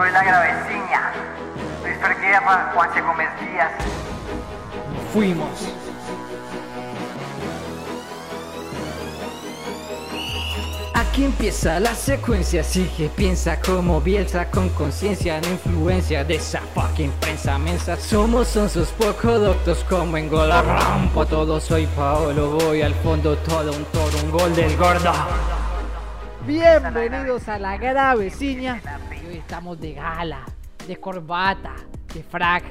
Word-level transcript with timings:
soy 0.00 0.12
la 0.12 0.24
graveciña. 0.24 1.12
Luis 1.82 2.20
Guerra, 2.20 2.72
Juanse 2.74 3.00
Gómez 3.02 3.28
Díaz. 3.38 3.70
Fuimos. 5.12 5.68
Aquí 10.94 11.24
empieza 11.24 11.78
la 11.80 11.94
secuencia, 11.94 12.64
sigue, 12.64 13.10
piensa 13.14 13.60
como 13.60 14.00
Bielsa 14.00 14.50
con 14.50 14.70
conciencia, 14.70 15.38
no 15.42 15.48
influencia 15.48 16.24
de 16.24 16.36
esa 16.36 16.60
fucking 16.74 17.10
prensa 17.20 17.58
mensa. 17.58 17.96
Somos 17.98 18.48
sus 18.48 18.88
poco 18.92 19.38
doctos 19.38 19.84
como 19.84 20.16
en 20.16 20.30
gol 20.30 20.48
rampo, 20.48 21.26
todo 21.26 21.60
soy 21.60 21.86
Paolo, 21.88 22.52
voy 22.52 22.80
al 22.80 22.94
fondo, 22.94 23.36
todo 23.38 23.70
un 23.72 23.84
toro, 23.86 24.16
un 24.24 24.30
gol 24.30 24.54
del 24.54 24.74
gordo. 24.78 25.12
Bienvenidos 26.46 27.48
a 27.48 27.58
la 27.58 27.76
graveciña. 27.76 28.80
Estamos 29.50 29.80
de 29.80 29.94
gala, 29.94 30.44
de 30.86 30.94
corbata, 30.94 31.74
de 32.14 32.22
frac, 32.22 32.62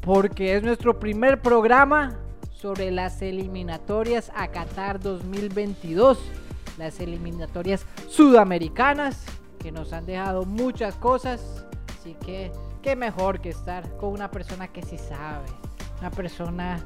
porque 0.00 0.56
es 0.56 0.62
nuestro 0.62 0.98
primer 0.98 1.42
programa 1.42 2.16
sobre 2.50 2.90
las 2.90 3.20
eliminatorias 3.20 4.32
a 4.34 4.48
Qatar 4.48 5.00
2022 5.00 6.18
las 6.78 6.98
eliminatorias 7.00 7.84
sudamericanas 8.08 9.26
que 9.58 9.70
nos 9.70 9.92
han 9.92 10.06
dejado 10.06 10.46
muchas 10.46 10.94
cosas. 10.94 11.66
Así 12.00 12.16
que 12.24 12.50
qué 12.80 12.96
mejor 12.96 13.42
que 13.42 13.50
estar 13.50 13.94
con 13.98 14.08
una 14.08 14.30
persona 14.30 14.68
que 14.68 14.80
sí 14.80 14.96
sabe, 14.96 15.44
una 16.00 16.10
persona 16.10 16.82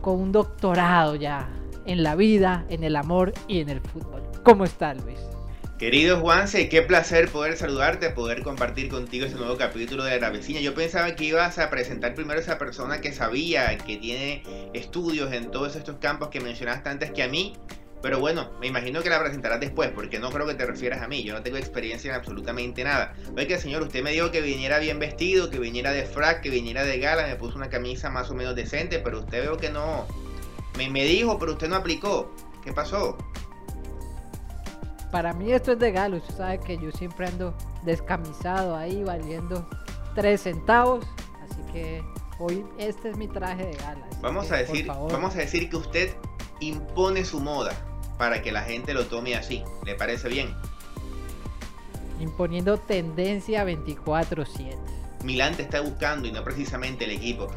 con 0.00 0.20
un 0.20 0.32
doctorado 0.32 1.14
ya 1.14 1.48
en 1.86 2.02
la 2.02 2.16
vida, 2.16 2.66
en 2.70 2.82
el 2.82 2.96
amor 2.96 3.32
y 3.46 3.60
en 3.60 3.68
el 3.68 3.80
fútbol. 3.80 4.24
¿Cómo 4.42 4.64
estás, 4.64 5.00
Luis? 5.04 5.37
Querido 5.78 6.18
Juanse, 6.18 6.68
qué 6.68 6.82
placer 6.82 7.28
poder 7.28 7.56
saludarte, 7.56 8.10
poder 8.10 8.42
compartir 8.42 8.88
contigo 8.88 9.26
este 9.26 9.38
nuevo 9.38 9.56
capítulo 9.56 10.02
de 10.02 10.18
La 10.18 10.28
Vecina. 10.30 10.58
Yo 10.58 10.74
pensaba 10.74 11.14
que 11.14 11.26
ibas 11.26 11.56
a 11.60 11.70
presentar 11.70 12.16
primero 12.16 12.40
a 12.40 12.42
esa 12.42 12.58
persona 12.58 13.00
que 13.00 13.12
sabía, 13.12 13.78
que 13.78 13.96
tiene 13.96 14.42
estudios 14.74 15.32
en 15.32 15.52
todos 15.52 15.76
estos 15.76 15.98
campos 15.98 16.30
que 16.30 16.40
mencionaste 16.40 16.88
antes 16.88 17.12
que 17.12 17.22
a 17.22 17.28
mí, 17.28 17.56
pero 18.02 18.18
bueno, 18.18 18.50
me 18.60 18.66
imagino 18.66 19.02
que 19.02 19.08
la 19.08 19.20
presentarás 19.20 19.60
después, 19.60 19.90
porque 19.90 20.18
no 20.18 20.30
creo 20.30 20.48
que 20.48 20.54
te 20.54 20.66
refieras 20.66 21.00
a 21.00 21.06
mí. 21.06 21.22
Yo 21.22 21.32
no 21.32 21.42
tengo 21.42 21.58
experiencia 21.58 22.10
en 22.10 22.16
absolutamente 22.16 22.82
nada. 22.82 23.14
Oiga, 23.36 23.56
señor, 23.56 23.82
usted 23.82 24.02
me 24.02 24.10
dijo 24.10 24.32
que 24.32 24.40
viniera 24.40 24.80
bien 24.80 24.98
vestido, 24.98 25.48
que 25.48 25.60
viniera 25.60 25.92
de 25.92 26.04
frac, 26.06 26.40
que 26.40 26.50
viniera 26.50 26.82
de 26.82 26.98
gala, 26.98 27.24
me 27.24 27.36
puso 27.36 27.56
una 27.56 27.70
camisa 27.70 28.10
más 28.10 28.28
o 28.30 28.34
menos 28.34 28.56
decente, 28.56 28.98
pero 28.98 29.20
usted 29.20 29.42
veo 29.42 29.56
que 29.56 29.70
no. 29.70 30.08
Me, 30.76 30.90
me 30.90 31.04
dijo, 31.04 31.38
pero 31.38 31.52
usted 31.52 31.68
no 31.68 31.76
aplicó. 31.76 32.34
¿Qué 32.64 32.72
pasó? 32.72 33.16
Para 35.10 35.32
mí 35.32 35.52
esto 35.52 35.72
es 35.72 35.78
de 35.78 35.90
gala. 35.90 36.16
Usted 36.16 36.36
sabe 36.36 36.60
que 36.60 36.76
yo 36.78 36.90
siempre 36.92 37.26
ando 37.26 37.54
descamisado 37.82 38.76
ahí, 38.76 39.02
valiendo 39.04 39.68
3 40.14 40.40
centavos. 40.40 41.04
Así 41.42 41.60
que 41.72 42.02
hoy 42.38 42.64
este 42.78 43.10
es 43.10 43.16
mi 43.16 43.26
traje 43.28 43.66
de 43.66 43.76
gala. 43.76 44.06
Vamos 44.20 44.50
a 44.52 44.56
decir, 44.56 44.86
vamos 44.86 45.34
a 45.34 45.38
decir 45.38 45.70
que 45.70 45.76
usted 45.76 46.14
impone 46.60 47.24
su 47.24 47.40
moda 47.40 47.72
para 48.18 48.42
que 48.42 48.52
la 48.52 48.62
gente 48.62 48.92
lo 48.94 49.06
tome 49.06 49.34
así. 49.34 49.64
¿Le 49.84 49.94
parece 49.94 50.28
bien? 50.28 50.54
Imponiendo 52.20 52.78
tendencia 52.78 53.64
24/7. 53.64 54.76
Milán 55.24 55.54
te 55.54 55.62
está 55.62 55.80
buscando 55.80 56.28
y 56.28 56.32
no 56.32 56.44
precisamente 56.44 57.04
el 57.04 57.12
equipo. 57.12 57.48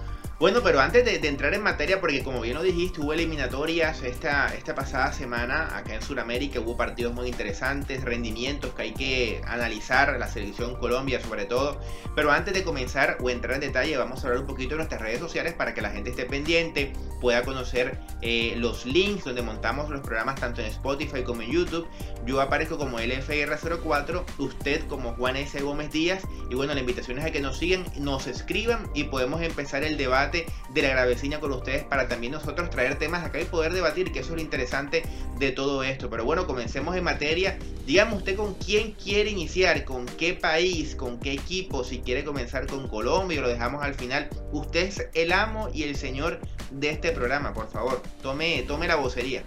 Bueno, 0.42 0.62
pero 0.64 0.80
antes 0.80 1.06
de, 1.06 1.28
entrar 1.28 1.54
en 1.54 1.62
materia, 1.62 2.02
porque 2.02 2.24
como 2.24 2.42
bien 2.42 2.56
lo 2.56 2.64
dijiste, 2.64 3.00
hubo 3.00 3.14
eliminatorias 3.14 4.02
esta, 4.02 4.48
esta 4.56 4.74
pasada 4.74 5.14
semana 5.14 5.78
acá 5.78 5.94
en 5.94 6.02
Sudamérica, 6.02 6.60
hubo 6.60 6.76
partidos 6.76 7.14
muy 7.14 7.28
interesantes, 7.28 8.04
rendimientos 8.04 8.74
que 8.74 8.82
hay 8.82 8.94
que 8.96 9.42
analizar, 9.46 10.18
la 10.18 10.28
selección 10.28 10.78
Colombia 10.78 11.22
sobre 11.22 11.46
todo. 11.46 11.80
Pero 12.16 12.32
antes 12.32 12.56
de 12.56 12.64
comenzar 12.64 13.18
o 13.22 13.30
entrar 13.30 13.54
en 13.54 13.62
detalle, 13.62 13.96
vamos 13.98 14.24
a 14.24 14.30
hablar 14.30 14.42
un 14.42 14.48
poquito 14.48 14.72
de 14.72 14.78
nuestras 14.78 15.00
redes 15.00 15.20
sociales 15.20 15.54
para 15.54 15.76
que 15.76 15.82
la 15.82 15.92
gente 15.92 16.10
esté 16.10 16.26
pendiente, 16.26 16.92
pueda 17.22 17.44
conocer 17.44 18.00
eh, 18.24 18.56
los 18.58 18.88
links 18.88 19.26
donde 19.26 19.44
montamos 19.44 19.92
los 19.92 20.02
programas 20.02 20.40
tanto 20.40 20.62
en 20.62 20.68
Spotify 20.70 21.22
como 21.22 21.44
en 21.44 21.52
YouTube. 21.52 21.88
Yo 22.26 22.42
aparezco 22.42 22.80
como 22.80 22.98
LFR04, 22.98 24.24
usted 24.40 24.88
como 24.88 25.14
Juan 25.14 25.36
S. 25.36 25.62
Gómez 25.62 25.92
Díaz. 25.92 26.24
Y 26.50 26.56
bueno, 26.56 26.74
la 26.74 26.80
invitación 26.80 27.20
es 27.20 27.26
a 27.26 27.32
que 27.32 27.42
nos 27.42 27.60
sigan, 27.60 27.86
nos 28.00 28.26
escriban 28.26 28.90
y 28.96 29.04
podemos 29.04 29.40
empezar 29.44 29.84
el 29.84 29.98
debate 29.98 30.31
de 30.32 30.82
la 30.82 30.90
gravecina 30.90 31.40
con 31.40 31.52
ustedes 31.52 31.84
para 31.84 32.08
también 32.08 32.34
nosotros 32.34 32.70
traer 32.70 32.98
temas 32.98 33.24
acá 33.24 33.40
y 33.40 33.46
poder 33.46 33.74
debatir, 33.74 34.12
que 34.12 34.20
eso 34.20 34.30
es 34.30 34.36
lo 34.36 34.42
interesante 34.42 35.04
de 35.38 35.52
todo 35.52 35.84
esto. 35.84 36.10
Pero 36.10 36.26
bueno, 36.26 36.48
comencemos 36.48 36.96
en 36.96 37.04
materia. 37.04 37.58
Dígame 37.86 38.16
usted 38.16 38.36
con 38.36 38.54
quién 38.56 38.94
quiere 38.94 39.30
iniciar, 39.30 39.84
con 39.86 40.06
qué 40.06 40.34
país, 40.34 40.96
con 40.96 41.20
qué 41.20 41.34
equipo, 41.34 41.84
si 41.84 42.00
quiere 42.00 42.24
comenzar 42.24 42.68
con 42.68 42.88
Colombia, 42.88 43.42
lo 43.42 43.48
dejamos 43.48 43.84
al 43.84 43.96
final. 43.96 44.30
Usted 44.52 44.88
es 44.88 45.08
el 45.14 45.32
amo 45.32 45.70
y 45.74 45.84
el 45.84 45.96
señor 45.96 46.40
de 46.72 46.90
este 46.90 47.12
programa, 47.12 47.54
por 47.54 47.70
favor. 47.70 48.02
Tome, 48.22 48.64
tome 48.68 48.88
la 48.88 48.96
vocería. 48.96 49.44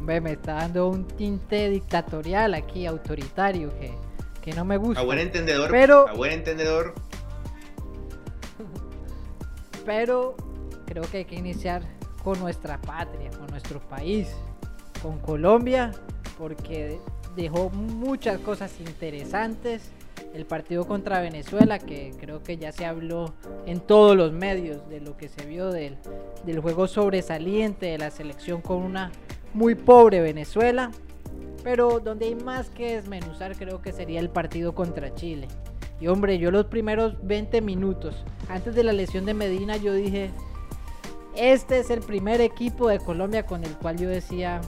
me 0.00 0.32
está 0.32 0.54
dando 0.54 0.88
un 0.88 1.06
tinte 1.06 1.68
dictatorial 1.68 2.54
aquí, 2.54 2.86
autoritario, 2.86 3.70
que, 3.78 3.92
que 4.42 4.52
no 4.52 4.64
me 4.64 4.76
gusta. 4.76 5.00
A 5.00 5.04
buen 5.04 5.18
entendedor, 5.18 5.70
pero... 5.70 6.08
a 6.08 6.12
buen 6.12 6.32
entendedor, 6.32 6.94
pero 9.90 10.36
creo 10.86 11.02
que 11.02 11.16
hay 11.16 11.24
que 11.24 11.34
iniciar 11.34 11.82
con 12.22 12.38
nuestra 12.38 12.80
patria, 12.80 13.28
con 13.36 13.48
nuestro 13.48 13.80
país, 13.80 14.28
con 15.02 15.18
Colombia, 15.18 15.90
porque 16.38 17.00
dejó 17.34 17.70
muchas 17.70 18.38
cosas 18.38 18.78
interesantes. 18.78 19.90
El 20.32 20.46
partido 20.46 20.86
contra 20.86 21.20
Venezuela, 21.20 21.80
que 21.80 22.12
creo 22.20 22.40
que 22.40 22.56
ya 22.56 22.70
se 22.70 22.86
habló 22.86 23.34
en 23.66 23.80
todos 23.80 24.16
los 24.16 24.30
medios 24.30 24.88
de 24.88 25.00
lo 25.00 25.16
que 25.16 25.28
se 25.28 25.44
vio 25.44 25.72
del, 25.72 25.96
del 26.44 26.60
juego 26.60 26.86
sobresaliente 26.86 27.86
de 27.86 27.98
la 27.98 28.12
selección 28.12 28.62
con 28.62 28.76
una 28.76 29.10
muy 29.54 29.74
pobre 29.74 30.20
Venezuela. 30.20 30.92
Pero 31.64 31.98
donde 31.98 32.26
hay 32.26 32.36
más 32.36 32.70
que 32.70 32.94
desmenuzar 32.94 33.56
creo 33.56 33.82
que 33.82 33.90
sería 33.90 34.20
el 34.20 34.30
partido 34.30 34.72
contra 34.72 35.12
Chile. 35.16 35.48
Y 36.00 36.08
hombre, 36.08 36.38
yo 36.38 36.50
los 36.50 36.66
primeros 36.66 37.14
20 37.26 37.60
minutos 37.60 38.24
antes 38.48 38.74
de 38.74 38.82
la 38.82 38.92
lesión 38.92 39.26
de 39.26 39.34
Medina 39.34 39.76
yo 39.76 39.92
dije, 39.92 40.30
este 41.36 41.78
es 41.78 41.90
el 41.90 42.00
primer 42.00 42.40
equipo 42.40 42.88
de 42.88 42.98
Colombia 42.98 43.46
con 43.46 43.64
el 43.64 43.76
cual 43.76 43.96
yo 43.96 44.08
decía, 44.08 44.60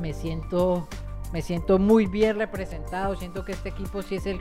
me 0.00 0.12
siento, 0.12 0.86
me 1.32 1.40
siento 1.40 1.78
muy 1.78 2.06
bien 2.06 2.36
representado, 2.36 3.16
siento 3.16 3.44
que 3.44 3.52
este 3.52 3.70
equipo 3.70 4.02
sí 4.02 4.16
es 4.16 4.26
el 4.26 4.40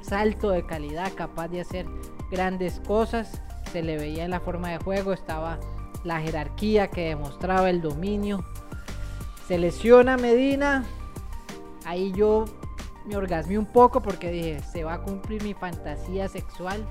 salto 0.00 0.50
de 0.50 0.64
calidad, 0.64 1.12
capaz 1.14 1.48
de 1.48 1.60
hacer 1.60 1.86
grandes 2.30 2.80
cosas, 2.86 3.42
se 3.72 3.82
le 3.82 3.98
veía 3.98 4.24
en 4.24 4.30
la 4.30 4.40
forma 4.40 4.70
de 4.70 4.78
juego, 4.78 5.12
estaba 5.12 5.58
la 6.04 6.20
jerarquía 6.20 6.88
que 6.88 7.08
demostraba 7.08 7.68
el 7.68 7.82
dominio. 7.82 8.44
Se 9.46 9.58
lesiona 9.58 10.16
Medina, 10.16 10.84
ahí 11.84 12.12
yo 12.12 12.46
me 13.08 13.16
orgasmé 13.16 13.58
un 13.58 13.66
poco 13.66 14.02
porque 14.02 14.30
dije, 14.30 14.60
se 14.60 14.84
va 14.84 14.94
a 14.94 15.02
cumplir 15.02 15.42
mi 15.42 15.54
fantasía 15.54 16.28
sexual, 16.28 16.84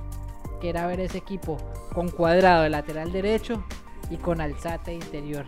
que 0.59 0.69
era 0.69 0.87
ver 0.87 0.99
ese 0.99 1.19
equipo 1.19 1.57
con 1.93 2.09
cuadrado 2.09 2.63
de 2.63 2.69
lateral 2.69 3.11
derecho 3.11 3.63
y 4.09 4.17
con 4.17 4.41
alzate 4.41 4.93
interior. 4.93 5.45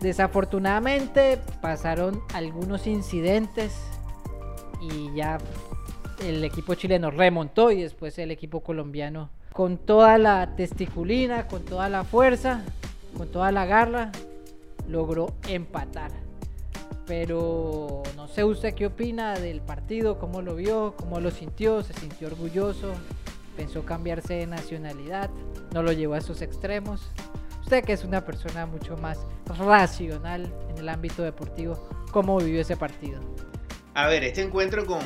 Desafortunadamente 0.00 1.38
pasaron 1.62 2.20
algunos 2.34 2.86
incidentes 2.86 3.80
y 4.80 5.14
ya 5.14 5.38
el 6.22 6.42
equipo 6.44 6.74
chileno 6.74 7.10
remontó 7.10 7.70
y 7.70 7.82
después 7.82 8.18
el 8.18 8.32
equipo 8.32 8.60
colombiano 8.60 9.30
con 9.52 9.78
toda 9.78 10.18
la 10.18 10.56
testiculina, 10.56 11.46
con 11.46 11.64
toda 11.64 11.88
la 11.88 12.02
fuerza, 12.02 12.64
con 13.16 13.28
toda 13.30 13.52
la 13.52 13.66
garra, 13.66 14.10
logró 14.88 15.32
empatar. 15.48 16.23
Pero 17.06 18.02
no 18.16 18.28
sé 18.28 18.44
usted 18.44 18.74
qué 18.74 18.86
opina 18.86 19.34
del 19.34 19.60
partido, 19.60 20.18
cómo 20.18 20.40
lo 20.40 20.54
vio, 20.56 20.94
cómo 20.96 21.20
lo 21.20 21.30
sintió, 21.30 21.82
se 21.82 21.92
sintió 21.94 22.28
orgulloso, 22.28 22.92
pensó 23.56 23.84
cambiarse 23.84 24.34
de 24.34 24.46
nacionalidad, 24.46 25.30
no 25.72 25.82
lo 25.82 25.92
llevó 25.92 26.14
a 26.14 26.18
esos 26.18 26.40
extremos. 26.40 27.10
Usted 27.60 27.84
que 27.84 27.92
es 27.92 28.04
una 28.04 28.24
persona 28.24 28.66
mucho 28.66 28.96
más 28.96 29.18
racional 29.58 30.52
en 30.70 30.78
el 30.78 30.88
ámbito 30.88 31.22
deportivo, 31.22 31.88
¿cómo 32.10 32.38
vivió 32.38 32.60
ese 32.60 32.76
partido? 32.76 33.20
A 33.94 34.08
ver, 34.08 34.24
este 34.24 34.42
encuentro 34.42 34.84
con, 34.86 35.00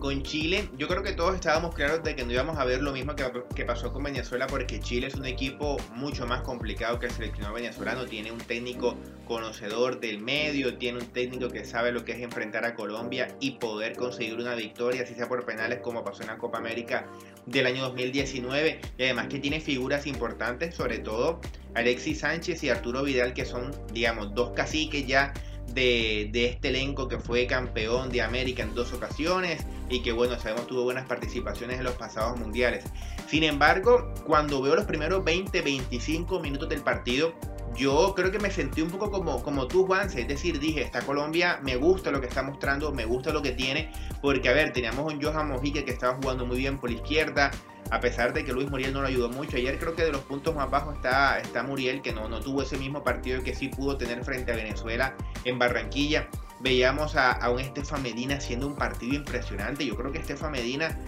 con 0.00 0.22
Chile, 0.22 0.68
yo 0.78 0.88
creo 0.88 1.02
que 1.02 1.12
todos 1.12 1.34
estábamos 1.34 1.74
claros 1.74 2.02
de 2.02 2.16
que 2.16 2.24
no 2.24 2.32
íbamos 2.32 2.58
a 2.58 2.64
ver 2.64 2.80
lo 2.82 2.90
mismo 2.90 3.14
que, 3.14 3.64
pasó 3.64 3.92
con 3.92 4.02
Venezuela, 4.02 4.46
porque 4.46 4.80
Chile 4.80 5.06
es 5.06 5.14
un 5.14 5.26
equipo 5.26 5.76
mucho 5.94 6.26
más 6.26 6.40
complicado 6.40 6.98
que 6.98 7.06
el 7.06 7.12
seleccionado 7.12 7.54
venezolano. 7.54 8.06
Tiene 8.06 8.32
un 8.32 8.38
técnico 8.38 8.96
conocedor 9.26 10.00
del 10.00 10.18
medio, 10.18 10.76
tiene 10.78 10.98
un 10.98 11.06
técnico 11.06 11.48
que 11.50 11.64
sabe 11.64 11.92
lo 11.92 12.04
que 12.04 12.12
es 12.12 12.20
enfrentar 12.20 12.64
a 12.64 12.74
Colombia 12.74 13.28
y 13.40 13.52
poder 13.52 13.94
conseguir 13.94 14.36
una 14.38 14.54
victoria, 14.54 15.06
si 15.06 15.14
sea 15.14 15.28
por 15.28 15.44
penales, 15.44 15.80
como 15.80 16.02
pasó 16.02 16.22
en 16.22 16.28
la 16.28 16.38
Copa 16.38 16.58
América 16.58 17.06
del 17.44 17.66
año 17.66 17.82
2019. 17.82 18.80
Y 18.96 19.02
además 19.04 19.28
que 19.28 19.38
tiene 19.38 19.60
figuras 19.60 20.06
importantes, 20.06 20.74
sobre 20.74 20.98
todo 20.98 21.40
Alexis 21.74 22.20
Sánchez 22.20 22.64
y 22.64 22.70
Arturo 22.70 23.02
Vidal, 23.02 23.34
que 23.34 23.44
son, 23.44 23.70
digamos, 23.92 24.34
dos 24.34 24.50
caciques 24.52 25.06
ya 25.06 25.34
de, 25.74 26.30
de, 26.32 26.46
este 26.46 26.68
elenco 26.68 27.06
que 27.06 27.18
fue 27.18 27.46
campeón 27.46 28.10
de 28.10 28.22
América 28.22 28.64
en 28.64 28.74
dos 28.74 28.92
ocasiones 28.92 29.64
y 29.90 30.00
que 30.00 30.12
bueno, 30.12 30.38
sabemos 30.38 30.66
tuvo 30.66 30.84
buenas 30.84 31.06
participaciones 31.06 31.78
en 31.78 31.84
los 31.84 31.94
pasados 31.94 32.38
mundiales. 32.38 32.84
Sin 33.26 33.42
embargo, 33.42 34.14
cuando 34.24 34.62
veo 34.62 34.76
los 34.76 34.86
primeros 34.86 35.22
20-25 35.24 36.40
minutos 36.40 36.68
del 36.68 36.80
partido, 36.80 37.34
yo 37.76 38.14
creo 38.14 38.30
que 38.30 38.38
me 38.38 38.50
sentí 38.50 38.82
un 38.82 38.90
poco 38.90 39.10
como, 39.10 39.42
como 39.42 39.66
tú, 39.66 39.86
Juan. 39.86 40.06
Es 40.06 40.28
decir, 40.28 40.58
dije, 40.58 40.82
esta 40.82 41.00
Colombia 41.02 41.60
me 41.62 41.76
gusta 41.76 42.10
lo 42.10 42.20
que 42.20 42.26
está 42.26 42.42
mostrando, 42.42 42.92
me 42.92 43.04
gusta 43.04 43.32
lo 43.32 43.42
que 43.42 43.52
tiene. 43.52 43.92
Porque, 44.20 44.48
a 44.48 44.52
ver, 44.52 44.72
teníamos 44.72 45.12
un 45.12 45.22
Johan 45.22 45.48
Mojica 45.48 45.84
que 45.84 45.92
estaba 45.92 46.16
jugando 46.20 46.46
muy 46.46 46.58
bien 46.58 46.78
por 46.78 46.90
la 46.90 46.96
izquierda. 46.96 47.50
A 47.90 48.00
pesar 48.00 48.32
de 48.32 48.44
que 48.44 48.52
Luis 48.52 48.70
Muriel 48.70 48.92
no 48.92 49.00
lo 49.02 49.08
ayudó 49.08 49.28
mucho. 49.28 49.56
Ayer 49.56 49.78
creo 49.78 49.94
que 49.94 50.04
de 50.04 50.12
los 50.12 50.22
puntos 50.22 50.54
más 50.54 50.70
bajos 50.70 50.94
está, 50.94 51.38
está 51.40 51.62
Muriel, 51.62 52.02
que 52.02 52.12
no, 52.12 52.28
no 52.28 52.40
tuvo 52.40 52.62
ese 52.62 52.76
mismo 52.76 53.02
partido 53.02 53.42
que 53.42 53.54
sí 53.54 53.68
pudo 53.68 53.96
tener 53.96 54.24
frente 54.24 54.52
a 54.52 54.56
Venezuela 54.56 55.16
en 55.44 55.58
Barranquilla. 55.58 56.28
Veíamos 56.60 57.16
a, 57.16 57.32
a 57.32 57.50
un 57.50 57.60
Estefan 57.60 58.02
Medina 58.02 58.36
haciendo 58.36 58.66
un 58.66 58.76
partido 58.76 59.14
impresionante. 59.14 59.84
Yo 59.84 59.96
creo 59.96 60.12
que 60.12 60.18
Estefan 60.18 60.52
Medina. 60.52 60.98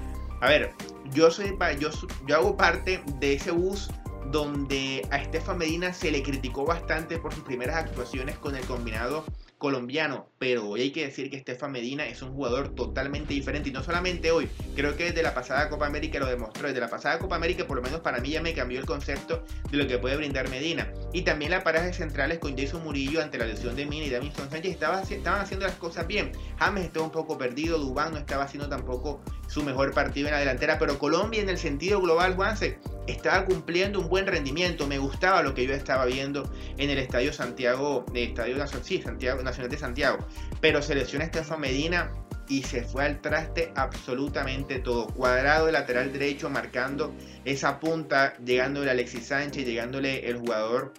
A 0.41 0.49
ver, 0.49 0.73
yo 1.13 1.31
soy 1.31 1.57
yo, 1.79 1.91
yo 2.27 2.37
hago 2.37 2.57
parte 2.57 3.03
de 3.21 3.35
ese 3.35 3.53
bus 3.53 3.89
donde 4.33 5.07
a 5.11 5.19
Estefan 5.19 5.59
Medina 5.59 5.93
se 5.93 6.11
le 6.11 6.23
criticó 6.23 6.65
bastante 6.65 7.19
por 7.19 7.33
sus 7.33 7.45
primeras 7.45 7.77
actuaciones 7.77 8.39
con 8.39 8.57
el 8.57 8.65
combinado 8.65 9.25
colombiano, 9.63 10.27
pero 10.41 10.69
hoy 10.69 10.81
hay 10.81 10.91
que 10.91 11.07
decir 11.07 11.31
que 11.31 11.37
Estefan 11.37 11.71
Medina 11.71 12.05
es 12.05 12.21
un 12.21 12.35
jugador 12.35 12.75
totalmente 12.75 13.33
diferente. 13.33 13.69
Y 13.69 13.73
no 13.73 13.85
solamente 13.85 14.33
hoy, 14.33 14.49
creo 14.75 14.97
que 14.97 15.05
desde 15.05 15.23
la 15.23 15.35
pasada 15.35 15.69
Copa 15.69 15.87
América 15.87 16.19
lo 16.19 16.27
demostró, 16.27 16.67
desde 16.67 16.81
la 16.81 16.91
pasada 16.91 17.21
Copa 17.21 17.37
América 17.37 17.65
por 17.65 17.77
lo 17.77 17.83
menos 17.85 18.01
para 18.01 18.19
mí 18.19 18.31
ya 18.31 18.43
me 18.43 18.55
cambió 18.55 18.81
el 18.81 18.87
concepto 18.87 19.45
de 19.71 19.77
lo 19.77 19.87
que 19.87 19.99
puede 19.99 20.17
brindar 20.17 20.51
Medina. 20.51 20.93
Y 21.13 21.23
también 21.23 21.53
la 21.53 21.63
pareja 21.63 21.85
de 21.85 21.93
centrales 21.93 22.41
con 22.41 22.59
Jason 22.59 22.83
Murillo 22.83 23.23
ante 23.23 23.39
la 23.39 23.47
lesión 23.47 23.77
de 23.77 23.87
Mina 23.87 24.07
y 24.07 24.11
Davinson 24.11 24.51
Sánchez 24.51 24.73
estaba, 24.73 25.01
estaban 25.01 25.41
haciendo 25.41 25.65
las 25.65 25.77
cosas 25.77 26.09
bien, 26.09 26.33
James 26.59 26.87
estaba 26.87 27.07
un 27.07 27.13
poco 27.13 27.39
perdido, 27.39 27.79
Dubán 27.79 28.15
no 28.15 28.19
estaba 28.19 28.43
haciendo 28.43 28.69
tampoco 28.69 29.23
su 29.47 29.63
mejor 29.63 29.93
partido 29.93 30.27
en 30.27 30.35
la 30.35 30.41
delantera, 30.41 30.79
pero 30.81 30.99
Colombia 30.99 31.41
en 31.41 31.49
el 31.49 31.59
sentido 31.59 32.01
global, 32.01 32.35
Juanse, 32.35 32.79
estaba 33.07 33.45
cumpliendo 33.45 34.01
un 34.01 34.09
buen 34.09 34.27
rendimiento, 34.27 34.87
me 34.87 34.99
gustaba 34.99 35.43
lo 35.43 35.55
que 35.55 35.67
yo 35.67 35.75
estaba 35.75 36.07
viendo 36.07 36.51
en 36.79 36.91
el 36.91 36.99
Estadio 36.99 37.33
Santiago, 37.33 38.07
de 38.13 38.25
Estadio 38.25 38.57
Nacional, 38.57 38.85
sí, 38.85 39.03
Santiago, 39.03 39.43
de 39.59 39.79
Santiago, 39.79 40.19
pero 40.61 40.83
selecciona 40.83 41.25
Estefan 41.25 41.61
Medina 41.61 42.11
y 42.49 42.63
se 42.63 42.83
fue 42.83 43.05
al 43.05 43.21
traste 43.21 43.73
absolutamente 43.77 44.79
todo. 44.81 45.07
Cuadrado 45.07 45.67
de 45.67 45.73
lateral 45.73 46.13
derecho 46.13 46.51
marcando 46.51 47.15
esa 47.45 47.79
punta, 47.81 48.35
llegándole 48.45 48.91
Alexis 48.91 49.27
Sánchez, 49.27 49.65
llegándole 49.65 50.29
el 50.29 50.39
jugador 50.39 50.93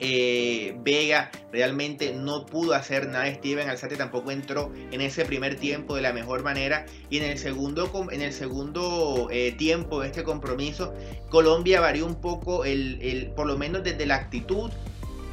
eh, 0.00 0.76
Vega 0.84 1.30
realmente 1.52 2.14
no 2.14 2.46
pudo 2.46 2.74
hacer 2.74 3.08
nada. 3.08 3.32
Steven 3.34 3.68
Alzate 3.68 3.96
tampoco 3.96 4.30
entró 4.30 4.72
en 4.92 5.00
ese 5.00 5.24
primer 5.24 5.56
tiempo 5.56 5.96
de 5.96 6.02
la 6.02 6.12
mejor 6.12 6.42
manera. 6.42 6.86
Y 7.10 7.18
en 7.18 7.24
el 7.24 7.38
segundo, 7.38 7.90
en 8.10 8.22
el 8.22 8.32
segundo 8.32 9.28
eh, 9.30 9.52
tiempo 9.52 10.00
de 10.00 10.08
este 10.08 10.22
compromiso, 10.22 10.94
Colombia 11.28 11.80
varió 11.80 12.06
un 12.06 12.20
poco, 12.20 12.64
el, 12.64 13.32
por 13.34 13.46
lo 13.46 13.58
menos 13.58 13.82
desde 13.82 14.06
la 14.06 14.16
actitud. 14.16 14.70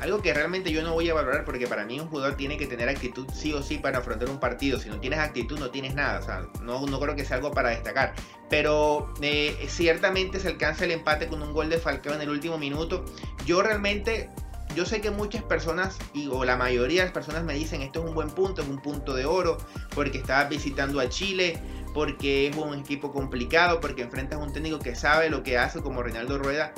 Algo 0.02 0.22
que 0.22 0.34
realmente 0.34 0.72
yo 0.72 0.84
no 0.84 0.94
voy 0.94 1.10
a 1.10 1.14
valorar 1.14 1.46
porque 1.46 1.68
para 1.68 1.86
mí 1.86 2.00
un 2.00 2.08
jugador 2.08 2.36
tiene 2.36 2.58
que 2.58 2.68
tener 2.68 2.90
actitud 2.90 3.28
sí 3.34 3.54
o 3.54 3.64
sí 3.64 3.78
para 3.78 4.00
afrontar 4.00 4.30
un 4.30 4.40
partido. 4.40 4.80
Si 4.80 4.90
no 4.90 5.00
tienes 5.00 5.20
actitud 5.20 5.58
no 5.58 5.70
tienes 5.70 5.96
nada. 5.96 6.48
No, 6.62 6.86
no 6.86 7.00
creo 7.00 7.16
que 7.16 7.26
sea 7.26 7.38
algo 7.38 7.52
para 7.52 7.70
destacar. 7.70 8.14
Pero 8.50 9.14
eh, 9.22 9.66
ciertamente 9.70 10.40
se 10.40 10.50
alcanza 10.50 10.86
el 10.86 10.92
empate 10.92 11.28
con 11.28 11.42
un 11.42 11.54
gol 11.54 11.70
de 11.70 11.78
Falcao 11.78 12.14
en 12.14 12.22
el 12.22 12.30
último 12.30 12.58
minuto. 12.58 13.06
Yo 13.46 13.62
realmente 13.62 14.30
yo 14.76 14.86
sé 14.86 15.00
que 15.00 15.10
muchas 15.10 15.42
personas, 15.42 15.98
y, 16.14 16.28
o 16.28 16.44
la 16.44 16.58
mayoría 16.58 17.02
de 17.02 17.06
las 17.06 17.14
personas 17.14 17.44
me 17.44 17.54
dicen 17.54 17.82
esto 17.82 18.02
es 18.02 18.10
un 18.10 18.14
buen 18.14 18.30
punto, 18.30 18.62
es 18.62 18.68
un 18.68 18.82
punto 18.82 19.14
de 19.14 19.26
oro, 19.26 19.58
porque 19.94 20.18
estabas 20.18 20.50
visitando 20.50 21.00
a 21.00 21.08
Chile, 21.08 21.58
porque 21.94 22.48
es 22.48 22.58
un 22.58 22.78
equipo 22.78 23.14
complicado, 23.14 23.80
porque 23.80 24.02
enfrentas 24.02 24.38
a 24.38 24.44
un 24.44 24.52
técnico 24.52 24.80
que 24.80 24.94
sabe 24.94 25.30
lo 25.30 25.44
que 25.44 25.58
hace 25.58 25.82
como 25.82 26.04
Reinaldo 26.04 26.38
Rueda. 26.38 26.74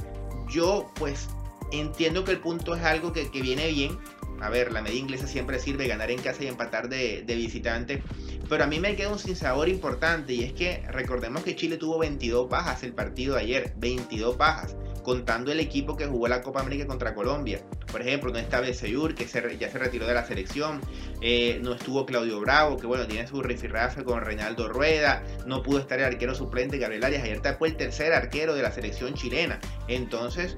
Yo 0.48 0.92
pues 0.94 1.28
entiendo 1.72 2.24
que 2.24 2.32
el 2.32 2.40
punto 2.40 2.76
es 2.76 2.84
algo 2.84 3.14
que, 3.14 3.30
viene 3.30 3.68
bien. 3.68 3.98
A 4.42 4.50
ver, 4.50 4.72
la 4.72 4.82
media 4.82 5.00
inglesa 5.00 5.28
siempre 5.28 5.60
sirve 5.60 5.88
ganar 5.88 6.12
en 6.12 6.20
casa 6.20 6.44
y 6.44 6.48
empatar 6.48 6.90
de, 6.90 7.24
de 7.24 7.36
visitante. 7.36 8.04
Pero 8.50 8.64
a 8.64 8.68
mí 8.68 8.80
me 8.80 8.96
queda 8.96 9.10
un 9.10 9.20
sinsabor 9.20 9.68
importante 9.70 10.34
y 10.34 10.44
es 10.44 10.54
que 10.54 10.84
recordemos 10.90 11.44
que 11.44 11.56
Chile 11.56 11.78
tuvo 11.78 12.00
22 12.00 12.50
bajas 12.50 12.84
el 12.84 12.94
partido 12.94 13.36
de 13.36 13.42
ayer. 13.42 13.74
22 13.78 14.38
bajas 14.38 14.76
contando 15.08 15.54
el 15.54 15.62
equipo 15.62 15.96
que 15.96 16.06
jugó 16.06 16.28
la 16.28 16.42
Copa 16.42 16.60
América 16.60 16.86
contra 16.86 17.16
Colombia. 17.16 17.62
Por 17.90 18.02
ejemplo, 18.02 18.30
no 18.30 18.40
estaba 18.40 18.68
Seyur, 18.74 19.16
que 19.16 19.26
ya 19.58 19.72
se 19.72 19.80
retiró 19.80 20.06
de 20.06 20.14
la 20.14 20.26
selección, 20.26 20.82
eh, 21.22 21.62
no 21.64 21.76
estuvo 21.76 22.06
Claudio 22.06 22.42
Bravo, 22.42 22.76
que 22.76 22.88
bueno, 22.88 23.08
tiene 23.08 23.26
su 23.26 23.42
rifirrafe 23.42 24.04
con 24.04 24.20
Reinaldo 24.20 24.68
Rueda, 24.68 25.24
no 25.46 25.64
pudo 25.64 25.80
estar 25.80 25.98
el 26.00 26.04
arquero 26.04 26.36
suplente 26.36 26.78
Gabriel 26.78 27.06
Arias, 27.06 27.24
ayer 27.24 27.42
fue 27.58 27.70
el 27.70 27.78
tercer 27.78 28.12
arquero 28.12 28.54
de 28.54 28.62
la 28.62 28.74
selección 28.74 29.14
chilena. 29.14 29.62
Entonces, 29.88 30.58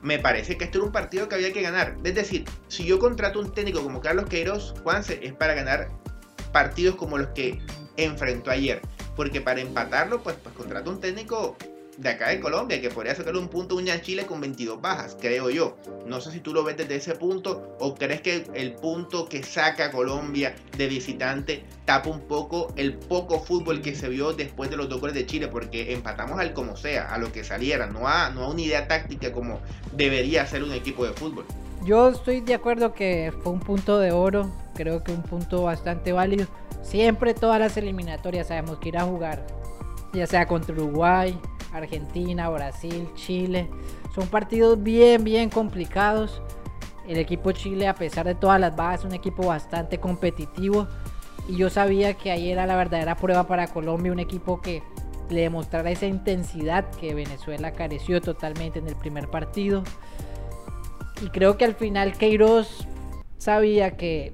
me 0.00 0.18
parece 0.18 0.56
que 0.56 0.64
esto 0.64 0.78
era 0.78 0.86
un 0.86 0.92
partido 0.92 1.28
que 1.28 1.34
había 1.34 1.52
que 1.52 1.60
ganar. 1.60 1.98
Es 2.02 2.14
decir, 2.14 2.46
si 2.68 2.86
yo 2.86 2.98
contrato 3.20 3.40
un 3.40 3.52
técnico 3.52 3.82
como 3.82 4.00
Carlos 4.00 4.24
Queiroz, 4.30 4.72
Juanse, 4.82 5.20
es 5.22 5.34
para 5.34 5.52
ganar 5.52 5.90
partidos 6.52 6.96
como 6.96 7.18
los 7.18 7.28
que 7.28 7.60
enfrentó 7.98 8.50
ayer. 8.50 8.80
Porque 9.14 9.42
para 9.42 9.60
empatarlo, 9.60 10.22
pues, 10.22 10.36
pues 10.42 10.54
contrata 10.54 10.88
un 10.88 11.00
técnico 11.00 11.54
de 11.98 12.08
acá 12.08 12.30
de 12.30 12.40
Colombia, 12.40 12.80
que 12.80 12.88
podría 12.88 13.14
sacar 13.14 13.36
un 13.36 13.48
punto 13.48 13.76
uña 13.76 14.00
Chile 14.00 14.24
con 14.24 14.40
22 14.40 14.80
bajas, 14.80 15.18
creo 15.20 15.50
yo. 15.50 15.76
No 16.06 16.22
sé 16.22 16.32
si 16.32 16.40
tú 16.40 16.54
lo 16.54 16.64
ves 16.64 16.78
desde 16.78 16.94
ese 16.94 17.14
punto 17.14 17.76
o 17.78 17.94
crees 17.94 18.22
que 18.22 18.46
el 18.54 18.72
punto 18.72 19.28
que 19.28 19.42
saca 19.42 19.90
Colombia 19.90 20.54
de 20.78 20.86
visitante 20.86 21.62
tapa 21.84 22.08
un 22.08 22.26
poco 22.26 22.72
el 22.76 22.94
poco 22.94 23.38
fútbol 23.40 23.82
que 23.82 23.94
se 23.94 24.08
vio 24.08 24.32
después 24.32 24.70
de 24.70 24.78
los 24.78 24.88
dos 24.88 24.98
goles 24.98 25.14
de 25.14 25.26
Chile, 25.26 25.48
porque 25.48 25.92
empatamos 25.92 26.40
al 26.40 26.54
como 26.54 26.74
sea, 26.74 27.12
a 27.12 27.18
lo 27.18 27.30
que 27.32 27.44
saliera, 27.44 27.86
no 27.86 28.08
a, 28.08 28.30
no 28.30 28.44
a 28.44 28.48
una 28.48 28.62
idea 28.62 28.88
táctica 28.88 29.30
como 29.30 29.60
debería 29.92 30.46
ser 30.46 30.62
un 30.62 30.72
equipo 30.72 31.04
de 31.04 31.12
fútbol. 31.12 31.44
Yo 31.82 32.10
estoy 32.10 32.40
de 32.42 32.54
acuerdo 32.54 32.92
que 32.92 33.32
fue 33.42 33.52
un 33.52 33.60
punto 33.60 33.98
de 33.98 34.12
oro, 34.12 34.50
creo 34.74 35.02
que 35.02 35.12
un 35.12 35.22
punto 35.22 35.62
bastante 35.62 36.12
válido. 36.12 36.46
Siempre 36.82 37.32
todas 37.32 37.58
las 37.58 37.76
eliminatorias 37.78 38.48
sabemos 38.48 38.78
que 38.78 38.90
ir 38.90 38.98
a 38.98 39.04
jugar, 39.04 39.46
ya 40.12 40.26
sea 40.26 40.46
contra 40.46 40.74
Uruguay, 40.74 41.38
Argentina, 41.72 42.50
Brasil, 42.50 43.08
Chile. 43.14 43.70
Son 44.14 44.28
partidos 44.28 44.82
bien, 44.82 45.24
bien 45.24 45.48
complicados. 45.48 46.42
El 47.08 47.16
equipo 47.16 47.52
Chile, 47.52 47.88
a 47.88 47.94
pesar 47.94 48.26
de 48.26 48.34
todas 48.34 48.60
las 48.60 48.76
bajas, 48.76 49.00
es 49.00 49.06
un 49.06 49.14
equipo 49.14 49.46
bastante 49.46 49.98
competitivo. 49.98 50.86
Y 51.48 51.56
yo 51.56 51.70
sabía 51.70 52.12
que 52.14 52.30
ahí 52.30 52.50
era 52.50 52.66
la 52.66 52.76
verdadera 52.76 53.16
prueba 53.16 53.46
para 53.46 53.68
Colombia, 53.68 54.12
un 54.12 54.20
equipo 54.20 54.60
que 54.60 54.82
le 55.30 55.42
demostrara 55.42 55.90
esa 55.90 56.06
intensidad 56.06 56.90
que 56.90 57.14
Venezuela 57.14 57.72
careció 57.72 58.20
totalmente 58.20 58.80
en 58.80 58.86
el 58.86 58.96
primer 58.96 59.28
partido. 59.28 59.82
Y 61.22 61.28
creo 61.28 61.56
que 61.56 61.64
al 61.64 61.74
final 61.74 62.16
Queiroz 62.16 62.86
sabía 63.38 63.96
que 63.96 64.32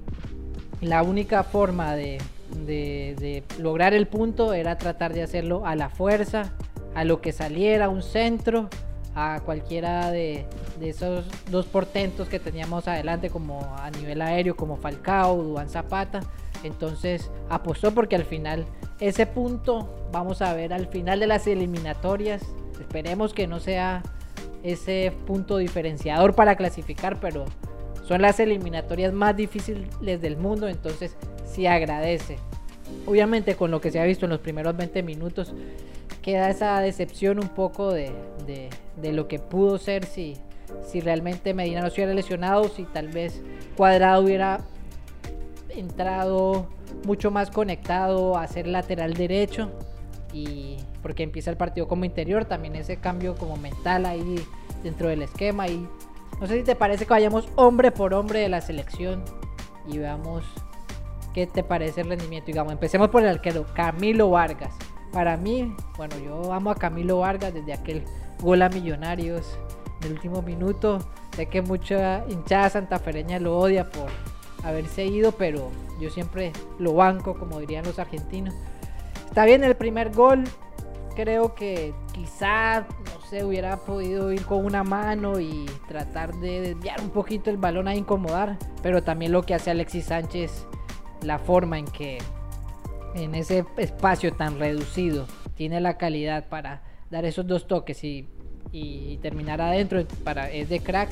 la 0.81 1.03
única 1.03 1.43
forma 1.43 1.95
de, 1.95 2.19
de, 2.65 3.43
lograr 3.59 3.93
el 3.93 4.07
punto 4.07 4.53
era 4.53 4.77
tratar 4.77 5.13
de 5.13 5.23
hacerlo 5.23 5.65
a 5.65 5.75
la 5.75 5.89
fuerza, 5.89 6.53
a 6.95 7.03
lo 7.03 7.21
que 7.21 7.31
saliera, 7.31 7.89
un 7.89 8.03
centro, 8.03 8.69
a 9.15 9.41
cualquiera 9.43 10.11
de, 10.11 10.45
esos 10.79 11.25
dos 11.49 11.65
portentos 11.65 12.29
que 12.29 12.39
teníamos 12.39 12.87
adelante, 12.87 13.29
como 13.29 13.75
a 13.77 13.89
nivel 13.91 14.21
aéreo, 14.21 14.55
como 14.55 14.77
Falcao, 14.77 15.41
Duan 15.43 15.69
Zapata. 15.69 16.21
Entonces 16.63 17.31
apostó 17.49 17.93
porque 17.93 18.15
al 18.15 18.25
final 18.25 18.65
ese 18.99 19.25
punto, 19.25 20.07
vamos 20.11 20.41
a 20.41 20.53
ver 20.53 20.73
al 20.73 20.87
final 20.87 21.19
de 21.19 21.27
las 21.27 21.47
eliminatorias, 21.47 22.41
esperemos 22.79 23.33
que 23.33 23.47
no 23.47 23.59
sea 23.59 24.03
ese 24.63 25.13
punto 25.25 25.57
diferenciador 25.57 26.35
para 26.35 26.55
clasificar, 26.55 27.19
pero 27.19 27.45
son 28.07 28.21
las 28.21 28.39
eliminatorias 28.39 29.13
más 29.13 29.35
difíciles 29.35 30.21
del 30.21 30.37
mundo, 30.37 30.67
entonces 30.67 31.15
sí 31.45 31.67
agradece. 31.67 32.37
Obviamente 33.05 33.55
con 33.55 33.71
lo 33.71 33.81
que 33.81 33.91
se 33.91 33.99
ha 33.99 34.03
visto 34.05 34.25
en 34.25 34.31
los 34.31 34.39
primeros 34.39 34.75
20 34.77 35.03
minutos, 35.03 35.53
queda 36.21 36.49
esa 36.49 36.79
decepción 36.79 37.39
un 37.39 37.49
poco 37.49 37.91
de, 37.91 38.11
lo 39.01 39.27
que 39.27 39.39
pudo 39.39 39.77
ser 39.77 40.05
si, 40.05 40.35
si 40.85 41.01
realmente 41.01 41.53
Medina 41.53 41.81
no 41.81 41.89
se 41.89 41.95
hubiera 41.95 42.13
lesionado, 42.13 42.69
si 42.69 42.83
tal 42.83 43.09
vez 43.09 43.41
Cuadrado 43.75 44.23
hubiera 44.23 44.61
entrado 45.69 46.67
mucho 47.05 47.31
más 47.31 47.51
conectado 47.51 48.37
a 48.37 48.47
ser 48.47 48.67
lateral 48.67 49.13
derecho 49.13 49.71
y 50.33 50.77
porque 51.01 51.23
empieza 51.23 51.49
el 51.49 51.57
partido 51.57 51.87
como 51.87 52.05
interior, 52.05 52.45
también 52.45 52.75
ese 52.75 52.97
cambio 52.97 53.35
como 53.35 53.57
mental 53.57 54.05
ahí 54.05 54.43
dentro 54.83 55.09
del 55.09 55.21
esquema 55.21 55.67
y 55.67 55.87
no 56.39 56.47
sé 56.47 56.57
si 56.57 56.63
te 56.63 56.75
parece 56.75 57.05
que 57.05 57.11
vayamos 57.11 57.47
hombre 57.55 57.91
por 57.91 58.13
hombre 58.13 58.39
de 58.39 58.49
la 58.49 58.61
selección 58.61 59.23
y 59.87 59.97
veamos 59.97 60.43
qué 61.33 61.47
te 61.47 61.63
parece 61.63 62.01
el 62.01 62.09
rendimiento. 62.09 62.47
Digamos, 62.47 62.73
empecemos 62.73 63.09
por 63.09 63.23
el 63.23 63.29
arquero 63.29 63.65
Camilo 63.73 64.29
Vargas. 64.29 64.73
Para 65.11 65.37
mí, 65.37 65.75
bueno, 65.97 66.15
yo 66.19 66.53
amo 66.53 66.69
a 66.69 66.75
Camilo 66.75 67.19
Vargas 67.19 67.53
desde 67.53 67.73
aquel 67.73 68.03
gol 68.41 68.61
a 68.61 68.69
Millonarios 68.69 69.57
del 70.01 70.13
último 70.13 70.41
minuto. 70.41 70.99
Sé 71.35 71.47
que 71.47 71.61
mucha 71.61 72.23
hinchada 72.27 72.69
santafereña 72.69 73.39
lo 73.39 73.57
odia 73.57 73.89
por 73.89 74.09
haberse 74.63 75.05
ido, 75.05 75.31
pero 75.31 75.71
yo 75.99 76.09
siempre 76.09 76.51
lo 76.79 76.93
banco, 76.93 77.35
como 77.35 77.59
dirían 77.59 77.85
los 77.85 77.99
argentinos. 77.99 78.53
Está 79.25 79.45
bien 79.45 79.63
el 79.63 79.75
primer 79.75 80.11
gol, 80.11 80.43
creo 81.17 81.55
que 81.55 81.95
quizá, 82.13 82.81
no 82.81 83.21
sé, 83.27 83.43
hubiera 83.43 83.77
podido 83.77 84.31
ir 84.31 84.45
con 84.45 84.63
una 84.63 84.83
mano 84.83 85.39
y 85.39 85.65
tratar 85.87 86.35
de 86.35 86.61
desviar 86.61 87.01
un 87.01 87.09
poquito 87.09 87.49
el 87.49 87.57
balón 87.57 87.87
a 87.87 87.95
incomodar, 87.95 88.59
pero 88.83 89.01
también 89.01 89.31
lo 89.31 89.41
que 89.41 89.55
hace 89.55 89.71
Alexis 89.71 90.05
Sánchez, 90.05 90.67
la 91.23 91.39
forma 91.39 91.79
en 91.79 91.85
que 91.85 92.19
en 93.15 93.33
ese 93.33 93.65
espacio 93.77 94.31
tan 94.33 94.59
reducido 94.59 95.25
tiene 95.55 95.81
la 95.81 95.97
calidad 95.97 96.47
para 96.49 96.83
dar 97.09 97.25
esos 97.25 97.47
dos 97.47 97.67
toques 97.67 98.03
y, 98.03 98.27
y 98.71 99.17
terminar 99.17 99.59
adentro, 99.59 100.05
para, 100.23 100.51
es 100.51 100.69
de 100.69 100.81
crack. 100.81 101.09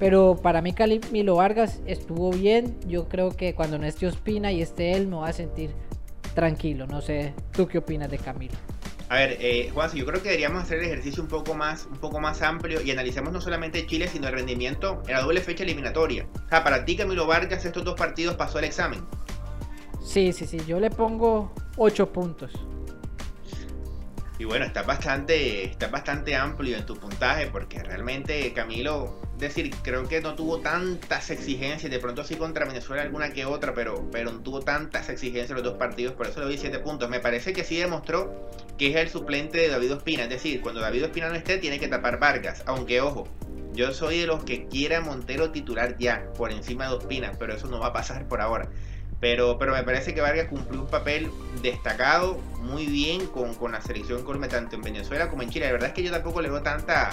Pero 0.00 0.40
para 0.42 0.60
mí 0.60 0.72
Camilo 0.72 1.36
Vargas 1.36 1.80
estuvo 1.86 2.30
bien. 2.30 2.76
Yo 2.88 3.08
creo 3.08 3.30
que 3.30 3.54
cuando 3.54 3.78
no 3.78 3.86
esté 3.86 4.08
Ospina 4.08 4.50
y 4.50 4.60
esté 4.60 4.92
él 4.92 5.06
me 5.06 5.16
va 5.16 5.28
a 5.28 5.32
sentir 5.32 5.70
tranquilo. 6.34 6.88
No 6.88 7.00
sé, 7.00 7.32
¿tú 7.52 7.68
qué 7.68 7.78
opinas 7.78 8.10
de 8.10 8.18
Camilo? 8.18 8.56
A 9.08 9.14
ver, 9.14 9.36
eh, 9.40 9.70
Juan, 9.72 9.90
yo 9.92 10.04
creo 10.04 10.20
que 10.20 10.30
deberíamos 10.30 10.62
hacer 10.62 10.78
el 10.80 10.86
ejercicio 10.86 11.22
un 11.22 11.28
poco 11.28 11.54
más, 11.54 11.86
un 11.86 11.98
poco 11.98 12.20
más 12.20 12.42
amplio 12.42 12.82
y 12.82 12.90
analicemos 12.90 13.32
no 13.32 13.40
solamente 13.40 13.86
Chile, 13.86 14.08
sino 14.08 14.26
el 14.26 14.34
rendimiento 14.34 15.02
en 15.06 15.12
la 15.12 15.22
doble 15.22 15.40
fecha 15.40 15.62
eliminatoria. 15.62 16.26
O 16.46 16.48
sea, 16.48 16.64
para 16.64 16.84
ti, 16.84 16.96
Camilo 16.96 17.26
Vargas, 17.26 17.64
estos 17.64 17.84
dos 17.84 17.94
partidos 17.94 18.34
pasó 18.34 18.58
el 18.58 18.64
examen. 18.64 19.04
Sí, 20.04 20.32
sí, 20.32 20.46
sí, 20.46 20.58
yo 20.66 20.80
le 20.80 20.90
pongo 20.90 21.52
8 21.76 22.12
puntos. 22.12 22.52
Y 24.38 24.44
bueno, 24.44 24.66
está 24.66 24.82
bastante, 24.82 25.64
está 25.64 25.88
bastante 25.88 26.36
amplio 26.36 26.76
en 26.76 26.84
tu 26.84 26.96
puntaje 26.96 27.46
porque 27.46 27.82
realmente 27.82 28.52
Camilo, 28.52 29.18
decir, 29.38 29.74
creo 29.82 30.06
que 30.06 30.20
no 30.20 30.34
tuvo 30.34 30.60
tantas 30.60 31.30
exigencias, 31.30 31.90
de 31.90 31.98
pronto 31.98 32.22
sí 32.22 32.36
contra 32.36 32.66
Venezuela 32.66 33.02
alguna 33.02 33.30
que 33.30 33.46
otra, 33.46 33.72
pero, 33.72 34.10
pero 34.12 34.32
no 34.32 34.40
tuvo 34.40 34.60
tantas 34.60 35.08
exigencias 35.08 35.56
los 35.56 35.62
dos 35.62 35.78
partidos, 35.78 36.14
por 36.14 36.26
eso 36.26 36.40
le 36.40 36.46
doy 36.46 36.58
7 36.58 36.78
puntos. 36.80 37.08
Me 37.08 37.20
parece 37.20 37.54
que 37.54 37.64
sí 37.64 37.76
demostró 37.76 38.50
que 38.76 38.90
es 38.90 38.96
el 38.96 39.08
suplente 39.08 39.56
de 39.56 39.68
David 39.68 39.94
Ospina, 39.94 40.24
es 40.24 40.30
decir, 40.30 40.60
cuando 40.60 40.82
David 40.82 41.06
Ospina 41.06 41.30
no 41.30 41.34
esté 41.34 41.56
tiene 41.56 41.80
que 41.80 41.88
tapar 41.88 42.18
Vargas, 42.18 42.62
aunque 42.66 43.00
ojo, 43.00 43.26
yo 43.72 43.92
soy 43.92 44.20
de 44.20 44.26
los 44.26 44.44
que 44.44 44.66
quiera 44.66 45.00
Montero 45.00 45.50
titular 45.50 45.96
ya, 45.98 46.30
por 46.36 46.52
encima 46.52 46.88
de 46.88 46.94
Ospina, 46.94 47.32
pero 47.38 47.54
eso 47.54 47.68
no 47.68 47.78
va 47.78 47.88
a 47.88 47.92
pasar 47.94 48.28
por 48.28 48.42
ahora. 48.42 48.68
Pero, 49.20 49.58
pero 49.58 49.72
me 49.72 49.82
parece 49.82 50.14
que 50.14 50.20
Vargas 50.20 50.48
cumplió 50.48 50.80
un 50.80 50.88
papel 50.88 51.30
destacado 51.62 52.38
muy 52.60 52.86
bien 52.86 53.26
con, 53.26 53.54
con 53.54 53.72
la 53.72 53.80
selección 53.80 54.22
Colme 54.24 54.48
tanto 54.48 54.76
en 54.76 54.82
Venezuela 54.82 55.28
como 55.28 55.42
en 55.42 55.50
Chile. 55.50 55.66
La 55.66 55.72
verdad 55.72 55.88
es 55.88 55.94
que 55.94 56.02
yo 56.02 56.10
tampoco 56.10 56.42
le 56.42 56.50
veo 56.50 56.62
tanta, 56.62 57.10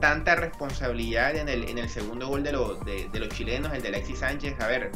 tanta 0.00 0.36
responsabilidad 0.36 1.36
en 1.36 1.48
el, 1.48 1.68
en 1.68 1.78
el 1.78 1.88
segundo 1.88 2.28
gol 2.28 2.42
de, 2.42 3.08
de, 3.12 3.18
los 3.18 3.28
chilenos, 3.30 3.72
el 3.74 3.82
de 3.82 3.88
Alexis 3.88 4.20
Sánchez. 4.20 4.58
A 4.60 4.66
ver, 4.66 4.90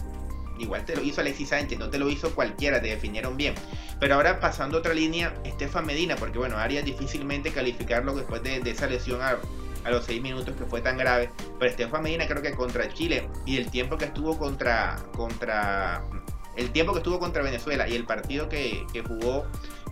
igual 0.58 0.84
te 0.84 0.96
lo 0.96 1.02
hizo 1.02 1.20
Alexis 1.20 1.50
Sánchez, 1.50 1.78
no 1.78 1.90
te 1.90 1.98
lo 1.98 2.08
hizo 2.08 2.34
cualquiera, 2.34 2.80
te 2.80 2.88
definieron 2.88 3.36
bien. 3.36 3.54
Pero 4.00 4.14
ahora 4.14 4.40
pasando 4.40 4.78
a 4.78 4.80
otra 4.80 4.94
línea, 4.94 5.34
Estefan 5.44 5.84
Medina, 5.84 6.16
porque 6.16 6.38
bueno, 6.38 6.56
Arias 6.56 6.84
difícilmente 6.84 7.50
calificarlo 7.50 8.14
después 8.14 8.42
de, 8.42 8.58
esa 8.70 8.86
lesión 8.86 9.20
a, 9.20 9.36
a 9.84 9.90
los 9.90 10.06
6 10.06 10.22
minutos 10.22 10.54
que 10.56 10.64
fue 10.64 10.80
tan 10.80 10.96
grave. 10.96 11.30
Pero 11.58 11.70
Estefan 11.70 12.02
Medina 12.02 12.26
creo 12.26 12.40
que 12.40 12.52
contra 12.52 12.88
Chile 12.94 13.28
y 13.44 13.58
el 13.58 13.70
tiempo 13.70 13.98
que 13.98 14.06
estuvo 14.06 14.38
contra, 14.38 14.96
contra 15.14 16.02
el 16.58 16.70
tiempo 16.72 16.92
que 16.92 16.98
estuvo 16.98 17.18
contra 17.20 17.42
Venezuela 17.42 17.88
y 17.88 17.94
el 17.94 18.04
partido 18.04 18.48
que, 18.48 18.84
jugó 19.06 19.46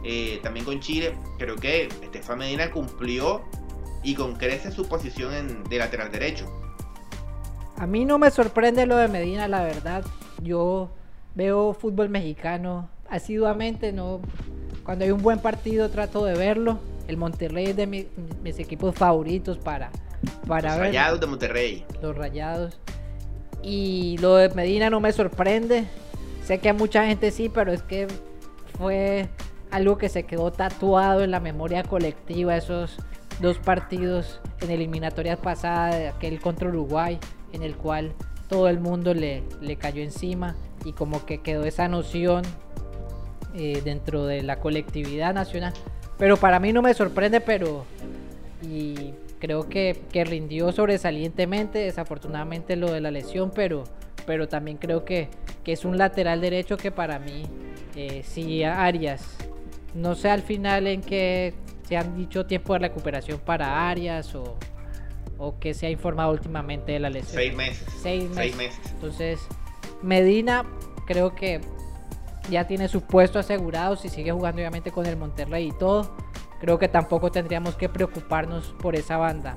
eh, 0.04 0.40
también 0.42 0.66
con 0.66 0.80
Chile, 0.80 1.16
creo 1.38 1.56
que 1.56 1.85
Estefan 2.02 2.38
Medina 2.38 2.70
cumplió 2.70 3.42
y 4.02 4.14
con 4.14 4.35
crece 4.35 4.70
su 4.73 4.88
posición 4.88 5.32
en, 5.32 5.64
de 5.64 5.78
lateral 5.78 6.11
derecho. 6.11 6.46
A 7.78 7.87
mí 7.87 8.04
no 8.04 8.18
me 8.18 8.30
sorprende 8.30 8.85
lo 8.85 8.96
de 8.96 9.06
Medina, 9.06 9.46
la 9.49 9.62
verdad. 9.62 10.04
Yo 10.42 10.90
veo 11.35 11.73
fútbol 11.73 12.08
mexicano 12.08 12.88
asiduamente, 13.08 13.92
no 13.92 14.20
cuando 14.85 15.04
hay 15.04 15.12
un 15.12 15.23
buen 15.23 15.38
partido 15.38 15.88
trato 15.88 16.25
de 16.25 16.35
verlo. 16.35 16.78
El 17.06 17.16
Monterrey 17.16 17.66
es 17.66 17.76
de 17.76 17.87
mis 17.87 18.58
equipos 18.58 18.94
favoritos 18.94 19.58
para, 19.58 19.90
para 20.49 20.70
Los 20.70 20.78
Rayados 20.78 21.20
de 21.20 21.26
Monterrey. 21.26 21.85
Los 22.02 22.16
Rayados. 22.16 22.80
Y 23.62 24.16
lo 24.18 24.37
de 24.37 24.49
Medina 24.50 24.90
no 24.90 25.00
me 25.00 25.12
sorprende. 25.12 25.87
Sé 26.46 26.58
que 26.58 26.68
a 26.68 26.74
mucha 26.74 27.04
gente 27.04 27.32
sí, 27.32 27.48
pero 27.48 27.72
es 27.72 27.82
que 27.82 28.06
fue 28.78 29.28
algo 29.72 29.98
que 29.98 30.08
se 30.08 30.22
quedó 30.22 30.52
tatuado 30.52 31.24
en 31.24 31.32
la 31.32 31.40
memoria 31.40 31.82
colectiva, 31.82 32.56
esos 32.56 32.98
dos 33.40 33.58
partidos 33.58 34.40
en 34.60 34.70
eliminatorias 34.70 35.40
pasadas, 35.40 36.14
aquel 36.14 36.40
contra 36.40 36.68
Uruguay, 36.68 37.18
en 37.52 37.64
el 37.64 37.74
cual 37.74 38.12
todo 38.48 38.68
el 38.68 38.78
mundo 38.78 39.12
le, 39.12 39.42
le 39.60 39.74
cayó 39.74 40.04
encima 40.04 40.54
y 40.84 40.92
como 40.92 41.26
que 41.26 41.38
quedó 41.38 41.64
esa 41.64 41.88
noción 41.88 42.44
eh, 43.56 43.82
dentro 43.84 44.24
de 44.24 44.44
la 44.44 44.60
colectividad 44.60 45.34
nacional. 45.34 45.72
Pero 46.16 46.36
para 46.36 46.60
mí 46.60 46.72
no 46.72 46.80
me 46.80 46.94
sorprende, 46.94 47.40
pero 47.40 47.86
y 48.62 49.14
creo 49.40 49.68
que, 49.68 50.00
que 50.12 50.24
rindió 50.24 50.70
sobresalientemente, 50.70 51.80
desafortunadamente 51.80 52.76
lo 52.76 52.92
de 52.92 53.00
la 53.00 53.10
lesión, 53.10 53.50
pero 53.52 53.82
pero 54.26 54.49
también 54.49 54.76
creo 54.76 55.04
que, 55.04 55.28
es 55.64 55.85
un 55.85 55.99
lateral 55.99 56.40
derecho 56.40 56.76
que 56.76 56.90
para 56.90 57.18
mí, 57.18 57.45
eh, 57.97 58.23
si 58.25 58.62
Arias, 58.62 59.37
no 59.95 60.14
sé 60.14 60.30
al 60.30 60.42
final 60.42 60.87
en 60.87 61.00
qué 61.00 61.54
se 61.88 61.97
han 61.97 62.16
dicho 62.16 62.47
tiempo 62.47 62.75
de 62.75 62.80
recuperación 62.80 63.40
para 63.40 63.88
Arias 63.88 64.35
o, 64.35 64.56
o 65.38 65.59
que 65.59 65.75
se 65.75 65.87
ha 65.87 65.90
informado 65.90 66.33
últimamente 66.33 66.92
de 66.92 67.00
la 67.00 67.11
lesión. 67.11 67.35
Seis 67.35 67.54
meses. 67.54 67.88
Seis 68.02 68.30
meses. 68.30 68.80
Entonces, 68.92 69.40
Medina 70.02 70.64
creo 71.06 71.35
que 71.35 71.61
ya 72.50 72.66
tiene 72.66 72.88
su 72.88 73.02
puesto 73.02 73.38
asegurado 73.38 73.97
si 73.97 74.09
sigue 74.09 74.33
jugando 74.33 74.61
obviamente 74.61 74.90
con 74.90 75.06
el 75.06 75.16
Monterrey 75.16 75.68
y 75.68 75.73
todo. 75.73 76.16
Creo 76.61 76.78
que 76.78 76.88
tampoco 76.88 77.30
tendríamos 77.30 77.76
que 77.76 77.88
preocuparnos 77.88 78.75
por 78.80 78.95
esa 78.95 79.16
banda. 79.16 79.56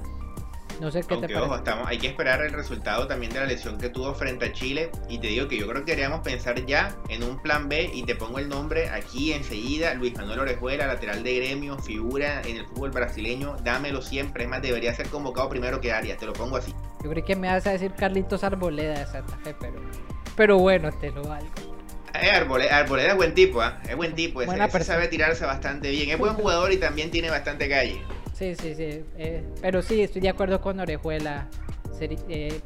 No 0.79 0.91
sé 0.91 1.01
qué 1.01 1.17
te 1.17 1.27
parece. 1.27 1.55
estamos, 1.55 1.87
hay 1.87 1.97
que 1.97 2.07
esperar 2.07 2.41
el 2.41 2.53
resultado 2.53 3.05
también 3.07 3.33
de 3.33 3.39
la 3.39 3.45
lesión 3.45 3.77
que 3.77 3.89
tuvo 3.89 4.13
frente 4.13 4.45
a 4.45 4.53
Chile. 4.53 4.91
Y 5.09 5.19
te 5.19 5.27
digo 5.27 5.47
que 5.47 5.57
yo 5.57 5.67
creo 5.67 5.83
que 5.83 5.91
deberíamos 5.91 6.21
pensar 6.21 6.65
ya 6.65 6.95
en 7.09 7.23
un 7.23 7.41
plan 7.41 7.67
B. 7.67 7.89
Y 7.93 8.03
te 8.03 8.15
pongo 8.15 8.39
el 8.39 8.47
nombre 8.47 8.89
aquí 8.89 9.33
enseguida: 9.33 9.93
Luis 9.95 10.15
Manuel 10.15 10.39
Orejuela, 10.39 10.87
lateral 10.87 11.23
de 11.23 11.35
gremio, 11.35 11.77
figura 11.79 12.41
en 12.43 12.57
el 12.57 12.65
fútbol 12.67 12.91
brasileño. 12.91 13.57
Dámelo 13.63 14.01
siempre. 14.01 14.43
Es 14.43 14.49
más, 14.49 14.61
debería 14.61 14.93
ser 14.93 15.07
convocado 15.09 15.49
primero 15.49 15.81
que 15.81 15.91
Arias. 15.91 16.17
Te 16.17 16.25
lo 16.25 16.33
pongo 16.33 16.57
así. 16.57 16.73
Yo 17.03 17.09
creo 17.09 17.25
que 17.25 17.35
me 17.35 17.47
vas 17.47 17.65
a 17.67 17.71
decir 17.71 17.93
Carlitos 17.93 18.43
Arboleda 18.43 18.99
de 18.99 19.05
Santa 19.05 19.37
Fe, 19.43 19.55
pero, 19.59 19.81
pero 20.35 20.57
bueno, 20.59 20.91
te 20.91 21.11
lo 21.11 21.23
valgo. 21.23 21.49
Eh, 22.13 22.29
Arboleda, 22.31 23.11
es 23.11 23.15
buen 23.15 23.33
tipo, 23.33 23.63
¿eh? 23.63 23.71
es 23.87 23.95
buen 23.95 24.15
tipo, 24.15 24.41
ese, 24.41 24.83
sabe 24.83 25.07
tirarse 25.07 25.45
bastante 25.45 25.91
bien, 25.91 26.09
es 26.09 26.17
buen 26.17 26.33
jugador 26.33 26.71
y 26.71 26.77
también 26.77 27.11
tiene 27.11 27.29
bastante 27.29 27.69
calle. 27.69 28.01
Sí, 28.39 28.55
sí, 28.55 28.73
sí. 28.73 29.03
Eh, 29.17 29.43
pero 29.61 29.81
sí, 29.81 30.01
estoy 30.01 30.21
de 30.21 30.29
acuerdo 30.29 30.61
con 30.61 30.79
Orejuela. 30.79 31.49
Eh, 31.99 32.61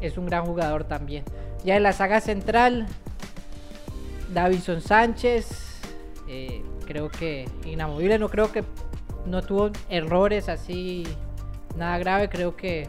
es 0.00 0.16
un 0.16 0.24
gran 0.24 0.46
jugador 0.46 0.84
también. 0.84 1.24
Ya 1.62 1.76
en 1.76 1.82
la 1.82 1.92
saga 1.92 2.22
central, 2.22 2.86
Davison 4.32 4.80
Sánchez. 4.80 5.78
Eh, 6.26 6.62
creo 6.86 7.10
que 7.10 7.46
inamovible. 7.66 8.18
No 8.18 8.30
creo 8.30 8.50
que 8.50 8.64
no 9.26 9.42
tuvo 9.42 9.70
errores 9.90 10.48
así. 10.48 11.06
Nada 11.76 11.98
grave. 11.98 12.30
Creo 12.30 12.56
que, 12.56 12.88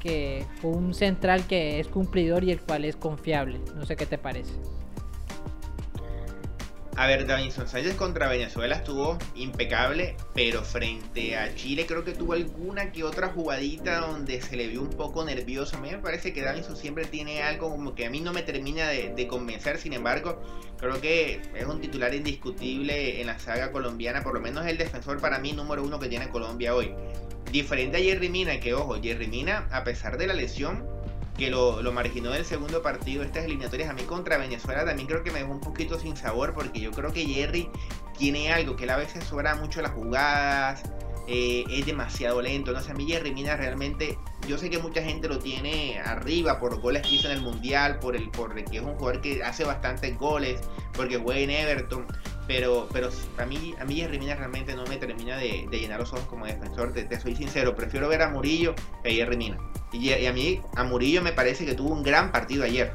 que 0.00 0.44
fue 0.60 0.72
un 0.72 0.94
central 0.94 1.46
que 1.46 1.78
es 1.78 1.86
cumplidor 1.86 2.42
y 2.42 2.50
el 2.50 2.60
cual 2.60 2.84
es 2.84 2.96
confiable. 2.96 3.60
No 3.76 3.86
sé 3.86 3.94
qué 3.94 4.06
te 4.06 4.18
parece. 4.18 4.52
A 6.94 7.06
ver, 7.06 7.26
Davinson 7.26 7.66
Sánchez 7.68 7.94
contra 7.96 8.28
Venezuela 8.28 8.76
estuvo 8.76 9.16
impecable, 9.34 10.14
pero 10.34 10.62
frente 10.62 11.38
a 11.38 11.54
Chile 11.54 11.86
creo 11.86 12.04
que 12.04 12.12
tuvo 12.12 12.34
alguna 12.34 12.92
que 12.92 13.02
otra 13.02 13.28
jugadita 13.28 14.00
donde 14.00 14.42
se 14.42 14.56
le 14.58 14.66
vio 14.68 14.82
un 14.82 14.90
poco 14.90 15.24
nervioso. 15.24 15.76
A 15.76 15.80
mí 15.80 15.90
me 15.90 15.98
parece 15.98 16.34
que 16.34 16.42
Davinson 16.42 16.76
siempre 16.76 17.06
tiene 17.06 17.42
algo 17.42 17.70
como 17.70 17.94
que 17.94 18.04
a 18.04 18.10
mí 18.10 18.20
no 18.20 18.34
me 18.34 18.42
termina 18.42 18.88
de, 18.88 19.26
convencer, 19.26 19.78
sin 19.78 19.94
embargo, 19.94 20.42
creo 20.76 21.00
que 21.00 21.40
es 21.54 21.64
un 21.64 21.80
titular 21.80 22.14
indiscutible 22.14 23.22
en 23.22 23.26
la 23.26 23.38
saga 23.38 23.72
colombiana, 23.72 24.22
por 24.22 24.34
lo 24.34 24.40
menos 24.40 24.66
el 24.66 24.76
defensor 24.76 25.18
para 25.18 25.38
mí 25.38 25.52
número 25.52 25.82
uno 25.82 25.98
que 25.98 26.08
tiene 26.08 26.28
Colombia 26.28 26.74
hoy. 26.74 26.94
Diferente 27.50 27.96
a 27.96 28.00
Jerry 28.00 28.28
Mina, 28.28 28.60
que 28.60 28.74
ojo, 28.74 29.00
Jerry 29.00 29.28
Mina, 29.28 29.66
a 29.70 29.82
pesar 29.82 30.18
de 30.18 30.26
la 30.26 30.34
lesión, 30.34 30.86
que 31.36 31.50
lo, 31.50 31.80
marginó 31.92 32.30
del 32.30 32.44
segundo 32.44 32.82
partido 32.82 33.22
estas 33.22 33.44
eliminatorias 33.44 33.90
a 33.90 33.94
mí 33.94 34.02
contra 34.02 34.36
Venezuela 34.36 34.84
también 34.84 35.08
creo 35.08 35.22
que 35.22 35.30
me 35.30 35.40
dejó 35.40 35.52
un 35.52 35.60
poquito 35.60 35.98
sin 35.98 36.16
sabor 36.16 36.52
porque 36.54 36.80
yo 36.80 36.90
creo 36.90 37.12
que 37.12 37.24
Jerry 37.24 37.70
tiene 38.16 38.52
algo 38.52 38.76
que 38.76 38.84
él 38.84 38.90
a 38.90 38.96
veces 38.96 39.24
sobra 39.24 39.54
mucho 39.54 39.80
las 39.82 39.92
jugadas 39.92 40.82
eh, 41.26 41.64
es 41.70 41.86
demasiado 41.86 42.42
lento 42.42 42.72
no 42.72 42.80
sé 42.80 42.90
a 42.90 42.94
mí 42.94 43.06
Jerry 43.06 43.32
Mina 43.32 43.56
realmente 43.56 44.18
yo 44.48 44.58
sé 44.58 44.70
que 44.70 44.78
mucha 44.78 45.02
gente 45.02 45.28
lo 45.28 45.38
tiene 45.38 46.00
arriba 46.00 46.58
por 46.58 46.80
goles 46.80 47.02
que 47.02 47.14
hizo 47.14 47.28
en 47.28 47.34
el 47.34 47.42
mundial 47.42 47.98
por 47.98 48.16
el 48.16 48.28
por 48.30 48.54
que 48.54 48.76
es 48.76 48.82
un 48.82 48.94
jugador 48.96 49.20
que 49.20 49.42
hace 49.42 49.64
bastantes 49.64 50.18
goles 50.18 50.60
porque 50.92 51.16
juega 51.16 51.40
en 51.40 51.50
Everton 51.50 52.06
pero, 52.46 52.88
pero 52.92 53.10
a 53.38 53.46
mí, 53.46 53.74
a 53.78 53.84
mí 53.84 53.96
Jerry 53.96 54.18
Mina 54.18 54.34
realmente 54.34 54.74
no 54.74 54.84
me 54.86 54.96
termina 54.96 55.36
de, 55.36 55.68
llenar 55.70 56.00
los 56.00 56.12
ojos 56.12 56.24
como 56.26 56.46
defensor, 56.46 56.92
te, 56.92 57.20
soy 57.20 57.36
sincero, 57.36 57.74
prefiero 57.74 58.08
ver 58.08 58.22
a 58.22 58.30
Murillo 58.30 58.74
que 59.02 59.10
a 59.10 59.12
Jerry 59.12 59.36
Mina. 59.36 59.58
Y, 59.92 60.12
a 60.26 60.32
mí, 60.32 60.60
a 60.74 60.84
Murillo 60.84 61.22
me 61.22 61.32
parece 61.32 61.66
que 61.66 61.74
tuvo 61.74 61.92
un 61.92 62.02
gran 62.02 62.32
partido 62.32 62.64
ayer. 62.64 62.92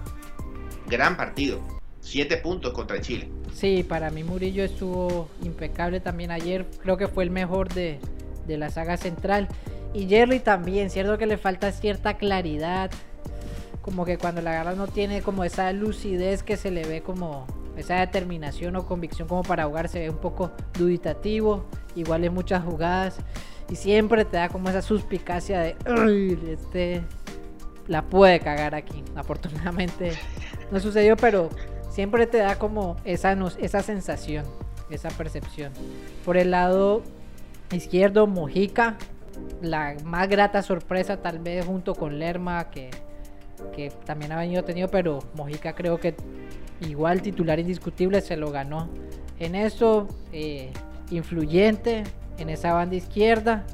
gran 0.87 1.15
partido. 1.15 1.61
Siete 2.01 2.37
puntos 2.37 2.73
contra 2.73 3.01
Chile. 3.01 3.29
Sí, 3.53 3.83
para 3.83 4.09
mí 4.09 4.23
Murillo 4.23 4.63
estuvo 4.63 5.29
impecable 5.43 5.99
también 5.99 6.31
ayer. 6.31 6.65
Creo 6.81 6.97
que 6.97 7.07
fue 7.07 7.23
el 7.23 7.31
mejor 7.31 7.73
de, 7.73 7.99
de 8.47 8.57
la 8.57 8.69
saga 8.69 8.97
central. 8.97 9.47
Y 9.93 10.07
Jerry 10.07 10.39
también, 10.39 10.89
cierto 10.89 11.17
que 11.17 11.25
le 11.25 11.37
falta 11.37 11.71
cierta 11.71 12.17
claridad. 12.17 12.91
Como 13.87 14.03
que 14.03 14.17
cuando 14.17 14.41
la 14.41 14.51
agarra 14.51 14.75
no 14.75 14.87
tiene 14.87 15.21
como 15.21 15.45
esa 15.45 15.71
lucidez 15.71 16.43
que 16.43 16.57
se 16.57 16.71
le 16.71 16.85
ve 16.85 17.01
como 17.01 17.47
esa 17.77 18.01
determinación 18.01 18.75
o 18.75 18.85
convicción 18.85 19.29
como 19.29 19.43
para 19.43 19.63
jugar. 19.63 19.87
Se 19.87 19.99
ve 19.99 20.09
un 20.09 20.17
poco 20.17 20.51
duditativo. 20.77 21.63
Igual 21.95 22.25
en 22.25 22.33
muchas 22.33 22.65
jugadas. 22.65 23.15
Y 23.69 23.77
siempre 23.77 24.25
te 24.25 24.35
da 24.35 24.49
como 24.49 24.67
esa 24.67 24.81
suspicacia 24.81 25.61
de, 25.61 25.77
este 26.51 27.01
la 27.87 28.01
puede 28.01 28.41
cagar 28.41 28.75
aquí. 28.75 29.05
Afortunadamente 29.15 30.11
no 30.71 30.81
sucedió, 30.81 31.15
pero 31.15 31.49
siempre 31.89 32.27
te 32.27 32.39
da 32.39 32.59
como 32.59 32.97
esa, 33.05 33.37
esa 33.57 33.83
sensación, 33.83 34.43
esa 34.89 35.07
percepción. 35.11 35.71
Por 36.25 36.35
el 36.35 36.51
lado 36.51 37.03
izquierdo, 37.71 38.27
Mojica, 38.27 38.97
la 39.61 39.95
más 40.03 40.27
grata 40.27 40.61
sorpresa 40.61 41.21
tal 41.21 41.39
vez 41.39 41.65
junto 41.65 41.95
con 41.95 42.19
Lerma, 42.19 42.69
que, 42.69 42.91
que 43.75 43.91
también 44.05 44.31
ha 44.31 44.37
venido 44.37 44.63
tenido, 44.63 44.87
pero 44.87 45.19
Mojica 45.35 45.73
creo 45.73 45.99
que 45.99 46.15
igual 46.81 47.21
titular 47.21 47.59
indiscutible 47.59 48.21
se 48.21 48.37
lo 48.37 48.51
ganó. 48.51 48.89
En 49.39 49.55
eso, 49.55 50.07
eh, 50.31 50.71
influyente 51.11 52.03
en 52.37 52.49
esa 52.49 52.73
banda 52.73 52.95
izquierda. 52.95 53.65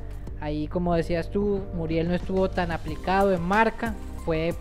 Ahí, 0.42 0.68
como 0.68 0.94
decías 0.96 1.30
tú, 1.32 1.64
Muriel 1.74 2.08
no 2.08 2.16
estuvo 2.16 2.50
tan 2.50 2.72
aplicado 2.72 3.34
en 3.34 3.42
marca. 3.42 3.96
Fue 4.26 4.54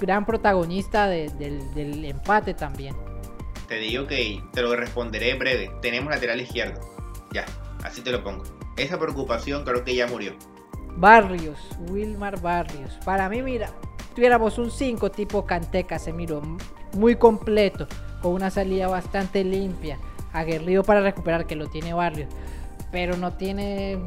gran 0.00 0.26
protagonista 0.26 1.08
del 1.08 2.04
empate 2.04 2.54
también. 2.54 2.94
Te 3.68 3.76
digo 3.76 4.06
que 4.06 4.42
te 4.52 4.60
lo 4.60 4.76
responderé 4.76 5.34
breve. 5.34 5.70
Tenemos 5.80 6.12
lateral 6.12 6.40
izquierdo. 6.40 6.80
Ya, 7.32 7.46
así 7.82 8.02
te 8.02 8.10
lo 8.10 8.22
pongo. 8.22 8.44
Esa 8.76 8.98
preocupación 8.98 9.64
creo 9.64 9.84
que 9.84 9.94
ya 9.94 10.06
murió. 10.06 10.34
Barrios, 10.96 11.58
Wilmar 11.90 12.40
Barrios. 12.40 12.98
Para 13.04 13.28
mí, 13.28 13.42
mira, 13.42 13.70
tuviéramos 14.14 14.58
un 14.58 14.70
5 14.70 15.10
tipo 15.10 15.44
Canté 15.44 15.84
Casemiro, 15.84 16.40
muy 16.92 17.16
completo, 17.16 17.86
con 18.22 18.32
una 18.32 18.50
salida 18.50 18.88
bastante 18.88 19.44
limpia, 19.44 19.98
aguerrido 20.32 20.82
para 20.82 21.00
recuperar, 21.00 21.46
que 21.46 21.56
lo 21.56 21.68
tiene 21.68 21.92
Barrios, 21.92 22.28
pero 22.90 23.16
no 23.16 23.32
tiene 23.34 23.98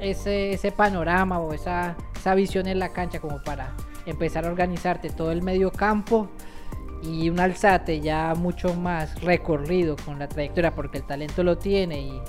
ese, 0.00 0.52
ese 0.52 0.72
panorama 0.72 1.40
o 1.40 1.52
esa, 1.52 1.96
esa 2.16 2.34
visión 2.34 2.66
en 2.66 2.78
la 2.78 2.92
cancha 2.92 3.20
como 3.20 3.42
para 3.42 3.74
empezar 4.06 4.46
a 4.46 4.48
organizarte 4.48 5.10
todo 5.10 5.32
el 5.32 5.42
medio 5.42 5.72
campo 5.72 6.28
y 7.02 7.28
un 7.28 7.40
alzate 7.40 8.00
ya 8.00 8.34
mucho 8.34 8.74
más 8.74 9.20
recorrido 9.20 9.96
con 10.04 10.18
la 10.18 10.28
trayectoria 10.28 10.74
porque 10.74 10.98
el 10.98 11.04
talento 11.04 11.42
lo 11.42 11.58
tiene 11.58 12.00
y 12.00 12.22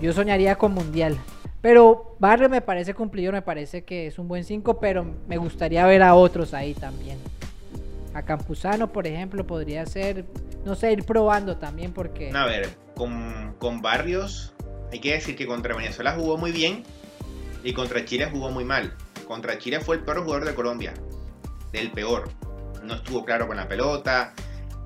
yo 0.00 0.12
soñaría 0.12 0.56
con 0.56 0.74
mundial. 0.74 1.18
Pero 1.66 2.14
Barrio 2.20 2.48
me 2.48 2.60
parece 2.60 2.94
cumplido, 2.94 3.32
me 3.32 3.42
parece 3.42 3.82
que 3.82 4.06
es 4.06 4.20
un 4.20 4.28
buen 4.28 4.44
5, 4.44 4.78
pero 4.78 5.04
me 5.26 5.36
gustaría 5.36 5.84
ver 5.84 6.00
a 6.00 6.14
otros 6.14 6.54
ahí 6.54 6.74
también. 6.74 7.18
A 8.14 8.22
Campuzano, 8.22 8.92
por 8.92 9.04
ejemplo, 9.04 9.44
podría 9.44 9.84
ser, 9.84 10.26
no 10.64 10.76
sé, 10.76 10.92
ir 10.92 11.02
probando 11.02 11.56
también 11.56 11.92
porque... 11.92 12.30
A 12.32 12.46
ver, 12.46 12.68
con, 12.94 13.56
con 13.58 13.82
Barrios 13.82 14.54
hay 14.92 15.00
que 15.00 15.14
decir 15.14 15.34
que 15.34 15.44
contra 15.48 15.74
Venezuela 15.74 16.12
jugó 16.12 16.36
muy 16.36 16.52
bien 16.52 16.84
y 17.64 17.72
contra 17.72 18.04
Chile 18.04 18.28
jugó 18.30 18.52
muy 18.52 18.64
mal. 18.64 18.94
Contra 19.26 19.58
Chile 19.58 19.80
fue 19.80 19.96
el 19.96 20.02
peor 20.02 20.22
jugador 20.22 20.44
de 20.44 20.54
Colombia, 20.54 20.94
del 21.72 21.90
peor. 21.90 22.28
No 22.84 22.94
estuvo 22.94 23.24
claro 23.24 23.48
con 23.48 23.56
la 23.56 23.66
pelota, 23.66 24.34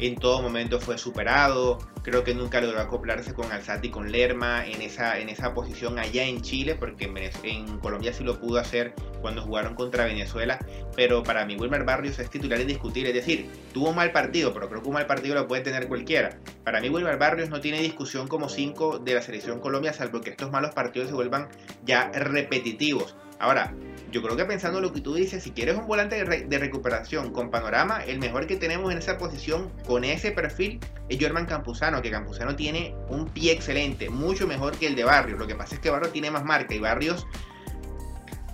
en 0.01 0.17
todo 0.17 0.41
momento 0.41 0.81
fue 0.81 0.99
superado. 0.99 1.79
Creo 2.03 2.25
que 2.25 2.35
nunca 2.35 2.61
logró 2.63 2.81
acoplarse 2.81 3.35
con 3.35 3.53
Alzati 3.53 3.89
y 3.89 3.91
con 3.91 4.11
Lerma 4.11 4.65
en 4.67 4.81
esa, 4.81 5.19
en 5.19 5.29
esa 5.29 5.53
posición 5.53 5.99
allá 5.99 6.25
en 6.25 6.41
Chile, 6.41 6.75
porque 6.75 7.05
en, 7.43 7.79
Colombia 7.79 8.13
sí 8.15 8.25
lo 8.25 8.41
pudo 8.41 8.59
hacer 8.59 8.95
cuando 9.21 9.43
jugaron 9.43 9.75
contra 9.75 10.07
Venezuela. 10.07 10.59
Pero 10.97 11.23
para 11.23 11.45
mí, 11.45 11.57
Wilmer 11.57 11.85
Barrios 11.85 12.19
es 12.19 12.31
titular 12.31 12.59
indiscutible. 12.59 13.11
Es 13.11 13.15
decir, 13.15 13.51
tuvo 13.75 13.91
un 13.91 13.97
mal 13.97 14.13
partido, 14.13 14.55
pero 14.55 14.69
creo 14.71 14.83
que 14.83 14.89
un 14.89 14.95
mal 14.95 15.07
partido 15.07 15.35
lo 15.35 15.47
puede 15.47 15.63
tener 15.63 15.89
cualquiera. 15.89 16.39
Para 16.65 16.81
mí, 16.81 16.89
Wilmer 16.89 17.19
Barrios 17.19 17.51
no 17.51 17.61
tiene 17.61 17.81
discusión 17.81 18.27
como 18.27 18.49
5 18.49 19.01
de 19.01 19.15
la 19.15 19.23
selección 19.23 19.61
Colombia, 19.61 19.93
salvo 19.93 20.23
que 20.23 20.31
estos 20.31 20.51
malos 20.51 20.71
partidos 20.71 21.09
se 21.09 21.15
vuelvan 21.15 21.49
ya 21.85 22.11
repetitivos. 22.13 23.15
Ahora, 23.41 23.75
yo 24.13 24.23
creo 24.23 24.37
que 24.37 24.45
pensando 24.45 24.81
lo 24.81 24.93
que 24.93 25.01
tú 25.01 25.15
dices, 25.15 25.43
si 25.43 25.53
quieres 25.53 25.77
un 25.77 25.87
volante 25.87 26.23
de, 26.25 26.59
recuperación 26.59 27.33
con 27.33 27.51
panorama, 27.51 28.05
el 28.05 28.19
mejor 28.19 28.47
que 28.47 28.57
tenemos 28.57 28.93
en 28.93 28.99
esa 28.99 29.17
posición 29.17 29.73
con 29.87 30.05
ese 30.05 30.31
perfil 30.31 30.79
es 31.09 31.19
Germán 31.19 31.47
Campuzano, 31.47 32.03
que 32.03 32.11
Campuzano 32.11 32.55
tiene 32.55 32.95
un 33.09 33.27
pie 33.27 33.53
excelente, 33.53 34.11
mucho 34.11 34.47
mejor 34.47 34.77
que 34.77 34.87
el 34.87 34.95
de 34.95 35.05
Barrios. 35.05 35.39
Lo 35.39 35.47
que 35.47 35.55
pasa 35.55 35.75
es 35.75 35.81
que 35.81 35.91
Barrios 35.91 36.13
tiene 36.13 36.31
más 36.31 36.45
marca 36.45 36.75
y 36.75 36.79
Barrios 36.79 37.27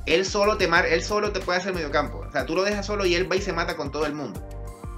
él 0.07 0.25
solo 0.25 0.57
te 0.57 0.69
mar, 0.69 0.87
él 0.87 1.03
solo 1.03 1.33
te 1.33 1.41
puede 1.41 1.59
hacer 1.59 1.75
medio 1.75 1.91
campo. 1.91 2.19
O 2.19 2.31
sea, 2.31 2.47
tú 2.47 2.55
lo 2.55 2.63
dejas 2.63 2.87
solo 2.87 3.05
y 3.05 3.17
él 3.17 3.31
va 3.31 3.35
y 3.35 3.43
se 3.43 3.53
mata 3.53 3.77
con 3.77 3.91
todo 3.91 4.07
el 4.07 4.15
mundo 4.15 4.41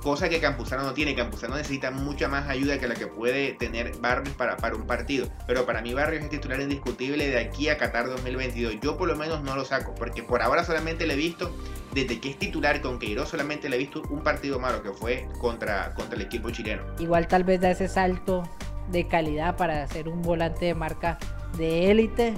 cosa 0.02 0.28
que 0.28 0.40
Campuzano 0.40 0.82
no 0.82 0.92
tiene. 0.92 1.14
Campuzano 1.14 1.56
necesita 1.56 1.90
mucha 1.90 2.28
más 2.28 2.48
ayuda 2.48 2.78
que 2.78 2.88
la 2.88 2.94
que 2.94 3.06
puede 3.06 3.52
tener 3.52 3.96
Barrios 3.98 4.34
para, 4.36 4.56
para 4.56 4.76
un 4.76 4.86
partido. 4.86 5.28
Pero 5.46 5.66
para 5.66 5.82
mí 5.82 5.94
Barrios 5.94 6.24
es 6.24 6.30
titular 6.30 6.60
indiscutible 6.60 7.28
de 7.28 7.38
aquí 7.38 7.68
a 7.68 7.78
Qatar 7.78 8.08
2022. 8.08 8.76
Yo 8.80 8.96
por 8.96 9.08
lo 9.08 9.16
menos 9.16 9.42
no 9.42 9.56
lo 9.56 9.64
saco, 9.64 9.94
porque 9.94 10.22
por 10.22 10.42
ahora 10.42 10.64
solamente 10.64 11.06
le 11.06 11.14
he 11.14 11.16
visto, 11.16 11.50
desde 11.92 12.20
que 12.20 12.30
es 12.30 12.38
titular 12.38 12.80
con 12.80 12.98
Queiroz, 12.98 13.28
solamente 13.28 13.68
le 13.68 13.76
he 13.76 13.78
visto 13.78 14.02
un 14.10 14.22
partido 14.22 14.58
malo 14.58 14.82
que 14.82 14.90
fue 14.90 15.28
contra, 15.40 15.94
contra 15.94 16.16
el 16.16 16.22
equipo 16.22 16.50
chileno. 16.50 16.82
Igual 16.98 17.28
tal 17.28 17.44
vez 17.44 17.60
da 17.60 17.70
ese 17.70 17.88
salto 17.88 18.48
de 18.90 19.06
calidad 19.06 19.56
para 19.56 19.82
hacer 19.82 20.08
un 20.08 20.22
volante 20.22 20.66
de 20.66 20.74
marca 20.74 21.18
de 21.56 21.90
élite 21.90 22.34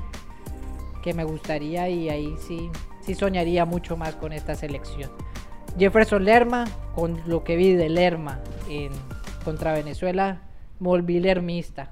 que 1.03 1.14
me 1.14 1.25
gustaría 1.25 1.88
y 1.88 2.09
ahí 2.09 2.35
sí, 2.46 2.70
sí 3.01 3.14
soñaría 3.14 3.64
mucho 3.64 3.96
más 3.96 4.16
con 4.16 4.33
esta 4.33 4.55
selección. 4.55 5.11
Jefferson 5.78 6.24
Lerma, 6.24 6.66
con 6.94 7.20
lo 7.26 7.44
que 7.44 7.56
vi 7.56 7.74
de 7.74 7.88
Lerma 7.88 8.40
en, 8.68 8.90
contra 9.44 9.72
Venezuela, 9.72 10.42
me 10.78 10.88
volví 10.88 11.20
lermista. 11.20 11.90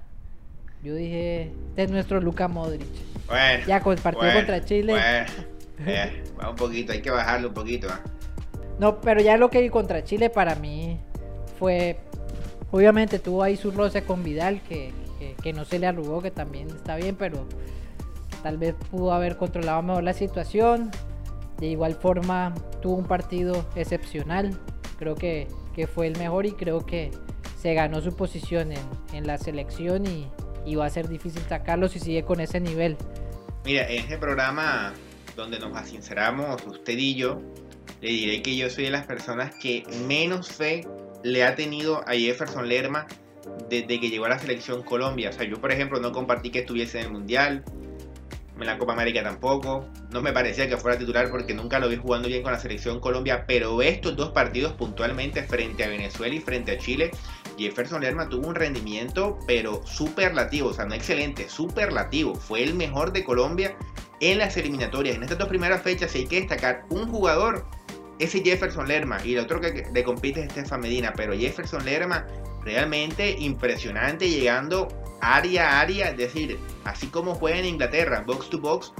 Yo 0.82 0.94
dije, 0.94 1.52
este 1.70 1.84
es 1.84 1.90
nuestro 1.90 2.20
Luka 2.20 2.48
Modric. 2.48 2.86
Bueno, 3.26 3.64
ya 3.66 3.80
con 3.80 3.94
el 3.94 4.00
partido 4.00 4.32
contra 4.32 4.64
Chile. 4.64 4.94
Bueno, 5.78 6.12
va 6.40 6.50
un 6.50 6.56
poquito, 6.56 6.92
hay 6.92 7.02
que 7.02 7.10
bajarlo 7.10 7.48
un 7.48 7.54
poquito. 7.54 7.88
¿ah? 7.90 8.00
No, 8.78 9.00
pero 9.00 9.20
ya 9.20 9.36
lo 9.36 9.50
que 9.50 9.60
vi 9.60 9.70
contra 9.70 10.04
Chile 10.04 10.30
para 10.30 10.54
mí 10.54 10.98
fue. 11.58 11.98
Obviamente 12.70 13.18
tuvo 13.18 13.42
ahí 13.42 13.56
su 13.56 13.70
roce 13.70 14.02
con 14.02 14.22
Vidal, 14.22 14.60
que, 14.62 14.92
que 15.42 15.52
no 15.52 15.64
se 15.64 15.78
le 15.78 15.86
arrugó, 15.86 16.20
que 16.20 16.30
también 16.30 16.68
está 16.68 16.96
bien, 16.96 17.16
pero 17.16 17.46
tal 18.42 18.58
vez 18.58 18.74
pudo 18.90 19.12
haber 19.12 19.36
controlado 19.36 19.82
mejor 19.82 20.04
la 20.04 20.12
situación. 20.12 20.90
De 21.58 21.66
igual 21.66 21.94
forma, 21.94 22.54
tuvo 22.80 22.94
un 22.94 23.06
partido 23.06 23.66
excepcional. 23.74 24.58
Creo 24.98 25.14
que, 25.14 25.48
fue 25.94 26.08
el 26.08 26.18
mejor 26.18 26.44
y 26.44 26.52
creo 26.52 26.84
que 26.84 27.12
se 27.56 27.72
ganó 27.72 28.00
su 28.00 28.16
posición 28.16 28.72
en, 29.12 29.26
la 29.26 29.38
selección 29.38 30.04
y, 30.06 30.74
va 30.74 30.86
a 30.86 30.90
ser 30.90 31.08
difícil 31.08 31.40
sacarlo 31.48 31.88
si 31.88 31.98
sigue 31.98 32.24
con 32.24 32.40
ese 32.40 32.60
nivel. 32.60 32.96
Mira, 33.64 33.88
en 33.88 34.00
este 34.00 34.18
programa 34.18 34.92
donde 35.36 35.58
nos 35.58 35.76
asinceramos 35.76 36.60
usted 36.66 36.98
y 36.98 37.14
yo, 37.14 37.40
le 38.00 38.08
diré 38.08 38.42
que 38.42 38.56
yo 38.56 38.68
soy 38.70 38.84
de 38.84 38.90
las 38.90 39.06
personas 39.06 39.54
que 39.54 39.84
menos 40.06 40.48
fe 40.48 40.86
le 41.22 41.44
ha 41.44 41.54
tenido 41.54 42.02
a 42.08 42.12
Jefferson 42.12 42.68
Lerma 42.68 43.06
desde 43.68 44.00
que 44.00 44.10
llegó 44.10 44.26
a 44.26 44.30
la 44.30 44.38
selección 44.38 44.82
Colombia. 44.82 45.30
O 45.30 45.32
sea, 45.32 45.44
yo 45.44 45.60
por 45.60 45.72
ejemplo 45.72 46.00
no 46.00 46.12
compartí 46.12 46.50
que 46.50 46.60
estuviese 46.60 47.00
en 47.00 47.06
el 47.06 47.12
Mundial, 47.12 47.64
en 48.60 48.66
la 48.66 48.78
Copa 48.78 48.92
América 48.92 49.22
tampoco. 49.22 49.88
No 50.10 50.22
me 50.22 50.32
parecía 50.32 50.68
que 50.68 50.76
fuera 50.76 50.98
titular 50.98 51.30
porque 51.30 51.54
nunca 51.54 51.78
lo 51.78 51.88
vi 51.88 51.96
jugando 51.96 52.28
bien 52.28 52.42
con 52.42 52.52
la 52.52 52.58
selección 52.58 53.00
Colombia. 53.00 53.44
Pero 53.46 53.80
estos 53.82 54.16
dos 54.16 54.30
partidos 54.30 54.72
puntualmente 54.72 55.42
frente 55.42 55.84
a 55.84 55.88
Venezuela 55.88 56.34
y 56.34 56.40
frente 56.40 56.72
a 56.72 56.78
Chile, 56.78 57.10
Jefferson 57.58 58.00
Lerma 58.00 58.28
tuvo 58.28 58.48
un 58.48 58.54
rendimiento 58.54 59.38
pero 59.46 59.84
superlativo, 59.86 60.70
o 60.70 60.72
sea, 60.72 60.84
no 60.84 60.94
excelente, 60.94 61.48
superlativo. 61.48 62.34
Fue 62.34 62.62
el 62.62 62.74
mejor 62.74 63.12
de 63.12 63.24
Colombia 63.24 63.76
en 64.20 64.38
las 64.38 64.56
eliminatorias. 64.56 65.16
En 65.16 65.22
estas 65.22 65.38
dos 65.38 65.48
primeras 65.48 65.82
fechas 65.82 66.14
hay 66.14 66.26
que 66.26 66.40
destacar 66.40 66.84
un 66.90 67.08
jugador, 67.08 67.66
ese 68.18 68.42
Jefferson 68.42 68.88
Lerma, 68.88 69.18
y 69.24 69.34
el 69.34 69.40
otro 69.40 69.60
que 69.60 69.86
le 69.92 70.04
compite 70.04 70.40
es 70.40 70.48
Estefan 70.48 70.80
Medina, 70.80 71.12
pero 71.16 71.34
Jefferson 71.34 71.84
Lerma 71.84 72.26
realmente 72.64 73.30
impresionante 73.38 74.28
llegando 74.28 74.88
área 75.20 75.70
a 75.70 75.80
área, 75.80 76.10
es 76.10 76.16
decir, 76.16 76.58
así 76.84 77.08
como 77.08 77.34
juega 77.34 77.58
en 77.58 77.66
Inglaterra, 77.66 78.22
box 78.26 78.50
to 78.50 78.58
box, 78.58 78.92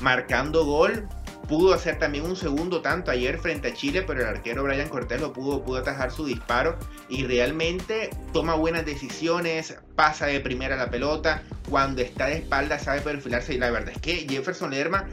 marcando 0.00 0.64
gol. 0.64 1.08
Pudo 1.48 1.74
hacer 1.74 1.98
también 1.98 2.24
un 2.24 2.36
segundo 2.36 2.80
tanto 2.80 3.10
ayer 3.10 3.36
frente 3.36 3.68
a 3.68 3.74
Chile, 3.74 4.02
pero 4.06 4.20
el 4.20 4.26
arquero 4.26 4.62
Brian 4.62 4.88
Cortés 4.88 5.20
lo 5.20 5.32
pudo, 5.32 5.62
pudo 5.62 5.78
atajar 5.78 6.10
su 6.10 6.24
disparo 6.24 6.78
y 7.08 7.24
realmente 7.24 8.10
toma 8.32 8.54
buenas 8.54 8.86
decisiones, 8.86 9.76
pasa 9.96 10.26
de 10.26 10.40
primera 10.40 10.76
la 10.76 10.88
pelota, 10.88 11.42
cuando 11.68 12.00
está 12.00 12.26
de 12.26 12.36
espalda 12.36 12.78
sabe 12.78 13.00
perfilarse 13.00 13.54
y 13.54 13.58
la 13.58 13.70
verdad 13.70 13.90
es 13.94 14.00
que 14.00 14.26
Jefferson 14.28 14.70
Lerma 14.70 15.08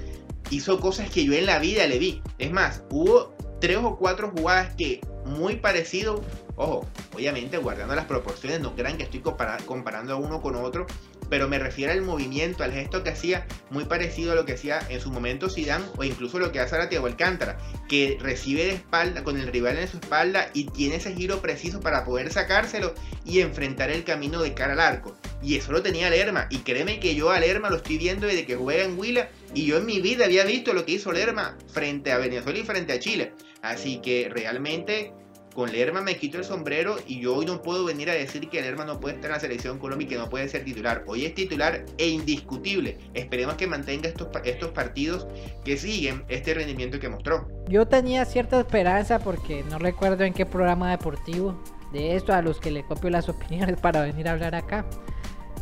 hizo 0.50 0.80
cosas 0.80 1.10
que 1.10 1.26
yo 1.26 1.34
en 1.34 1.46
la 1.46 1.60
vida 1.60 1.86
le 1.88 2.00
vi. 2.00 2.22
Es 2.38 2.52
más, 2.52 2.84
hubo 2.90 3.36
tres 3.60 3.78
o 3.78 3.98
cuatro 3.98 4.32
jugadas 4.32 4.74
que 4.76 5.02
muy 5.26 5.58
parecido 5.58 6.24
Ojo, 6.62 6.86
obviamente 7.16 7.58
guardando 7.58 7.96
las 7.96 8.04
proporciones, 8.04 8.60
no 8.60 8.76
crean 8.76 8.98
que 8.98 9.04
estoy 9.04 9.22
comparando 9.22 10.14
a 10.14 10.18
uno 10.18 10.42
con 10.42 10.56
otro, 10.56 10.88
pero 11.30 11.48
me 11.48 11.58
refiero 11.58 11.94
al 11.94 12.02
movimiento, 12.02 12.66
al 12.66 12.74
gesto 12.74 13.02
que 13.02 13.12
hacía, 13.12 13.48
muy 13.70 13.86
parecido 13.86 14.34
a 14.34 14.36
lo 14.36 14.44
que 14.44 14.56
hacía 14.56 14.82
en 14.90 15.00
su 15.00 15.10
momento 15.10 15.50
Zidane 15.50 15.86
o 15.96 16.04
incluso 16.04 16.38
lo 16.38 16.52
que 16.52 16.60
hace 16.60 16.76
ahora 16.76 16.90
Thiago 16.90 17.08
Alcántara, 17.08 17.58
que 17.88 18.18
recibe 18.20 18.66
de 18.66 18.74
espalda 18.74 19.24
con 19.24 19.40
el 19.40 19.48
rival 19.48 19.78
en 19.78 19.88
su 19.88 20.00
espalda 20.00 20.50
y 20.54 20.66
tiene 20.66 20.98
ese 20.98 21.16
giro 21.16 21.42
preciso 21.42 21.80
para 21.80 22.04
poder 22.04 22.30
sacárselo 22.30 22.94
y 23.24 23.40
enfrentar 23.40 23.90
el 23.90 24.04
camino 24.04 24.42
de 24.42 24.54
cara 24.54 24.74
al 24.74 24.82
arco. 24.82 25.16
Y 25.42 25.56
eso 25.56 25.72
lo 25.72 25.82
tenía 25.82 26.10
Lerma, 26.10 26.48
y 26.50 26.58
créeme 26.58 27.00
que 27.00 27.16
yo 27.16 27.30
a 27.32 27.40
Lerma 27.40 27.70
lo 27.70 27.78
estoy 27.78 27.98
viendo 27.98 28.28
desde 28.28 28.46
que 28.46 28.58
juega 28.58 28.84
en 28.84 29.00
Huila, 29.00 29.30
y 29.54 29.66
yo 29.66 29.78
en 29.78 29.86
mi 29.86 30.02
vida 30.02 30.26
había 30.26 30.44
visto 30.44 30.74
lo 30.74 30.84
que 30.84 30.92
hizo 30.92 31.14
Lerma 31.14 31.58
frente 31.72 32.12
a 32.12 32.18
Venezuela 32.18 32.60
y 32.60 32.64
frente 32.64 32.92
a 32.92 33.00
Chile. 33.00 33.32
Así 33.62 34.00
que 34.02 34.30
realmente 34.30 35.14
con 35.60 35.74
Lerma 35.74 36.00
me 36.00 36.16
quito 36.16 36.38
el 36.38 36.46
sombrero 36.46 36.96
y 37.06 37.20
yo 37.20 37.36
hoy 37.36 37.46
no 37.46 37.62
puedo 37.62 37.84
venir 37.84 38.10
a 38.10 38.14
decir 38.14 38.48
que 38.48 38.62
Lerma 38.62 38.86
no 38.86 39.02
puede 39.02 39.16
estar 39.16 39.30
en 39.30 39.34
la 39.34 39.42
selección 39.42 39.78
Colombia 39.78 40.06
y 40.06 40.08
que 40.08 40.16
no 40.16 40.30
puede 40.30 40.48
ser 40.48 40.64
titular. 40.64 41.04
Hoy 41.06 41.26
es 41.26 41.36
titular 41.36 41.84
e 41.98 42.08
indiscutible. 42.08 42.98
Esperemos 43.14 43.56
que 43.56 43.68
mantenga 43.68 44.08
estos, 44.08 44.30
estos 44.46 44.72
partidos 44.72 45.28
que 45.66 45.76
siguen 45.76 46.24
este 46.30 46.54
rendimiento 46.54 46.98
que 47.02 47.10
mostró. 47.10 47.46
Yo 47.68 47.86
tenía 47.86 48.24
cierta 48.24 48.58
esperanza 48.58 49.20
porque 49.20 49.66
no 49.70 49.80
recuerdo 49.80 50.24
en 50.24 50.34
qué 50.34 50.46
programa 50.46 50.92
deportivo 50.92 51.62
de 51.92 52.16
esto 52.16 52.32
a 52.34 52.42
los 52.42 52.62
que 52.62 52.72
le 52.72 52.86
copio 52.86 53.10
las 53.10 53.28
opiniones 53.30 53.78
para 53.82 54.04
venir 54.04 54.30
a 54.30 54.32
hablar 54.32 54.56
acá. 54.56 54.86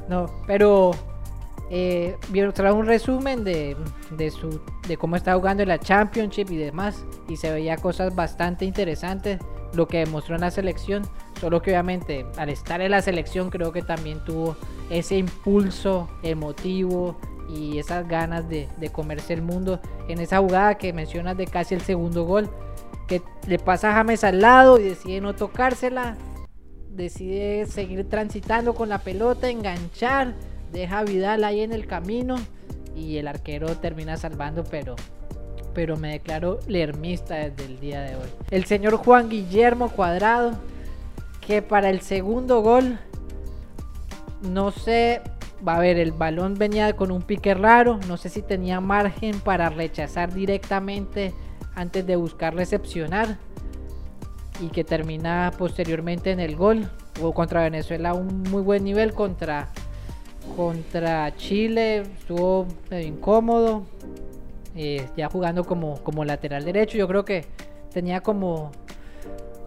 No, 0.08 0.28
pero 0.46 0.92
eh, 1.72 2.16
trae 2.54 2.72
un 2.72 2.86
resumen 2.86 3.44
de, 3.44 3.76
de, 4.12 4.30
su, 4.30 4.62
de 4.88 4.96
cómo 4.96 5.16
está 5.16 5.34
jugando 5.34 5.64
en 5.64 5.70
la 5.70 5.80
Championship 5.80 6.52
y 6.52 6.58
demás. 6.58 7.04
Y 7.28 7.38
se 7.38 7.52
veía 7.52 7.78
cosas 7.78 8.14
bastante 8.14 8.64
interesantes 8.64 9.40
lo 9.78 9.88
que 9.88 10.00
demostró 10.00 10.36
en 10.36 10.42
la 10.42 10.52
selección. 10.52 11.04
Solo 11.40 11.62
que 11.62 11.72
obviamente 11.72 12.26
al 12.38 12.50
estar 12.50 12.82
en 12.82 12.92
la 12.92 13.02
selección 13.02 13.50
creo 13.50 13.72
que 13.72 13.84
también 13.84 14.24
tuvo 14.26 14.58
ese 14.90 15.18
impulso 15.18 16.10
emotivo 16.24 17.18
y 17.48 17.78
esas 17.78 18.08
ganas 18.08 18.50
de, 18.50 18.68
comerse 18.92 19.34
el 19.34 19.42
mundo 19.42 19.80
en 20.10 20.20
esa 20.20 20.40
jugada 20.40 20.76
que 20.76 20.92
mencionas 20.92 21.38
de 21.38 21.46
casi 21.46 21.76
el 21.76 21.82
segundo 21.82 22.26
gol. 22.26 22.50
Que 23.08 23.22
le 23.48 23.58
pasa 23.58 23.92
a 23.92 23.94
James 23.94 24.24
al 24.26 24.42
lado 24.42 24.80
y 24.80 24.84
decide 24.84 25.22
no 25.22 25.34
tocársela. 25.34 26.18
Decide 26.90 27.68
seguir 27.68 28.10
transitando 28.10 28.74
con 28.74 28.90
la 28.90 28.98
pelota, 28.98 29.50
enganchar. 29.50 30.34
Deja 30.74 31.00
a 31.00 31.04
Vidal 31.04 31.44
ahí 31.44 31.62
en 31.62 31.72
el 31.72 31.86
camino. 31.88 32.36
Y 32.96 33.18
el 33.18 33.28
arquero 33.28 33.78
termina 33.78 34.18
salvando, 34.18 34.64
pero 34.64 34.96
pero 35.78 35.96
me 35.96 36.14
declaro 36.14 36.60
lermista 36.66 37.36
desde 37.36 37.66
el 37.66 37.80
día 37.80 38.02
de 38.02 38.16
hoy. 38.16 38.28
El 38.50 38.66
señor 38.66 38.96
Juan 38.96 39.30
Guillermo 39.30 39.90
Cuadrado, 39.90 40.54
que 41.40 41.62
para 41.62 41.92
el 41.92 42.02
segundo 42.02 42.62
gol, 42.64 42.98
no 44.42 44.72
sé, 44.72 45.22
va 45.66 45.76
a 45.76 45.80
ver, 45.80 46.00
el 46.00 46.14
balón 46.14 46.56
venía 46.56 46.92
con 46.94 47.12
un 47.12 47.22
pique 47.22 47.54
raro, 47.54 48.00
no 48.08 48.18
sé 48.18 48.30
si 48.30 48.42
tenía 48.42 48.82
margen 48.82 49.40
para 49.40 49.70
rechazar 49.70 50.34
directamente 50.34 51.32
antes 51.76 52.08
de 52.08 52.16
buscar 52.16 52.56
recepcionar 52.56 53.38
y 54.60 54.70
que 54.70 54.84
termina 54.84 55.52
posteriormente 55.60 56.32
en 56.32 56.40
el 56.40 56.56
gol. 56.56 56.90
Hubo 57.22 57.36
contra 57.36 57.62
Venezuela 57.62 58.16
un 58.16 58.42
muy 58.50 58.64
buen 58.64 58.84
nivel 58.84 59.14
contra 59.14 59.68
contra 60.56 61.36
Chile, 61.36 62.00
estuvo 62.00 62.66
medio 62.90 63.08
incómodo, 63.10 63.84
eh, 64.80 65.10
ya 65.18 65.28
jugando 65.28 65.64
como, 65.64 66.02
como 66.04 66.24
lateral 66.24 66.64
derecho. 66.64 67.00
Yo 67.00 67.08
creo 67.08 67.26
que 67.26 67.46
tenía 67.92 68.22
como 68.22 68.72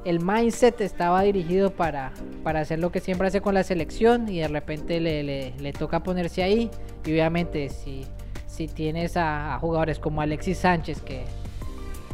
el 0.04 0.20
mindset 0.20 0.80
estaba 0.80 1.22
dirigido 1.22 1.72
para, 1.72 2.12
para 2.44 2.60
hacer 2.60 2.78
lo 2.78 2.92
que 2.92 3.00
siempre 3.00 3.26
hace 3.26 3.40
con 3.40 3.54
la 3.54 3.64
selección 3.64 4.28
y 4.28 4.38
de 4.38 4.46
repente 4.46 5.00
le, 5.00 5.52
le, 5.52 5.72
toca 5.72 6.04
ponerse 6.04 6.44
ahí. 6.44 6.70
Y 7.04 7.10
obviamente 7.10 7.70
si, 7.70 8.06
si 8.46 8.68
tienes 8.68 9.16
a, 9.16 9.58
jugadores 9.60 9.98
como 9.98 10.22
Alexis 10.22 10.58
Sánchez 10.58 11.02
que, 11.02 11.24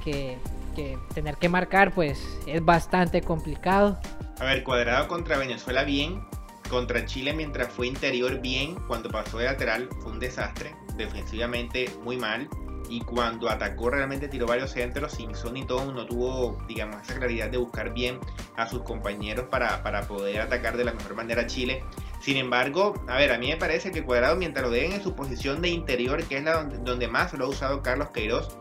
que, 0.02 0.38
que, 0.74 0.98
tener 1.14 1.36
que 1.36 1.50
marcar 1.50 1.94
pues 1.94 2.18
es 2.46 2.64
bastante 2.64 3.20
complicado. 3.20 3.98
A 4.40 4.44
ver, 4.44 4.64
cuadrado 4.64 5.06
contra 5.06 5.36
Venezuela 5.36 5.84
bien, 5.84 6.22
contra 6.70 7.04
Chile 7.04 7.34
mientras 7.34 7.68
fue 7.68 7.88
interior 7.88 8.40
bien, 8.40 8.74
cuando 8.88 9.10
pasó 9.10 9.36
de 9.36 9.44
lateral 9.44 9.90
fue 10.00 10.12
un 10.12 10.18
desastre, 10.18 10.74
defensivamente 10.96 11.90
muy 12.02 12.16
mal 12.16 12.48
y 12.88 13.00
cuando 13.00 13.48
atacó 13.48 13.90
realmente 13.90 14.28
tiró 14.28 14.46
varios 14.46 14.70
centros 14.70 15.12
sin 15.12 15.34
son 15.34 15.56
y 15.56 15.64
todo 15.64 15.92
no 15.92 16.06
tuvo 16.06 16.58
digamos 16.68 17.02
esa 17.02 17.14
claridad 17.14 17.50
de 17.50 17.58
buscar 17.58 17.92
bien 17.92 18.18
a 18.56 18.68
sus 18.68 18.82
compañeros 18.82 19.46
para, 19.50 19.82
poder 20.06 20.40
atacar 20.40 20.76
de 20.76 20.84
la 20.84 20.92
mejor 20.92 21.14
manera 21.14 21.42
a 21.42 21.46
Chile. 21.46 21.84
Sin 22.20 22.36
embargo 22.36 22.94
a 23.08 23.16
ver 23.16 23.32
a 23.32 23.38
mí 23.38 23.48
me 23.48 23.56
parece 23.56 23.90
que 23.90 24.02
Cuadrado 24.02 24.36
mientras 24.36 24.64
lo 24.64 24.70
dejen 24.70 24.92
en 24.92 25.02
su 25.02 25.14
posición 25.14 25.62
de 25.62 25.68
interior 25.68 26.22
que 26.24 26.38
es 26.38 26.44
la 26.44 26.64
donde, 26.64 27.08
más 27.08 27.32
lo 27.34 27.46
ha 27.46 27.48
usado 27.48 27.82
Carlos 27.82 28.10
Queiroz 28.10 28.56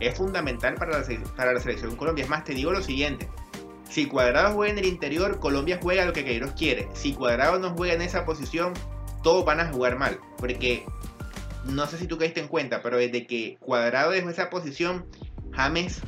es 0.00 0.16
fundamental 0.16 0.74
para 0.74 0.98
la, 0.98 1.06
para 1.36 1.54
la 1.54 1.60
selección 1.60 1.96
Colombia. 1.96 2.24
Es 2.24 2.30
más 2.30 2.44
te 2.44 2.52
digo 2.52 2.70
lo 2.70 2.82
siguiente. 2.82 3.28
Si 3.88 4.06
Cuadrado 4.06 4.54
juega 4.54 4.72
en 4.72 4.78
el 4.78 4.86
interior 4.86 5.40
Colombia 5.40 5.78
juega 5.82 6.04
lo 6.04 6.12
que 6.12 6.24
Queiroz 6.24 6.52
quiere. 6.52 6.88
Si 6.92 7.14
Cuadrado 7.14 7.58
no 7.58 7.70
juega 7.70 7.94
en 7.94 8.02
esa 8.02 8.24
posición 8.24 8.74
todos 9.22 9.44
van 9.44 9.58
a 9.58 9.72
jugar 9.72 9.98
mal 9.98 10.20
porque 10.38 10.84
no 11.68 11.86
sé 11.86 11.98
si 11.98 12.06
tú 12.06 12.18
caíste 12.18 12.40
en 12.40 12.48
cuenta, 12.48 12.82
pero 12.82 12.96
desde 12.96 13.26
que 13.26 13.56
Cuadrado 13.60 14.10
dejó 14.10 14.30
esa 14.30 14.50
posición, 14.50 15.06
James, 15.52 16.00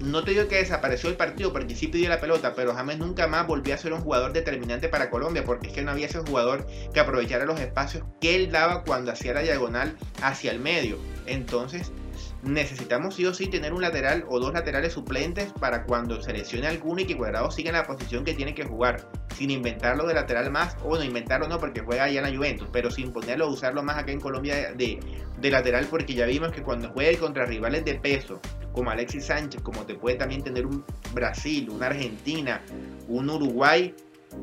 no 0.00 0.24
te 0.24 0.32
digo 0.32 0.48
que 0.48 0.56
desapareció 0.56 1.08
el 1.08 1.16
partido 1.16 1.52
porque 1.52 1.76
sí 1.76 1.86
pidió 1.86 2.08
la 2.08 2.20
pelota, 2.20 2.54
pero 2.54 2.74
James 2.74 2.98
nunca 2.98 3.28
más 3.28 3.46
volvió 3.46 3.74
a 3.74 3.78
ser 3.78 3.92
un 3.92 4.00
jugador 4.00 4.32
determinante 4.32 4.88
para 4.88 5.10
Colombia 5.10 5.44
porque 5.44 5.68
es 5.68 5.72
que 5.72 5.82
no 5.82 5.92
había 5.92 6.06
ese 6.06 6.18
jugador 6.18 6.66
que 6.92 7.00
aprovechara 7.00 7.44
los 7.44 7.60
espacios 7.60 8.04
que 8.20 8.34
él 8.34 8.50
daba 8.50 8.82
cuando 8.82 9.12
hacía 9.12 9.34
la 9.34 9.42
diagonal 9.42 9.96
hacia 10.20 10.50
el 10.50 10.58
medio. 10.58 10.98
Entonces, 11.26 11.92
necesitamos 12.42 13.14
sí 13.14 13.24
o 13.26 13.32
sí 13.32 13.46
tener 13.46 13.72
un 13.72 13.82
lateral 13.82 14.24
o 14.28 14.40
dos 14.40 14.52
laterales 14.52 14.92
suplentes 14.92 15.52
para 15.60 15.84
cuando 15.84 16.20
seleccione 16.20 16.66
alguno 16.66 17.00
y 17.00 17.04
que 17.06 17.16
Cuadrado 17.16 17.50
siga 17.50 17.70
en 17.70 17.76
la 17.76 17.86
posición 17.86 18.24
que 18.24 18.34
tiene 18.34 18.54
que 18.54 18.64
jugar, 18.64 19.08
sin 19.36 19.50
inventarlo 19.50 20.06
de 20.06 20.14
lateral 20.14 20.50
más, 20.50 20.76
o 20.84 20.96
no 20.96 21.04
inventarlo 21.04 21.48
no 21.48 21.58
porque 21.58 21.80
juega 21.80 22.04
allá 22.04 22.20
en 22.20 22.30
la 22.30 22.36
Juventus, 22.36 22.68
pero 22.72 22.90
sin 22.90 23.12
ponerlo 23.12 23.48
usarlo 23.48 23.82
más 23.82 23.96
acá 23.96 24.12
en 24.12 24.20
Colombia 24.20 24.72
de, 24.72 24.98
de 25.38 25.50
lateral 25.50 25.86
porque 25.88 26.14
ya 26.14 26.26
vimos 26.26 26.52
que 26.52 26.62
cuando 26.62 26.90
juegue 26.90 27.16
contra 27.18 27.46
rivales 27.46 27.84
de 27.84 27.94
peso, 27.94 28.40
como 28.72 28.90
Alexis 28.90 29.26
Sánchez, 29.26 29.62
como 29.62 29.84
te 29.86 29.94
puede 29.94 30.16
también 30.16 30.42
tener 30.42 30.66
un 30.66 30.84
Brasil, 31.12 31.70
una 31.70 31.86
Argentina, 31.86 32.62
un 33.08 33.30
Uruguay, 33.30 33.94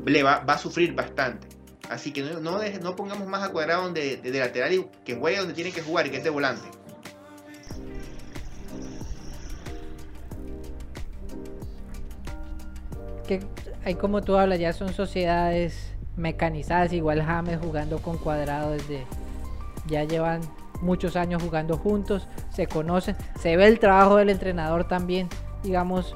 le 0.05 0.23
va, 0.23 0.43
a 0.47 0.57
sufrir 0.57 0.93
bastante. 0.93 1.47
Así 1.89 2.11
que 2.11 2.21
no, 2.21 2.39
no, 2.39 2.95
pongamos 2.95 3.27
más 3.27 3.43
a 3.43 3.51
cuadrado 3.51 3.91
de, 3.91 4.17
de, 4.17 4.39
lateral 4.39 4.73
y 4.73 4.85
que 5.03 5.15
juegue 5.15 5.39
donde 5.39 5.55
tiene 5.55 5.71
que 5.71 5.81
jugar 5.81 6.05
y 6.05 6.11
que 6.11 6.17
es 6.17 6.23
de 6.23 6.29
volante. 6.29 6.67
Que 13.29 13.45
hay 13.85 13.93
como 13.93 14.23
tú 14.23 14.37
hablas, 14.37 14.57
ya 14.57 14.73
son 14.73 14.91
sociedades 14.91 15.93
mecanizadas, 16.17 16.91
igual 16.93 17.21
James 17.21 17.59
jugando 17.61 17.99
con 17.99 18.17
cuadrado 18.17 18.71
desde 18.71 19.05
ya 19.87 20.03
llevan 20.03 20.41
muchos 20.81 21.15
años 21.15 21.43
jugando 21.43 21.77
juntos, 21.77 22.27
se 22.51 22.65
conocen, 22.65 23.15
se 23.39 23.55
ve 23.55 23.67
el 23.67 23.77
trabajo 23.77 24.15
del 24.15 24.31
entrenador 24.31 24.87
también, 24.87 25.29
digamos, 25.61 26.15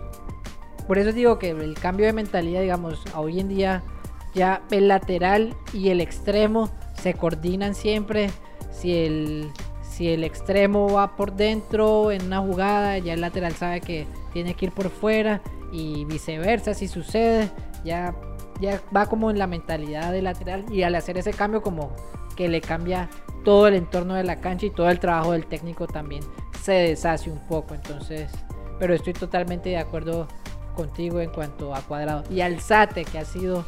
por 0.88 0.98
eso 0.98 1.12
digo 1.12 1.38
que 1.38 1.52
el 1.52 1.76
cambio 1.76 2.08
de 2.08 2.14
mentalidad, 2.14 2.62
digamos, 2.62 3.04
hoy 3.16 3.40
en 3.40 3.48
día 3.48 3.84
ya 4.34 4.64
el 4.72 4.88
lateral 4.88 5.56
y 5.72 5.90
el 5.90 6.02
extremo 6.02 6.72
se 7.00 7.14
coordinan 7.14 7.76
siempre, 7.76 8.32
si 8.72 8.96
el 9.06 9.52
si 9.84 10.10
el 10.10 10.24
extremo 10.24 10.92
va 10.92 11.16
por 11.16 11.34
dentro 11.34 12.12
en 12.12 12.26
una 12.26 12.40
jugada, 12.40 12.98
ya 12.98 13.14
el 13.14 13.22
lateral 13.22 13.54
sabe 13.54 13.82
que 13.82 14.08
tiene 14.34 14.56
que 14.56 14.66
ir 14.66 14.72
por 14.72 14.90
fuera 14.90 15.40
y 15.74 16.06
viceversa 16.06 16.74
si 16.74 16.88
sucede 16.88 17.50
ya 17.84 18.16
ya 18.62 18.80
va 18.96 19.08
como 19.08 19.30
en 19.30 19.40
la 19.40 19.48
mentalidad 19.48 20.12
del 20.12 20.26
lateral 20.26 20.66
y 20.72 20.84
al 20.84 20.96
hacer 20.96 21.18
ese 21.18 21.34
cambio 21.34 21.62
como 21.62 21.94
que 22.38 22.48
le 22.48 22.62
cambia 22.62 23.10
todo 23.44 23.68
el 23.68 23.74
entorno 23.74 24.14
de 24.14 24.24
la 24.24 24.40
cancha 24.40 24.68
y 24.68 24.70
todo 24.70 24.90
el 24.90 25.00
trabajo 25.00 25.34
del 25.34 25.48
técnico 25.48 25.88
también 25.88 26.24
se 26.62 26.74
deshace 26.74 27.30
un 27.30 27.40
poco 27.40 27.74
entonces 27.74 28.32
pero 28.80 28.94
estoy 28.94 29.14
totalmente 29.14 29.70
de 29.70 29.78
acuerdo 29.78 30.28
contigo 30.74 31.22
en 31.22 31.30
cuanto 31.30 31.74
a 31.74 31.82
cuadrado. 31.82 32.24
Y 32.30 32.42
al 32.42 32.60
Sate 32.60 33.06
que 33.06 33.20
ha 33.20 33.26
sido 33.26 33.66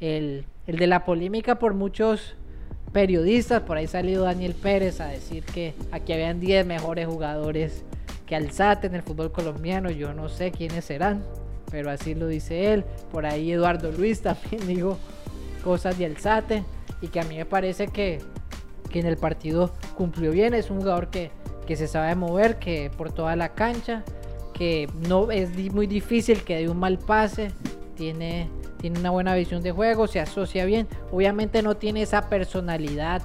el, 0.00 0.44
el 0.66 0.76
de 0.76 0.86
la 0.86 1.04
polémica 1.04 1.58
por 1.58 1.74
muchos 1.74 2.36
periodistas 2.92 3.62
por 3.62 3.78
ahí 3.78 3.86
salido 3.86 4.24
Daniel 4.24 4.54
Pérez 4.54 5.00
a 5.00 5.06
decir 5.06 5.44
que 5.44 5.74
aquí 5.92 6.12
habían 6.12 6.40
10 6.40 6.66
mejores 6.66 7.06
jugadores 7.06 7.84
que 8.26 8.36
Alzate 8.36 8.86
en 8.86 8.94
el 8.94 9.02
fútbol 9.02 9.32
colombiano 9.32 9.90
yo 9.90 10.12
no 10.12 10.28
sé 10.28 10.52
quiénes 10.52 10.84
serán 10.84 11.24
pero 11.72 11.90
así 11.90 12.14
lo 12.14 12.28
dice 12.28 12.72
él. 12.72 12.84
Por 13.10 13.26
ahí 13.26 13.50
Eduardo 13.50 13.90
Luis 13.90 14.20
también 14.20 14.64
dijo 14.68 14.98
cosas 15.64 15.98
de 15.98 16.06
Alzate 16.06 16.62
y 17.00 17.08
que 17.08 17.18
a 17.18 17.24
mí 17.24 17.36
me 17.36 17.46
parece 17.46 17.88
que, 17.88 18.20
en 18.92 19.06
el 19.06 19.16
partido 19.16 19.72
cumplió 19.96 20.30
bien. 20.30 20.52
Es 20.52 20.70
un 20.70 20.80
jugador 20.80 21.08
que, 21.08 21.30
que 21.66 21.76
se 21.76 21.88
sabe 21.88 22.14
mover, 22.14 22.58
que 22.58 22.90
por 22.96 23.10
toda 23.10 23.34
la 23.36 23.54
cancha, 23.54 24.04
que 24.52 24.86
no 25.08 25.30
es 25.30 25.50
muy 25.72 25.86
difícil 25.86 26.42
que 26.42 26.58
dé 26.58 26.68
un 26.68 26.78
mal 26.78 26.98
pase, 26.98 27.50
tiene, 27.96 28.50
tiene 28.78 29.00
una 29.00 29.08
buena 29.08 29.34
visión 29.34 29.62
de 29.62 29.72
juego, 29.72 30.06
se 30.06 30.20
asocia 30.20 30.66
bien. 30.66 30.86
Obviamente 31.10 31.62
no 31.62 31.78
tiene 31.78 32.02
esa 32.02 32.28
personalidad 32.28 33.22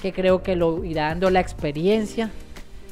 que 0.00 0.12
creo 0.12 0.44
que 0.44 0.54
lo 0.54 0.84
irá 0.84 1.08
dando 1.08 1.30
la 1.30 1.40
experiencia. 1.40 2.30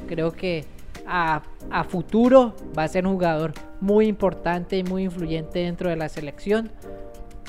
Creo 0.08 0.32
que 0.32 0.64
a, 1.08 1.84
futuro 1.88 2.54
va 2.76 2.84
a 2.84 2.88
ser 2.88 3.06
un 3.06 3.14
jugador 3.14 3.52
muy 3.80 4.06
importante 4.06 4.76
y 4.76 4.84
muy 4.84 5.04
influyente 5.04 5.60
dentro 5.60 5.88
de 5.90 5.96
la 5.96 6.08
selección. 6.08 6.70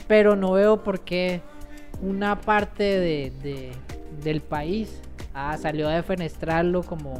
Pero 0.08 0.36
no 0.36 0.54
veo 0.54 0.84
por 0.84 1.02
qué 1.02 1.41
una 2.02 2.39
parte 2.39 2.84
de, 2.84 3.32
de, 3.43 3.72
del 4.24 4.41
país 4.41 5.02
ah, 5.34 5.58
salió 5.58 5.88
a 5.89 5.93
defenestrarlo 5.93 6.84
como, 6.84 7.13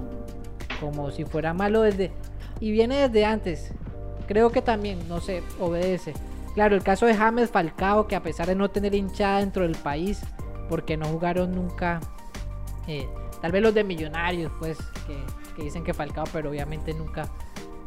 como 0.80 1.12
si 1.12 1.26
fuera 1.26 1.54
malo 1.54 1.82
desde... 1.82 2.12
Y 2.60 2.72
viene 2.72 3.08
desde 3.08 3.26
antes. 3.26 3.72
Creo 4.28 4.52
que 4.52 4.62
también, 4.62 5.00
no 5.08 5.22
sé, 5.22 5.44
obedece. 5.60 6.14
Claro, 6.56 6.76
el 6.76 6.84
caso 6.84 7.06
de 7.06 7.16
James 7.16 7.50
Falcao, 7.50 8.08
que 8.08 8.16
a 8.16 8.24
pesar 8.24 8.48
de 8.48 8.56
no 8.56 8.70
tener 8.70 8.94
hinchada 8.94 9.40
dentro 9.40 9.64
del 9.64 9.76
país, 9.76 10.22
porque 10.68 10.98
no 10.98 11.06
jugaron 11.06 11.56
nunca, 11.56 12.02
eh, 12.88 13.08
tal 13.42 13.52
vez 13.52 13.62
los 13.62 13.74
de 13.74 13.84
Millonarios, 13.84 14.52
pues, 14.60 14.78
que, 15.08 15.16
dicen 15.60 15.84
que 15.84 15.94
Falcao, 15.94 16.26
pero 16.32 16.50
obviamente 16.50 16.94
nunca 16.94 17.30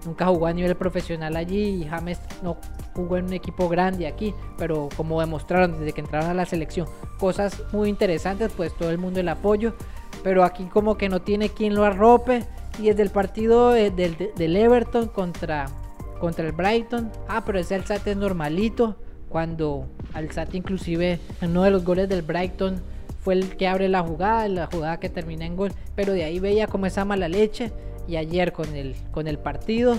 nunca 0.05 0.27
jugó 0.27 0.47
a 0.47 0.53
nivel 0.53 0.75
profesional 0.77 1.37
allí 1.37 1.83
y 1.83 1.85
James 1.85 2.21
no 2.43 2.57
jugó 2.95 3.17
en 3.17 3.27
un 3.27 3.33
equipo 3.33 3.69
grande 3.69 4.07
aquí, 4.07 4.35
pero 4.59 4.89
como 4.97 5.21
demostraron 5.21 5.79
desde 5.79 5.93
que 5.93 6.01
entraron 6.01 6.31
a 6.31 6.35
la 6.35 6.47
selección, 6.47 6.89
cosas 7.19 7.63
muy 7.73 7.89
interesantes, 7.89 8.53
pues 8.57 8.77
todo 8.77 8.91
el 8.91 8.99
mundo 8.99 9.21
el 9.21 9.29
apoyo, 9.29 9.75
pero 10.23 10.45
aquí 10.45 10.65
como 10.65 10.97
que 10.97 11.09
no 11.09 11.23
tiene 11.23 11.49
quien 11.49 11.75
lo 11.75 11.85
arrope 11.85 12.45
y 12.79 12.89
desde 12.89 13.03
el 13.03 13.11
partido 13.11 13.71
del, 13.71 13.95
del, 13.95 14.57
Everton 14.57 15.09
contra, 15.09 15.67
contra 16.21 16.47
el 16.47 16.53
Brighton, 16.53 17.11
ah, 17.29 17.43
pero 17.45 17.59
ese 17.59 17.75
Alzate 17.75 18.13
es 18.13 18.17
normalito, 18.17 18.97
cuando 19.29 19.87
Alzate 20.15 20.57
inclusive 20.57 21.19
uno 21.41 21.63
de 21.63 21.71
los 21.71 21.85
goles 21.85 22.09
del 22.09 22.23
Brighton 22.23 22.83
fue 23.23 23.35
el 23.35 23.57
que 23.57 23.69
abre 23.69 23.89
la 23.89 24.03
jugada, 24.03 24.49
la 24.49 24.67
jugada 24.67 24.99
que 24.99 25.09
termina 25.09 25.47
en 25.47 25.57
gol, 25.57 25.73
pero 25.95 26.13
de 26.13 26.25
ahí 26.25 26.41
veía 26.41 26.67
como 26.67 26.87
esa 26.87 27.05
mala 27.05 27.29
leche 27.29 27.73
y 28.09 28.17
ayer 28.17 28.53
con 28.53 28.75
el, 28.75 28.97
con 29.13 29.29
el 29.29 29.39
partido, 29.39 29.97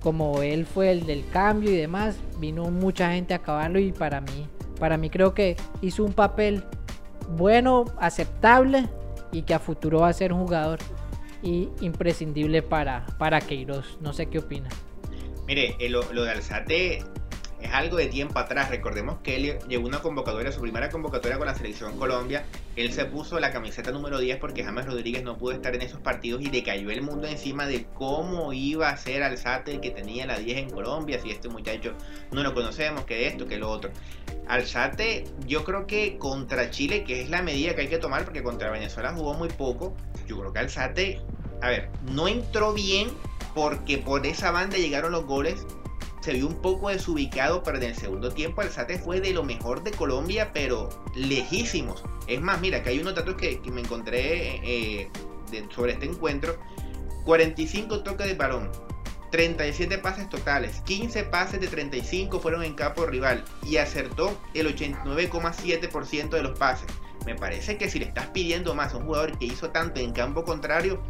como 0.00 0.42
él 0.42 0.66
fue 0.66 0.90
el 0.90 1.06
del 1.06 1.24
cambio 1.30 1.70
y 1.70 1.76
demás, 1.76 2.16
vino 2.38 2.70
mucha 2.70 3.12
gente 3.12 3.34
a 3.34 3.38
acabarlo 3.38 3.78
y 3.78 3.92
para 3.92 4.20
mí, 4.20 4.48
para 4.80 4.96
mí 4.96 5.10
creo 5.10 5.32
que 5.32 5.56
hizo 5.80 6.04
un 6.04 6.12
papel 6.12 6.64
bueno, 7.36 7.84
aceptable 7.98 8.88
y 9.32 9.42
que 9.42 9.54
a 9.54 9.60
futuro 9.60 10.00
va 10.00 10.08
a 10.08 10.12
ser 10.12 10.32
un 10.32 10.40
jugador 10.40 10.80
y 11.42 11.68
imprescindible 11.80 12.62
para, 12.62 13.06
para 13.18 13.40
Queiroz. 13.40 13.98
No 14.00 14.12
sé 14.12 14.26
qué 14.26 14.38
opina. 14.38 14.68
Mire, 15.46 15.76
eh, 15.78 15.88
lo, 15.88 16.10
lo 16.12 16.24
de 16.24 16.30
Alzate 16.32 17.04
es 17.64 17.72
algo 17.72 17.96
de 17.96 18.06
tiempo 18.06 18.38
atrás. 18.38 18.70
Recordemos 18.70 19.18
que 19.22 19.36
él 19.36 19.58
llegó 19.68 19.86
una 19.86 20.00
convocatoria, 20.00 20.52
su 20.52 20.60
primera 20.60 20.90
convocatoria 20.90 21.38
con 21.38 21.46
la 21.46 21.54
selección 21.54 21.96
Colombia. 21.98 22.44
Él 22.76 22.92
se 22.92 23.04
puso 23.06 23.40
la 23.40 23.52
camiseta 23.52 23.90
número 23.90 24.18
10 24.18 24.38
porque 24.38 24.64
James 24.64 24.86
Rodríguez 24.86 25.22
no 25.22 25.36
pudo 25.36 25.52
estar 25.52 25.74
en 25.74 25.82
esos 25.82 26.00
partidos 26.00 26.42
y 26.42 26.46
le 26.46 26.62
cayó 26.62 26.90
el 26.90 27.02
mundo 27.02 27.26
encima 27.26 27.66
de 27.66 27.86
cómo 27.94 28.52
iba 28.52 28.88
a 28.88 28.96
ser 28.96 29.22
Alzate 29.22 29.72
el 29.72 29.80
que 29.80 29.90
tenía 29.90 30.26
la 30.26 30.38
10 30.38 30.58
en 30.58 30.70
Colombia. 30.70 31.18
Si 31.20 31.30
este 31.30 31.48
muchacho 31.48 31.94
no 32.32 32.42
lo 32.42 32.54
conocemos, 32.54 33.04
que 33.04 33.26
esto, 33.26 33.46
que 33.46 33.56
lo 33.56 33.70
otro. 33.70 33.90
Alzate, 34.46 35.24
yo 35.46 35.64
creo 35.64 35.86
que 35.86 36.18
contra 36.18 36.70
Chile, 36.70 37.04
que 37.04 37.22
es 37.22 37.30
la 37.30 37.42
medida 37.42 37.74
que 37.74 37.82
hay 37.82 37.88
que 37.88 37.98
tomar, 37.98 38.24
porque 38.24 38.42
contra 38.42 38.70
Venezuela 38.70 39.12
jugó 39.14 39.34
muy 39.34 39.48
poco. 39.48 39.96
Yo 40.26 40.38
creo 40.38 40.52
que 40.52 40.58
Alzate, 40.58 41.20
a 41.62 41.68
ver, 41.68 41.88
no 42.12 42.28
entró 42.28 42.72
bien 42.72 43.08
porque 43.54 43.98
por 43.98 44.26
esa 44.26 44.50
banda 44.50 44.76
llegaron 44.76 45.12
los 45.12 45.24
goles 45.24 45.64
se 46.24 46.32
vio 46.32 46.46
un 46.46 46.54
poco 46.62 46.88
desubicado, 46.88 47.62
pero 47.62 47.76
en 47.76 47.82
el 47.82 47.94
segundo 47.94 48.30
tiempo 48.30 48.62
Alzate 48.62 48.98
fue 48.98 49.20
de 49.20 49.34
lo 49.34 49.44
mejor 49.44 49.82
de 49.82 49.90
Colombia, 49.90 50.52
pero 50.54 50.88
lejísimos. 51.14 52.02
Es 52.26 52.40
más, 52.40 52.62
mira, 52.62 52.82
que 52.82 52.88
hay 52.88 52.98
unos 52.98 53.14
datos 53.14 53.34
que, 53.34 53.60
me 53.70 53.82
encontré 53.82 54.60
eh, 54.64 55.10
sobre 55.74 55.92
este 55.92 56.06
encuentro. 56.06 56.56
45 57.26 58.02
toques 58.02 58.26
de 58.26 58.34
balón, 58.34 58.70
37 59.32 59.98
pases 59.98 60.30
totales, 60.30 60.80
15 60.86 61.24
pases 61.24 61.60
de 61.60 61.68
35 61.68 62.40
fueron 62.40 62.64
en 62.64 62.74
campo 62.74 63.04
rival 63.04 63.44
y 63.62 63.76
acertó 63.76 64.38
el 64.54 64.74
89,7% 64.74 66.30
de 66.30 66.42
los 66.42 66.58
pases. 66.58 66.88
Me 67.26 67.34
parece 67.34 67.76
que 67.76 67.90
si 67.90 67.98
le 67.98 68.06
estás 68.06 68.28
pidiendo 68.28 68.74
más 68.74 68.94
a 68.94 68.96
un 68.96 69.04
jugador 69.04 69.38
que 69.38 69.44
hizo 69.44 69.70
tanto 69.70 70.00
en 70.00 70.12
campo 70.12 70.44
contrario, 70.44 71.02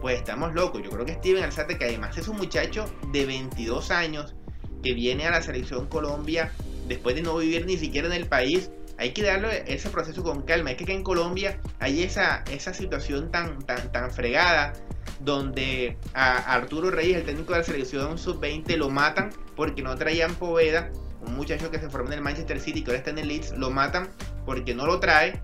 pues 0.00 0.16
estamos 0.16 0.54
locos. 0.54 0.82
Yo 0.82 0.90
creo 0.90 1.04
que 1.04 1.14
Steven 1.14 1.44
Alzate, 1.44 1.76
que 1.76 1.84
además 1.84 2.16
es 2.16 2.28
un 2.28 2.36
muchacho 2.36 2.86
de 3.12 3.26
22 3.26 3.90
años, 3.90 4.34
que 4.82 4.94
viene 4.94 5.26
a 5.26 5.30
la 5.30 5.42
selección 5.42 5.86
Colombia 5.86 6.52
después 6.88 7.14
de 7.14 7.22
no 7.22 7.36
vivir 7.36 7.66
ni 7.66 7.76
siquiera 7.76 8.06
en 8.06 8.12
el 8.12 8.26
país, 8.26 8.70
hay 8.98 9.12
que 9.12 9.22
darle 9.22 9.64
ese 9.66 9.88
proceso 9.90 10.22
con 10.22 10.42
calma. 10.42 10.70
Es 10.70 10.76
que 10.76 10.92
en 10.92 11.02
Colombia 11.02 11.58
hay 11.80 12.02
esa, 12.02 12.44
esa 12.50 12.74
situación 12.74 13.30
tan, 13.30 13.62
tan, 13.64 13.90
tan 13.92 14.10
fregada 14.10 14.74
donde 15.20 15.96
a 16.14 16.54
Arturo 16.54 16.90
Reyes, 16.90 17.16
el 17.16 17.24
técnico 17.24 17.52
de 17.52 17.60
la 17.60 17.64
selección 17.64 18.18
sub-20, 18.18 18.76
lo 18.76 18.90
matan 18.90 19.30
porque 19.56 19.82
no 19.82 19.96
traían 19.96 20.34
Poveda, 20.34 20.90
un 21.26 21.34
muchacho 21.34 21.70
que 21.70 21.78
se 21.78 21.88
formó 21.88 22.08
en 22.08 22.14
el 22.14 22.20
Manchester 22.20 22.60
City 22.60 22.82
que 22.82 22.90
ahora 22.90 22.98
está 22.98 23.10
en 23.10 23.18
el 23.18 23.28
Leeds, 23.28 23.56
lo 23.56 23.70
matan 23.70 24.08
porque 24.44 24.74
no 24.74 24.86
lo 24.86 24.98
trae, 24.98 25.40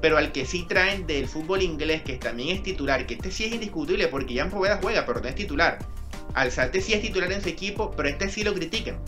pero 0.00 0.18
al 0.18 0.32
que 0.32 0.44
sí 0.44 0.66
traen 0.68 1.06
del 1.06 1.28
fútbol 1.28 1.62
inglés, 1.62 2.02
que 2.02 2.16
también 2.16 2.56
es 2.56 2.62
titular, 2.62 3.06
que 3.06 3.14
este 3.14 3.30
sí 3.30 3.44
es 3.44 3.52
indiscutible 3.52 4.08
porque 4.08 4.36
Jan 4.36 4.50
Poveda 4.50 4.78
juega, 4.82 5.06
pero 5.06 5.20
no 5.20 5.28
es 5.28 5.34
titular. 5.34 5.78
Alzate 6.34 6.80
sí 6.80 6.94
es 6.94 7.02
titular 7.02 7.30
en 7.32 7.42
su 7.42 7.48
equipo, 7.48 7.90
pero 7.96 8.08
este 8.08 8.28
sí 8.28 8.42
lo 8.44 8.54
critican. 8.54 8.98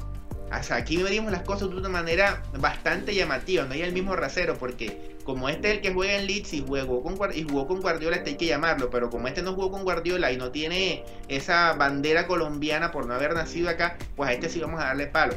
Hasta 0.51 0.77
aquí 0.77 0.99
medimos 0.99 1.33
las 1.33 1.43
cosas 1.43 1.71
de 1.71 1.77
una 1.77 1.89
manera 1.89 2.43
bastante 2.59 3.15
llamativa, 3.15 3.65
no 3.65 3.73
hay 3.73 3.83
el 3.83 3.93
mismo 3.93 4.15
rasero, 4.15 4.57
porque 4.57 5.17
como 5.25 5.49
este 5.49 5.69
es 5.69 5.75
el 5.77 5.81
que 5.81 5.93
juega 5.93 6.15
en 6.15 6.27
Leeds 6.27 6.53
y 6.53 6.61
jugó 6.61 7.03
con, 7.03 7.17
y 7.35 7.43
jugó 7.43 7.67
con 7.67 7.81
Guardiola, 7.81 8.17
este 8.17 8.31
hay 8.31 8.37
que 8.37 8.47
llamarlo, 8.47 8.91
pero 8.91 9.11
como 9.11 9.27
este 9.27 9.43
no 9.43 9.55
jugó 9.55 9.71
con 9.71 9.83
Guardiola 9.83 10.31
y 10.31 10.37
no 10.37 10.53
tiene 10.53 11.03
esa 11.29 11.73
bandera 11.73 12.27
colombiana 12.27 12.93
por 12.93 13.07
no 13.07 13.15
haber 13.15 13.35
nacido 13.35 13.69
acá, 13.69 13.97
pues 14.15 14.31
a 14.31 14.33
este 14.35 14.49
sí 14.49 14.61
vamos 14.61 14.81
a 14.81 14.85
darle 14.85 15.07
palo. 15.07 15.35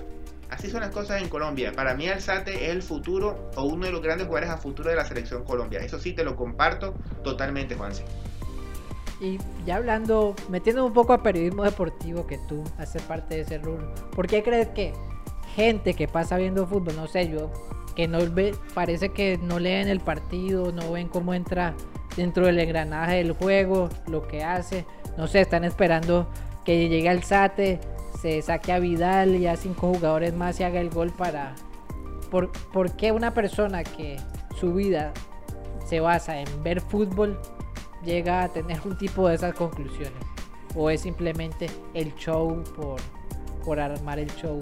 Así 0.49 0.69
son 0.69 0.81
las 0.81 0.91
cosas 0.91 1.21
en 1.21 1.29
Colombia. 1.29 1.73
Para 1.73 1.93
mí 1.93 2.07
Alzate 2.07 2.65
es 2.65 2.69
el 2.69 2.81
futuro 2.81 3.49
o 3.55 3.63
uno 3.63 3.85
de 3.85 3.91
los 3.91 4.01
grandes 4.01 4.27
jugadores 4.27 4.49
a 4.49 4.57
futuro 4.57 4.89
de 4.89 4.95
la 4.95 5.03
selección 5.03 5.43
Colombia. 5.43 5.79
Eso 5.79 5.99
sí 5.99 6.13
te 6.13 6.23
lo 6.23 6.35
comparto 6.35 6.93
totalmente, 7.23 7.75
Juanse. 7.75 8.05
Y 9.19 9.39
ya 9.65 9.77
hablando, 9.77 10.35
metiendo 10.49 10.85
un 10.85 10.93
poco 10.93 11.13
a 11.13 11.23
periodismo 11.23 11.63
deportivo, 11.63 12.27
que 12.27 12.37
tú 12.37 12.63
haces 12.77 13.01
parte 13.03 13.35
de 13.35 13.41
ese 13.41 13.57
rubro, 13.57 13.93
¿por 14.15 14.27
qué 14.27 14.43
crees 14.43 14.67
que 14.69 14.93
gente 15.55 15.95
que 15.95 16.07
pasa 16.07 16.37
viendo 16.37 16.67
fútbol, 16.67 16.95
no 16.95 17.07
sé 17.07 17.27
yo, 17.29 17.51
que 17.95 18.07
no 18.07 18.19
ve, 18.31 18.53
parece 18.75 19.09
que 19.09 19.39
no 19.41 19.57
leen 19.57 19.87
el 19.87 20.01
partido, 20.01 20.71
no 20.71 20.91
ven 20.91 21.07
cómo 21.07 21.33
entra 21.33 21.73
dentro 22.15 22.45
del 22.45 22.59
engranaje 22.59 23.15
del 23.15 23.31
juego, 23.31 23.89
lo 24.07 24.27
que 24.27 24.43
hace, 24.43 24.85
no 25.17 25.25
sé, 25.25 25.41
están 25.41 25.63
esperando 25.63 26.27
que 26.63 26.89
llegue 26.89 27.09
al 27.09 27.23
SATE, 27.23 27.79
se 28.21 28.41
saque 28.43 28.71
a 28.71 28.79
Vidal 28.79 29.35
y 29.35 29.47
a 29.47 29.55
cinco 29.55 29.93
jugadores 29.93 30.33
más 30.35 30.59
y 30.59 30.63
haga 30.63 30.79
el 30.79 30.89
gol 30.89 31.11
para... 31.11 31.55
¿Por, 32.29 32.51
¿Por 32.73 32.91
qué 32.97 33.11
una 33.13 33.33
persona 33.33 33.83
que 33.83 34.17
su 34.59 34.73
vida 34.73 35.13
se 35.85 36.01
basa 36.01 36.41
en 36.41 36.63
ver 36.63 36.81
fútbol 36.81 37.39
llega 38.07 38.43
a 38.43 38.49
tener 38.49 38.79
un 38.85 38.97
tipo 38.97 39.27
de 39.27 39.35
esas 39.35 39.53
conclusiones? 39.53 40.23
¿O 40.75 40.89
es 40.89 41.01
simplemente 41.01 41.69
el 41.93 42.15
show 42.15 42.63
por, 42.75 42.99
por 43.63 43.79
armar 43.79 44.17
el 44.17 44.33
show 44.35 44.59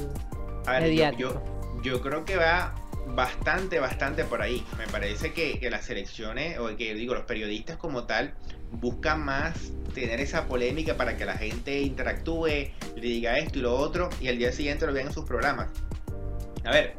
mediático? 0.68 1.42
Yo, 1.82 2.02
creo 2.02 2.26
que 2.26 2.36
va 2.36 2.74
bastante, 3.08 3.80
bastante 3.80 4.24
por 4.26 4.42
ahí. 4.42 4.66
Me 4.78 4.88
parece 4.88 5.32
que, 5.34 5.60
que, 5.60 5.70
las 5.70 5.86
selecciones, 5.86 6.58
o 6.58 6.76
que 6.76 6.96
digo, 6.96 7.14
los 7.14 7.26
periodistas 7.26 7.78
como 7.78 8.06
tal, 8.06 8.34
buscan 8.72 9.24
más 9.24 9.72
tener 9.94 10.20
esa 10.20 10.48
polémica 10.48 10.98
para 10.98 11.16
que 11.16 11.26
la 11.26 11.38
gente 11.38 11.82
interactúe, 11.82 12.48
le 12.48 12.72
diga 12.96 13.38
esto 13.38 13.60
y 13.60 13.62
lo 13.62 13.76
otro, 13.76 14.10
y 14.20 14.28
al 14.28 14.38
día 14.38 14.52
siguiente 14.52 14.88
lo 14.88 14.94
vean 14.94 15.08
en 15.08 15.14
sus 15.14 15.26
programas. 15.26 15.70
A 16.64 16.72
ver, 16.72 16.96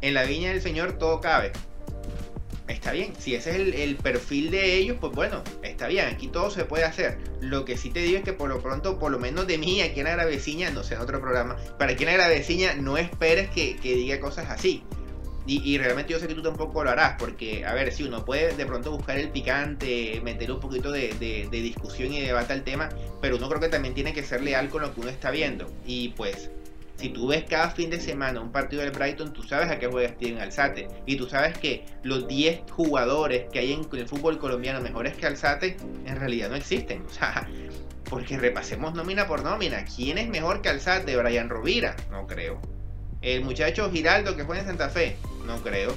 en 0.00 0.14
la 0.14 0.22
viña 0.22 0.50
del 0.50 0.62
Señor 0.62 0.92
todo 0.92 1.20
cabe 1.20 1.52
está 2.68 2.92
bien. 2.92 3.12
Si 3.18 3.34
ese 3.34 3.50
es 3.50 3.80
el, 3.80 3.96
perfil 3.96 4.50
de 4.50 4.74
ellos, 4.74 4.96
pues 5.00 5.12
bueno, 5.12 5.42
está 5.62 5.88
bien. 5.88 6.06
Aquí 6.06 6.28
todo 6.28 6.50
se 6.50 6.64
puede 6.64 6.84
hacer. 6.84 7.18
Lo 7.40 7.64
que 7.64 7.76
sí 7.76 7.90
te 7.90 8.00
digo 8.00 8.18
es 8.18 8.24
que 8.24 8.32
por 8.32 8.48
lo 8.48 8.62
pronto, 8.62 8.98
por 8.98 9.10
lo 9.10 9.18
menos 9.18 9.46
de 9.46 9.58
mí, 9.58 9.80
aquí 9.80 10.00
en 10.00 10.06
Agraveciña, 10.06 10.70
no 10.70 10.82
sé, 10.82 10.94
en 10.94 11.00
otro 11.00 11.20
programa, 11.20 11.56
para 11.78 11.92
aquí 11.92 12.04
en 12.04 12.10
Agraveciña 12.10 12.74
no 12.74 12.96
esperes 12.96 13.50
que, 13.50 13.76
diga 13.82 14.20
cosas 14.20 14.50
así. 14.50 14.82
Y, 15.48 15.78
realmente 15.78 16.12
yo 16.12 16.18
sé 16.18 16.26
que 16.26 16.34
tú 16.34 16.42
tampoco 16.42 16.82
lo 16.82 16.90
harás, 16.90 17.14
porque, 17.20 17.64
a 17.64 17.72
ver, 17.72 17.92
si 17.92 18.02
uno 18.02 18.24
puede 18.24 18.56
de 18.56 18.66
pronto 18.66 18.90
buscar 18.90 19.16
el 19.16 19.28
picante, 19.28 20.20
meter 20.24 20.50
un 20.50 20.58
poquito 20.58 20.90
de, 20.90 21.14
de 21.20 21.60
discusión 21.62 22.12
y 22.12 22.20
debate 22.20 22.52
al 22.52 22.64
tema, 22.64 22.88
pero 23.22 23.36
uno 23.36 23.48
creo 23.48 23.60
que 23.60 23.68
también 23.68 23.94
tiene 23.94 24.12
que 24.12 24.24
ser 24.24 24.42
leal 24.42 24.68
con 24.70 24.82
lo 24.82 24.92
que 24.92 25.02
uno 25.02 25.08
está 25.08 25.30
viendo. 25.30 25.72
Y 25.86 26.08
pues, 26.16 26.50
si 26.96 27.10
tú 27.10 27.28
ves 27.28 27.44
cada 27.44 27.70
fin 27.70 27.90
de 27.90 28.00
semana 28.00 28.40
un 28.40 28.50
partido 28.50 28.82
del 28.82 28.90
Brighton, 28.90 29.32
tú 29.32 29.42
sabes 29.42 29.70
a 29.70 29.78
qué 29.78 29.86
juega 29.86 30.08
Steven 30.08 30.40
Alzate. 30.40 30.88
Y 31.04 31.16
tú 31.16 31.28
sabes 31.28 31.58
que 31.58 31.84
los 32.02 32.26
10 32.26 32.70
jugadores 32.70 33.46
que 33.52 33.58
hay 33.58 33.72
en 33.72 33.86
el 33.92 34.08
fútbol 34.08 34.38
colombiano 34.38 34.80
mejores 34.80 35.16
que 35.16 35.26
Alzate, 35.26 35.76
en 36.06 36.16
realidad 36.16 36.48
no 36.48 36.56
existen. 36.56 37.04
O 37.06 37.10
sea, 37.10 37.48
porque 38.08 38.38
repasemos 38.38 38.94
nómina 38.94 39.26
por 39.26 39.42
nómina. 39.42 39.84
¿Quién 39.84 40.16
es 40.16 40.28
mejor 40.28 40.62
que 40.62 40.70
Alzate? 40.70 41.16
Brian 41.16 41.50
Rovira. 41.50 41.96
No 42.10 42.26
creo. 42.26 42.60
El 43.20 43.44
muchacho 43.44 43.90
Giraldo 43.90 44.36
que 44.36 44.44
fue 44.44 44.58
en 44.58 44.66
Santa 44.66 44.88
Fe, 44.88 45.16
no 45.46 45.62
creo. 45.62 45.94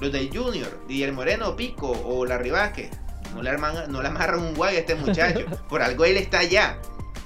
Los 0.00 0.12
del 0.12 0.30
Junior, 0.34 0.80
Didier 0.88 1.12
Moreno, 1.12 1.54
Pico 1.56 1.90
o 1.90 2.24
la 2.24 2.38
Vázquez, 2.38 2.90
no 3.34 3.42
le, 3.42 3.50
arman, 3.50 3.92
no 3.92 4.00
le 4.00 4.08
amarran 4.08 4.40
un 4.40 4.54
guay 4.54 4.76
a 4.76 4.80
este 4.80 4.94
muchacho. 4.94 5.44
Por 5.68 5.82
algo 5.82 6.04
él 6.06 6.16
está 6.16 6.38
allá. 6.38 6.78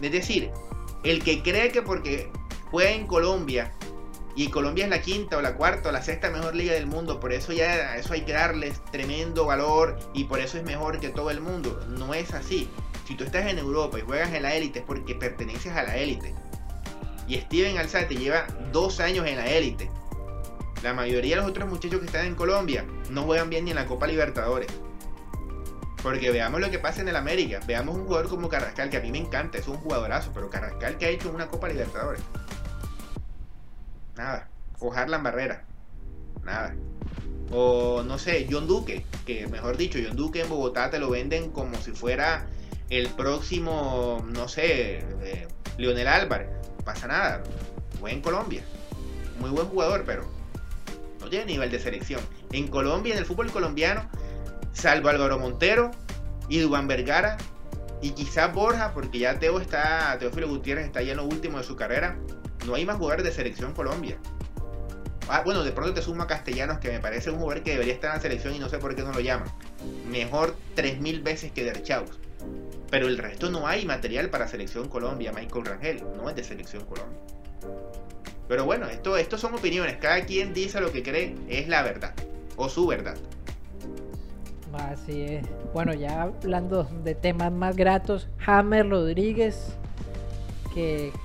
Es 0.02 0.10
decir, 0.10 0.50
el 1.04 1.22
que 1.22 1.42
cree 1.42 1.70
que 1.70 1.82
porque 1.82 2.28
juega 2.70 2.90
en 2.90 3.06
Colombia 3.06 3.72
y 4.36 4.48
Colombia 4.48 4.84
es 4.84 4.90
la 4.90 5.00
quinta 5.00 5.38
o 5.38 5.42
la 5.42 5.54
cuarta 5.54 5.90
o 5.90 5.92
la 5.92 6.02
sexta 6.02 6.28
mejor 6.30 6.56
liga 6.56 6.74
del 6.74 6.86
mundo, 6.86 7.20
por 7.20 7.32
eso 7.32 7.52
ya 7.52 7.96
eso 7.96 8.14
hay 8.14 8.22
que 8.22 8.32
darles 8.32 8.84
tremendo 8.90 9.46
valor 9.46 9.96
y 10.12 10.24
por 10.24 10.40
eso 10.40 10.58
es 10.58 10.64
mejor 10.64 10.98
que 10.98 11.10
todo 11.10 11.30
el 11.30 11.40
mundo. 11.40 11.84
No 11.88 12.14
es 12.14 12.34
así. 12.34 12.68
Si 13.06 13.14
tú 13.14 13.24
estás 13.24 13.46
en 13.46 13.58
Europa 13.58 13.98
y 13.98 14.02
juegas 14.02 14.32
en 14.32 14.42
la 14.42 14.54
élite 14.54 14.80
es 14.80 14.84
porque 14.84 15.14
perteneces 15.14 15.72
a 15.72 15.84
la 15.84 15.96
élite. 15.96 16.34
Y 17.28 17.36
Steven 17.36 17.78
Alzate 17.78 18.16
lleva 18.16 18.46
dos 18.72 18.98
años 18.98 19.26
en 19.26 19.36
la 19.36 19.46
élite. 19.46 19.88
La 20.82 20.92
mayoría 20.92 21.36
de 21.36 21.42
los 21.42 21.50
otros 21.50 21.68
muchachos 21.68 22.00
que 22.00 22.06
están 22.06 22.26
en 22.26 22.34
Colombia 22.34 22.84
no 23.10 23.22
juegan 23.22 23.50
bien 23.50 23.64
ni 23.64 23.70
en 23.70 23.76
la 23.76 23.86
Copa 23.86 24.06
Libertadores. 24.06 24.68
Porque 26.02 26.30
veamos 26.30 26.60
lo 26.60 26.70
que 26.70 26.78
pasa 26.78 27.00
en 27.00 27.08
el 27.08 27.16
América. 27.16 27.60
Veamos 27.66 27.96
un 27.96 28.04
jugador 28.04 28.28
como 28.28 28.50
Carrascal, 28.50 28.90
que 28.90 28.98
a 28.98 29.00
mí 29.00 29.10
me 29.10 29.18
encanta, 29.18 29.56
es 29.56 29.68
un 29.68 29.76
jugadorazo, 29.76 30.32
pero 30.34 30.50
Carrascal 30.50 30.98
que 30.98 31.06
ha 31.06 31.08
hecho 31.08 31.30
una 31.30 31.46
Copa 31.46 31.68
Libertadores. 31.68 32.20
Nada. 34.16 34.48
O 34.78 34.92
Harlan 34.92 35.22
Barrera. 35.22 35.64
Nada. 36.42 36.74
O 37.50 38.02
no 38.02 38.18
sé, 38.18 38.46
John 38.50 38.66
Duque, 38.66 39.04
que 39.26 39.46
mejor 39.46 39.76
dicho, 39.76 39.98
John 40.04 40.16
Duque 40.16 40.42
en 40.42 40.48
Bogotá 40.48 40.90
te 40.90 40.98
lo 40.98 41.10
venden 41.10 41.50
como 41.50 41.76
si 41.76 41.92
fuera 41.92 42.46
el 42.90 43.08
próximo, 43.08 44.24
no 44.32 44.48
sé, 44.48 44.98
eh, 45.22 45.48
Leonel 45.78 46.08
Álvarez. 46.08 46.48
Pasa 46.84 47.06
nada. 47.06 47.42
Fue 48.00 48.12
en 48.12 48.20
Colombia. 48.20 48.62
Muy 49.40 49.50
buen 49.50 49.66
jugador, 49.66 50.04
pero 50.06 50.24
no 51.20 51.28
tiene 51.28 51.46
nivel 51.46 51.70
de 51.70 51.78
selección. 51.78 52.20
En 52.52 52.68
Colombia, 52.68 53.14
en 53.14 53.18
el 53.18 53.26
fútbol 53.26 53.50
colombiano, 53.50 54.08
salvo 54.72 55.08
Álvaro 55.08 55.38
Montero 55.38 55.90
y 56.48 56.58
Dubán 56.58 56.86
Vergara 56.86 57.36
y 58.02 58.10
quizás 58.10 58.52
Borja, 58.52 58.92
porque 58.92 59.18
ya 59.18 59.38
Teo 59.38 59.60
está, 59.60 60.16
Teófilo 60.18 60.48
Gutiérrez 60.48 60.86
está 60.86 61.00
ya 61.02 61.12
en 61.12 61.16
lo 61.16 61.24
último 61.24 61.58
de 61.58 61.64
su 61.64 61.74
carrera, 61.74 62.18
no 62.66 62.74
hay 62.74 62.84
más 62.84 62.96
jugadores 62.96 63.24
de 63.24 63.32
selección 63.32 63.72
Colombia. 63.72 64.18
Ah, 65.28 65.42
bueno, 65.44 65.64
de 65.64 65.72
pronto 65.72 65.94
te 65.94 66.02
suma 66.02 66.26
Castellanos, 66.26 66.78
que 66.78 66.90
me 66.90 67.00
parece 67.00 67.30
un 67.30 67.38
jugador 67.38 67.62
que 67.62 67.72
debería 67.72 67.94
estar 67.94 68.10
en 68.10 68.16
la 68.16 68.22
selección 68.22 68.54
y 68.54 68.58
no 68.58 68.68
sé 68.68 68.78
por 68.78 68.94
qué 68.94 69.02
no 69.02 69.12
lo 69.12 69.20
llaman. 69.20 69.48
Mejor 70.10 70.54
3.000 70.76 71.22
veces 71.22 71.52
que 71.52 71.64
Derchaus. 71.64 72.18
Pero 72.90 73.08
el 73.08 73.16
resto 73.16 73.50
no 73.50 73.66
hay 73.66 73.86
material 73.86 74.28
para 74.28 74.46
selección 74.46 74.88
Colombia. 74.88 75.32
Michael 75.32 75.64
Rangel 75.64 76.04
no 76.16 76.28
es 76.28 76.36
de 76.36 76.44
selección 76.44 76.84
Colombia. 76.84 77.18
Pero 78.48 78.66
bueno, 78.66 78.86
esto, 78.88 79.16
esto 79.16 79.38
son 79.38 79.54
opiniones. 79.54 79.96
Cada 79.96 80.24
quien 80.26 80.52
dice 80.52 80.80
lo 80.80 80.92
que 80.92 81.02
cree 81.02 81.34
es 81.48 81.68
la 81.68 81.82
verdad. 81.82 82.14
O 82.56 82.68
su 82.68 82.86
verdad. 82.86 83.16
Así 84.74 85.22
es. 85.22 85.46
Bueno, 85.72 85.94
ya 85.94 86.22
hablando 86.22 86.84
de 87.02 87.14
temas 87.14 87.52
más 87.52 87.76
gratos, 87.76 88.28
Hammer 88.44 88.88
Rodríguez, 88.88 89.76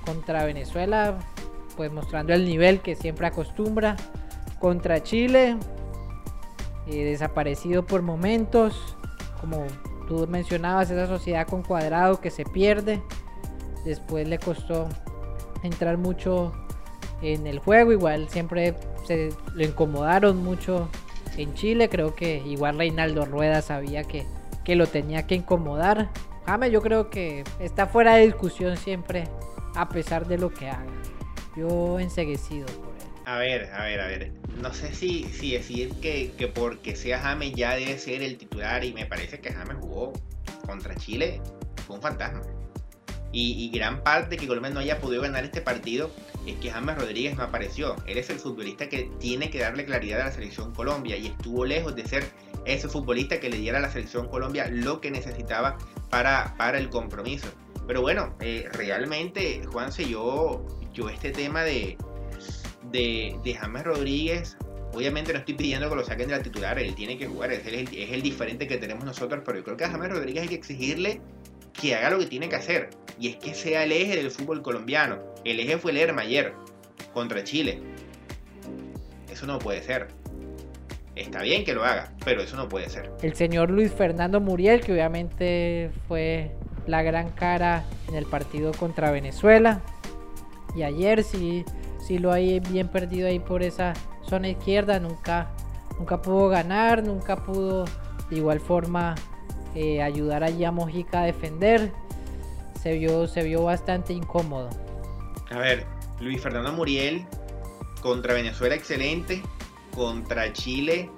contra 0.04 0.44
Venezuela, 0.44 1.18
pues 1.76 1.92
mostrando 1.92 2.32
el 2.32 2.44
nivel 2.44 2.80
que 2.80 2.94
siempre 2.94 3.26
acostumbra. 3.26 3.96
Contra 4.58 5.02
Chile, 5.02 5.56
eh, 6.86 7.04
desaparecido 7.04 7.86
por 7.86 8.02
momentos, 8.02 8.96
como 9.40 9.66
tú 10.06 10.26
mencionabas, 10.28 10.90
esa 10.90 11.06
sociedad 11.06 11.46
con 11.46 11.62
cuadrado 11.62 12.20
que 12.20 12.30
se 12.30 12.44
pierde. 12.44 13.02
Después 13.84 14.28
le 14.28 14.38
costó 14.38 14.88
entrar 15.62 15.96
mucho 15.96 16.52
en 17.22 17.46
el 17.46 17.58
juego, 17.58 17.92
igual 17.92 18.28
siempre 18.28 18.74
se 19.06 19.30
lo 19.54 19.64
incomodaron 19.64 20.42
mucho 20.42 20.88
en 21.36 21.54
Chile. 21.54 21.88
Creo 21.88 22.14
que 22.14 22.38
igual 22.46 22.76
Reinaldo 22.78 23.24
Rueda 23.24 23.62
sabía 23.62 24.04
que, 24.04 24.26
que 24.64 24.76
lo 24.76 24.86
tenía 24.86 25.26
que 25.26 25.36
incomodar. 25.36 26.10
James 26.50 26.72
yo 26.72 26.82
creo 26.82 27.10
que 27.10 27.44
está 27.60 27.86
fuera 27.86 28.16
de 28.16 28.26
discusión 28.26 28.76
siempre, 28.76 29.28
a 29.76 29.88
pesar 29.88 30.26
de 30.26 30.36
lo 30.36 30.52
que 30.52 30.68
haga. 30.68 30.84
Yo 31.56 32.00
enseguecido 32.00 32.66
por 32.66 32.88
él. 32.88 33.06
A 33.24 33.38
ver, 33.38 33.70
a 33.72 33.84
ver, 33.84 34.00
a 34.00 34.06
ver. 34.08 34.32
No 34.60 34.74
sé 34.74 34.92
si, 34.92 35.22
si 35.26 35.52
decir 35.52 35.94
que, 36.00 36.32
que 36.36 36.48
porque 36.48 36.96
sea 36.96 37.20
James 37.20 37.54
ya 37.54 37.76
debe 37.76 37.96
ser 37.98 38.22
el 38.22 38.36
titular 38.36 38.84
y 38.84 38.92
me 38.92 39.06
parece 39.06 39.38
que 39.38 39.52
James 39.52 39.76
jugó 39.80 40.12
contra 40.66 40.96
Chile. 40.96 41.40
Fue 41.86 41.94
un 41.94 42.02
fantasma. 42.02 42.42
Y, 43.32 43.70
gran 43.70 44.02
parte 44.02 44.36
que 44.36 44.48
Colombia 44.48 44.72
no 44.72 44.80
haya 44.80 44.98
podido 44.98 45.22
ganar 45.22 45.44
este 45.44 45.60
partido 45.60 46.10
es 46.48 46.56
que 46.56 46.72
James 46.72 46.98
Rodríguez 46.98 47.36
no 47.36 47.44
apareció. 47.44 47.94
Él 48.06 48.18
es 48.18 48.28
el 48.28 48.40
futbolista 48.40 48.88
que 48.88 49.08
tiene 49.20 49.50
que 49.50 49.60
darle 49.60 49.84
claridad 49.84 50.22
a 50.22 50.24
la 50.24 50.32
selección 50.32 50.74
Colombia 50.74 51.16
y 51.16 51.28
estuvo 51.28 51.64
lejos 51.64 51.94
de 51.94 52.04
ser 52.06 52.24
ese 52.64 52.88
futbolista 52.88 53.40
que 53.40 53.48
le 53.48 53.58
diera 53.58 53.78
a 53.78 53.80
la 53.80 53.90
selección 53.90 54.28
Colombia 54.28 54.68
lo 54.70 55.00
que 55.00 55.10
necesitaba 55.10 55.78
para, 56.10 56.54
para 56.56 56.78
el 56.78 56.90
compromiso. 56.90 57.48
Pero 57.86 58.02
bueno, 58.02 58.34
eh, 58.40 58.68
realmente, 58.72 59.62
Juanse, 59.72 60.08
yo, 60.08 60.64
yo 60.92 61.08
este 61.08 61.32
tema 61.32 61.62
de, 61.62 61.96
de, 62.92 63.56
James 63.58 63.84
Rodríguez, 63.84 64.56
obviamente 64.92 65.32
no 65.32 65.40
estoy 65.40 65.54
pidiendo 65.54 65.88
que 65.88 65.96
lo 65.96 66.04
saquen 66.04 66.28
de 66.28 66.36
la 66.36 66.42
titular, 66.42 66.78
él 66.78 66.94
tiene 66.94 67.18
que 67.18 67.26
jugar, 67.26 67.52
es 67.52 67.66
el, 67.66 67.74
es 67.74 68.12
el 68.12 68.22
diferente 68.22 68.68
que 68.68 68.76
tenemos 68.76 69.04
nosotros, 69.04 69.42
pero 69.44 69.58
yo 69.58 69.64
creo 69.64 69.76
que 69.76 69.84
a 69.84 69.90
James 69.90 70.10
Rodríguez 70.10 70.42
hay 70.42 70.48
que 70.48 70.54
exigirle 70.54 71.20
que 71.72 71.94
haga 71.94 72.10
lo 72.10 72.18
que 72.18 72.26
tiene 72.26 72.48
que 72.48 72.56
hacer. 72.56 72.90
Y 73.18 73.28
es 73.28 73.36
que 73.36 73.54
sea 73.54 73.84
el 73.84 73.92
eje 73.92 74.16
del 74.16 74.30
fútbol 74.30 74.62
colombiano. 74.62 75.18
El 75.44 75.60
eje 75.60 75.78
fue 75.78 75.92
Lerma 75.92 76.22
ayer 76.22 76.54
contra 77.12 77.42
Chile. 77.44 77.80
Eso 79.30 79.46
no 79.46 79.58
puede 79.58 79.82
ser. 79.82 80.08
Está 81.16 81.42
bien 81.42 81.64
que 81.64 81.74
lo 81.74 81.84
haga, 81.84 82.12
pero 82.24 82.42
eso 82.42 82.56
no 82.56 82.68
puede 82.68 82.88
ser. 82.88 83.10
El 83.22 83.34
señor 83.34 83.70
Luis 83.70 83.92
Fernando 83.92 84.40
Muriel, 84.40 84.80
que 84.80 84.92
obviamente 84.92 85.90
fue 86.08 86.52
la 86.86 87.02
gran 87.02 87.30
cara 87.30 87.84
en 88.08 88.14
el 88.14 88.26
partido 88.26 88.72
contra 88.72 89.10
Venezuela. 89.10 89.80
Y 90.74 90.82
ayer 90.82 91.24
sí, 91.24 91.64
sí 92.06 92.18
lo 92.18 92.32
hay 92.32 92.60
bien 92.60 92.88
perdido 92.88 93.28
ahí 93.28 93.38
por 93.38 93.62
esa 93.62 93.94
zona 94.28 94.48
izquierda. 94.48 95.00
Nunca, 95.00 95.50
nunca 95.98 96.22
pudo 96.22 96.48
ganar, 96.48 97.02
nunca 97.02 97.36
pudo 97.36 97.84
de 98.30 98.36
igual 98.36 98.60
forma 98.60 99.14
eh, 99.74 100.02
ayudar 100.02 100.44
allí 100.44 100.64
a 100.64 100.70
Mojica 100.70 101.22
a 101.22 101.24
defender. 101.24 101.92
Se 102.82 102.96
vio, 102.96 103.26
se 103.26 103.42
vio 103.42 103.64
bastante 103.64 104.12
incómodo. 104.12 104.70
A 105.50 105.58
ver, 105.58 105.84
Luis 106.20 106.40
Fernando 106.40 106.72
Muriel 106.72 107.26
contra 108.00 108.32
Venezuela 108.34 108.74
excelente, 108.74 109.42
contra 109.94 110.52
Chile 110.52 111.10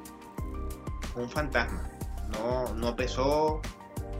un 1.14 1.28
fantasma. 1.28 1.90
No, 2.32 2.72
no 2.74 2.96
pesó 2.96 3.61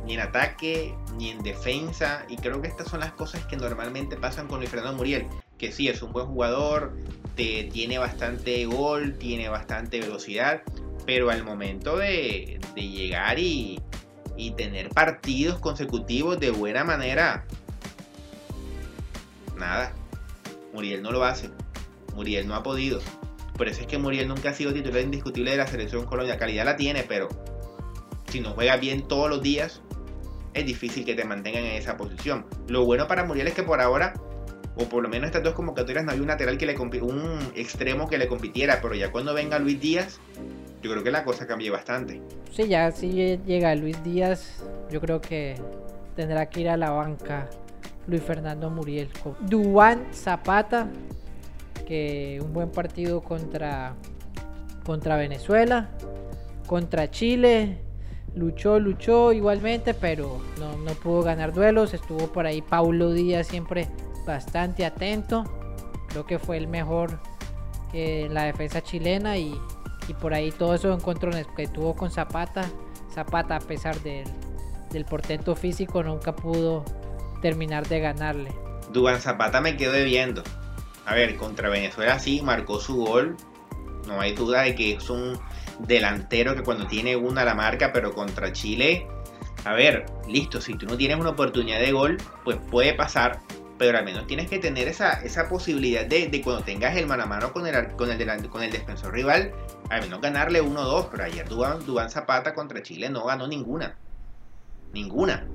ni 0.04 0.14
en 0.14 0.20
ataque 0.20 0.94
ni 1.16 1.30
en 1.30 1.42
defensa 1.42 2.24
y 2.28 2.36
creo 2.36 2.60
que 2.60 2.68
estas 2.68 2.88
son 2.88 3.00
las 3.00 3.12
cosas 3.12 3.44
que 3.46 3.56
normalmente 3.56 4.16
pasan 4.16 4.48
con 4.48 4.58
Luis 4.58 4.70
Fernando 4.70 4.96
Muriel, 4.96 5.26
que 5.58 5.72
sí 5.72 5.88
es 5.88 6.02
un 6.02 6.12
buen 6.12 6.26
jugador, 6.26 6.96
te, 7.36 7.64
tiene 7.72 7.98
bastante 7.98 8.66
gol, 8.66 9.16
tiene 9.18 9.48
bastante 9.48 10.00
velocidad, 10.00 10.62
pero 11.06 11.30
al 11.30 11.44
momento 11.44 11.96
de 11.96 12.60
llegar 12.74 13.38
y, 13.38 13.80
y 14.36 14.52
tener 14.52 14.88
partidos 14.90 15.58
consecutivos 15.58 16.38
de 16.40 16.50
buena 16.50 16.84
manera. 16.84 17.46
Nada. 19.56 19.92
Muriel 20.72 21.02
no 21.02 21.12
lo 21.12 21.24
hace. 21.24 21.50
Muriel 22.14 22.46
no 22.46 22.54
ha 22.54 22.62
podido. 22.62 23.00
Por 23.56 23.68
eso 23.68 23.82
es 23.82 23.86
que 23.86 23.98
Muriel 23.98 24.28
nunca 24.28 24.50
ha 24.50 24.54
sido 24.54 24.72
titular 24.72 25.02
indiscutible 25.02 25.50
de 25.50 25.56
la 25.58 25.66
selección 25.66 26.04
Colombia. 26.06 26.38
Calidad 26.38 26.64
la 26.64 26.76
tiene, 26.76 27.04
pero 27.04 27.28
si 28.30 28.40
no 28.40 28.50
juega 28.50 28.76
bien 28.76 29.06
todos 29.08 29.28
los 29.28 29.42
días, 29.42 29.82
es 30.54 30.66
difícil 30.66 31.04
que 31.04 31.14
te 31.14 31.24
mantengan 31.24 31.64
en 31.64 31.72
esa 31.72 31.96
posición. 31.96 32.46
Lo 32.68 32.84
bueno 32.84 33.06
para 33.06 33.24
Muriel 33.24 33.48
es 33.48 33.54
que 33.54 33.62
por 33.62 33.81
ahora, 33.81 34.14
o 34.77 34.85
por 34.85 35.02
lo 35.02 35.08
menos 35.08 35.27
estas 35.27 35.42
dos 35.42 35.54
convocatorias, 35.54 36.04
no 36.04 36.12
hay 36.12 36.20
un 36.20 36.27
lateral 36.27 36.58
que 36.58 36.66
le 36.66 36.79
un 36.79 37.52
extremo 37.54 38.08
que 38.08 38.18
le 38.18 38.29
compitiera, 38.29 38.81
pero 38.81 38.94
ya 38.94 39.10
cuando 39.12 39.35
venga 39.35 39.58
Luis 39.58 39.81
Díaz, 39.81 40.18
yo 40.83 40.90
creo 40.90 41.04
que 41.04 41.10
la 41.10 41.24
cosa 41.24 41.46
cambie 41.46 41.70
bastante. 41.70 42.20
Sí, 42.50 42.68
ya 42.68 42.90
si 42.90 43.38
llega 43.46 43.74
Luis 43.74 44.02
Díaz, 44.02 44.64
yo 44.90 45.00
creo 45.00 45.20
que 45.20 45.56
tendrá 46.16 46.48
que 46.48 46.60
ir 46.60 46.68
a 46.68 46.77
la 46.77 46.90
banca 46.90 47.48
Luis 48.06 48.22
Fernando 48.22 48.68
Muriel. 48.70 49.08
Duan 49.40 50.06
Zapata, 50.12 50.88
que 51.85 52.40
un 52.42 52.52
buen 52.52 52.70
partido 52.70 53.20
contra, 53.22 53.94
contra 54.85 55.16
Venezuela, 55.16 55.90
contra 56.66 57.10
Chile. 57.10 57.78
Luchó, 58.35 58.78
luchó 58.78 59.33
igualmente, 59.33 59.92
pero 59.92 60.40
no, 60.58 60.76
no 60.78 60.92
pudo 60.92 61.22
ganar 61.22 61.52
duelos. 61.52 61.92
Estuvo 61.92 62.33
por 62.33 62.46
ahí 62.46 62.62
Paulo 62.62 63.12
Díaz 63.12 63.48
siempre 63.48 63.88
bastante 64.26 64.87
atento. 64.87 65.44
Creo 66.08 66.24
que 66.24 66.38
fue 66.38 66.56
el 66.56 66.66
mejor 66.66 67.18
en 67.92 68.33
la 68.33 68.44
defensa 68.44 68.83
chilena 68.83 69.37
y, 69.37 69.54
y 70.08 70.14
por 70.14 70.33
ahí 70.35 70.50
todos 70.50 70.80
esos 70.80 70.98
encontrones 70.98 71.46
que 71.56 71.66
tuvo 71.66 71.94
con 71.94 72.10
Zapata, 72.10 72.64
Zapata 73.12 73.56
a 73.56 73.60
pesar 73.60 74.00
del, 74.00 74.24
del 74.90 75.04
portento 75.04 75.54
físico 75.54 76.02
nunca 76.02 76.35
pudo 76.35 76.85
terminar 77.40 77.87
de 77.88 78.00
ganarle. 78.00 78.50
Duan 78.92 79.20
Zapata 79.20 79.60
me 79.60 79.76
quedó 79.76 79.92
debiendo. 79.92 80.42
A 81.07 81.15
ver, 81.15 81.37
contra 81.37 81.69
Venezuela 81.69 82.19
sí 82.19 82.42
marcó 82.42 82.81
su 82.81 82.96
gol. 82.96 83.37
No 84.07 84.21
hay 84.21 84.33
duda 84.35 84.63
de 84.63 84.75
que 84.75 84.94
es 84.94 85.11
un 85.11 85.38
delantero 85.81 86.55
que 86.55 86.63
cuando 86.63 86.87
tiene 86.87 87.17
una 87.17 87.44
la 87.44 87.55
marca, 87.55 87.92
pero 87.92 88.13
contra 88.13 88.53
Chile, 88.53 89.07
a 89.65 89.75
ver, 89.75 90.07
listo, 90.29 90.61
si 90.61 90.75
tú 90.75 90.87
no 90.87 90.96
tienes 90.96 91.19
una 91.19 91.31
oportunidad 91.31 91.79
de 91.79 91.92
gol, 91.92 92.19
pues 92.44 92.59
puede 92.71 92.94
pasar, 92.94 93.40
pero 93.79 93.98
al 93.98 94.05
menos 94.05 94.27
tienes 94.27 94.48
que 94.50 94.59
tener 94.59 94.88
esa, 94.88 95.23
esa 95.23 95.48
posibilidad 95.48 96.05
de, 96.05 96.29
de, 96.29 96.42
cuando 96.42 96.63
tengas 96.65 96.96
el 96.96 97.07
mano 97.07 97.23
a 97.23 97.27
mano 97.27 97.53
con 97.53 97.67
el, 97.67 97.88
con 97.92 98.11
el, 98.11 98.48
con 98.48 98.63
el 98.63 98.73
defensor 98.73 99.13
rival, 99.13 99.53
al 99.90 100.03
menos 100.03 100.21
ganarle 100.21 100.63
1-2, 100.63 101.09
pero 101.11 101.25
ayer 101.25 101.48
Dubán, 101.48 102.11
Zapata 102.11 102.55
contra 102.55 102.83
Chile 102.83 103.09
no 103.09 103.25
ganó 103.25 103.46
ninguna. 103.46 103.96
Ninguna. 104.92 105.46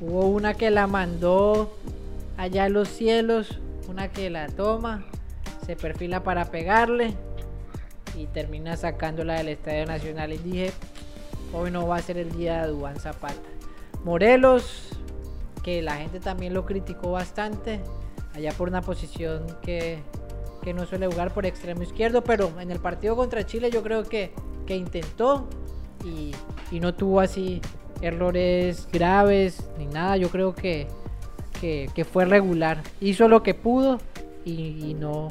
Hubo 0.00 0.26
una 0.26 0.54
que 0.54 0.70
la 0.70 0.86
mandó 0.86 1.76
allá 2.36 2.64
a 2.64 2.68
los 2.68 2.88
cielos, 2.88 3.60
una 3.92 4.08
que 4.08 4.30
la 4.30 4.48
toma, 4.48 5.04
se 5.66 5.76
perfila 5.76 6.24
para 6.24 6.46
pegarle 6.46 7.14
y 8.16 8.26
termina 8.26 8.76
sacándola 8.76 9.34
del 9.34 9.48
Estadio 9.48 9.84
Nacional. 9.84 10.32
Y 10.32 10.38
dije, 10.38 10.72
hoy 11.52 11.70
no 11.70 11.86
va 11.86 11.96
a 11.96 12.02
ser 12.02 12.16
el 12.16 12.32
día 12.32 12.62
de 12.62 12.68
Dubán 12.68 12.98
Zapata. 12.98 13.34
Morelos, 14.02 14.88
que 15.62 15.82
la 15.82 15.96
gente 15.96 16.20
también 16.20 16.54
lo 16.54 16.64
criticó 16.64 17.12
bastante, 17.12 17.80
allá 18.34 18.52
por 18.52 18.68
una 18.68 18.80
posición 18.80 19.46
que, 19.62 19.98
que 20.62 20.72
no 20.72 20.86
suele 20.86 21.06
jugar 21.06 21.32
por 21.34 21.44
extremo 21.44 21.82
izquierdo, 21.82 22.24
pero 22.24 22.50
en 22.60 22.70
el 22.70 22.80
partido 22.80 23.14
contra 23.14 23.44
Chile 23.44 23.70
yo 23.70 23.82
creo 23.82 24.04
que, 24.04 24.32
que 24.66 24.74
intentó 24.74 25.46
y, 26.02 26.32
y, 26.70 26.80
no 26.80 26.94
tuvo 26.94 27.20
así 27.20 27.60
errores 28.00 28.88
graves 28.90 29.68
ni 29.78 29.86
nada. 29.86 30.16
Yo 30.16 30.30
creo 30.30 30.54
que, 30.54 30.88
que, 31.62 31.88
que 31.94 32.04
fue 32.04 32.24
regular. 32.24 32.82
Hizo 33.00 33.28
lo 33.28 33.44
que 33.44 33.54
pudo 33.54 34.00
y, 34.44 34.84
y 34.84 34.94
no, 34.94 35.28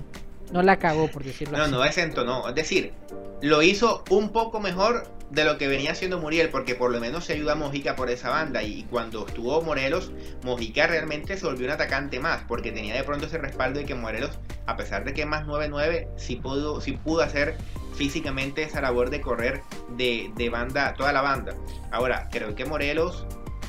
no 0.54 0.64
la 0.64 0.80
cagó, 0.80 1.10
por 1.10 1.26
decirlo 1.26 1.58
no, 1.58 1.64
así. 1.64 1.72
No, 1.74 1.80
no 1.80 1.84
desentonó. 1.84 2.48
Es 2.48 2.56
decir, 2.56 2.94
lo 3.42 3.62
hizo 3.62 4.06
un 4.10 4.30
poco 4.30 4.62
mejor 4.62 5.04
de 5.30 5.44
lo 5.44 5.58
que 5.58 5.68
venía 5.68 5.92
haciendo 5.92 6.20
Muriel, 6.20 6.48
porque 6.48 6.74
por 6.74 6.90
lo 6.90 7.02
menos 7.02 7.26
se 7.26 7.34
ayuda 7.34 7.52
a 7.52 7.56
Mojica 7.56 7.98
por 7.98 8.10
esa 8.10 8.30
banda. 8.30 8.64
Y 8.64 8.84
cuando 8.84 9.28
estuvo 9.28 9.62
Morelos, 9.62 10.12
Mojica 10.44 10.88
realmente 10.88 11.36
se 11.36 11.46
volvió 11.46 11.66
un 11.66 11.74
atacante 11.74 12.22
más, 12.22 12.44
porque 12.48 12.72
tenía 12.72 12.96
de 12.96 13.04
pronto 13.04 13.26
ese 13.26 13.38
respaldo 13.38 13.82
de 13.82 13.86
que 13.86 13.94
Morelos, 13.94 14.32
a 14.68 14.78
pesar 14.78 15.04
de 15.04 15.14
que 15.14 15.22
es 15.22 15.28
más 15.28 15.46
9-9, 15.46 16.08
sí 16.16 16.38
pudo, 16.38 16.80
sí 16.80 16.94
pudo 16.94 17.24
hacer 17.24 17.58
físicamente 17.96 18.64
esa 18.64 18.80
labor 18.80 19.10
de 19.10 19.20
correr 19.20 19.64
de, 19.98 20.32
de 20.38 20.50
banda, 20.50 20.94
toda 20.94 21.12
la 21.12 21.22
banda. 21.22 21.56
Ahora, 21.92 22.30
creo 22.32 22.56
que 22.56 22.64
Morelos, 22.64 23.26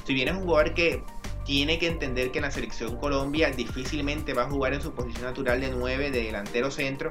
si 0.06 0.14
bien 0.14 0.28
es 0.28 0.34
un 0.34 0.44
jugador 0.44 0.74
que 0.74 1.02
tiene 1.44 1.78
que 1.78 1.86
entender 1.86 2.30
que 2.30 2.38
en 2.38 2.42
la 2.42 2.50
selección 2.50 2.96
Colombia 2.96 3.50
difícilmente 3.50 4.34
va 4.34 4.44
a 4.44 4.50
jugar 4.50 4.74
en 4.74 4.80
su 4.80 4.92
posición 4.92 5.24
natural 5.24 5.60
de 5.60 5.70
9, 5.70 6.10
de 6.10 6.24
delantero 6.24 6.70
centro. 6.70 7.10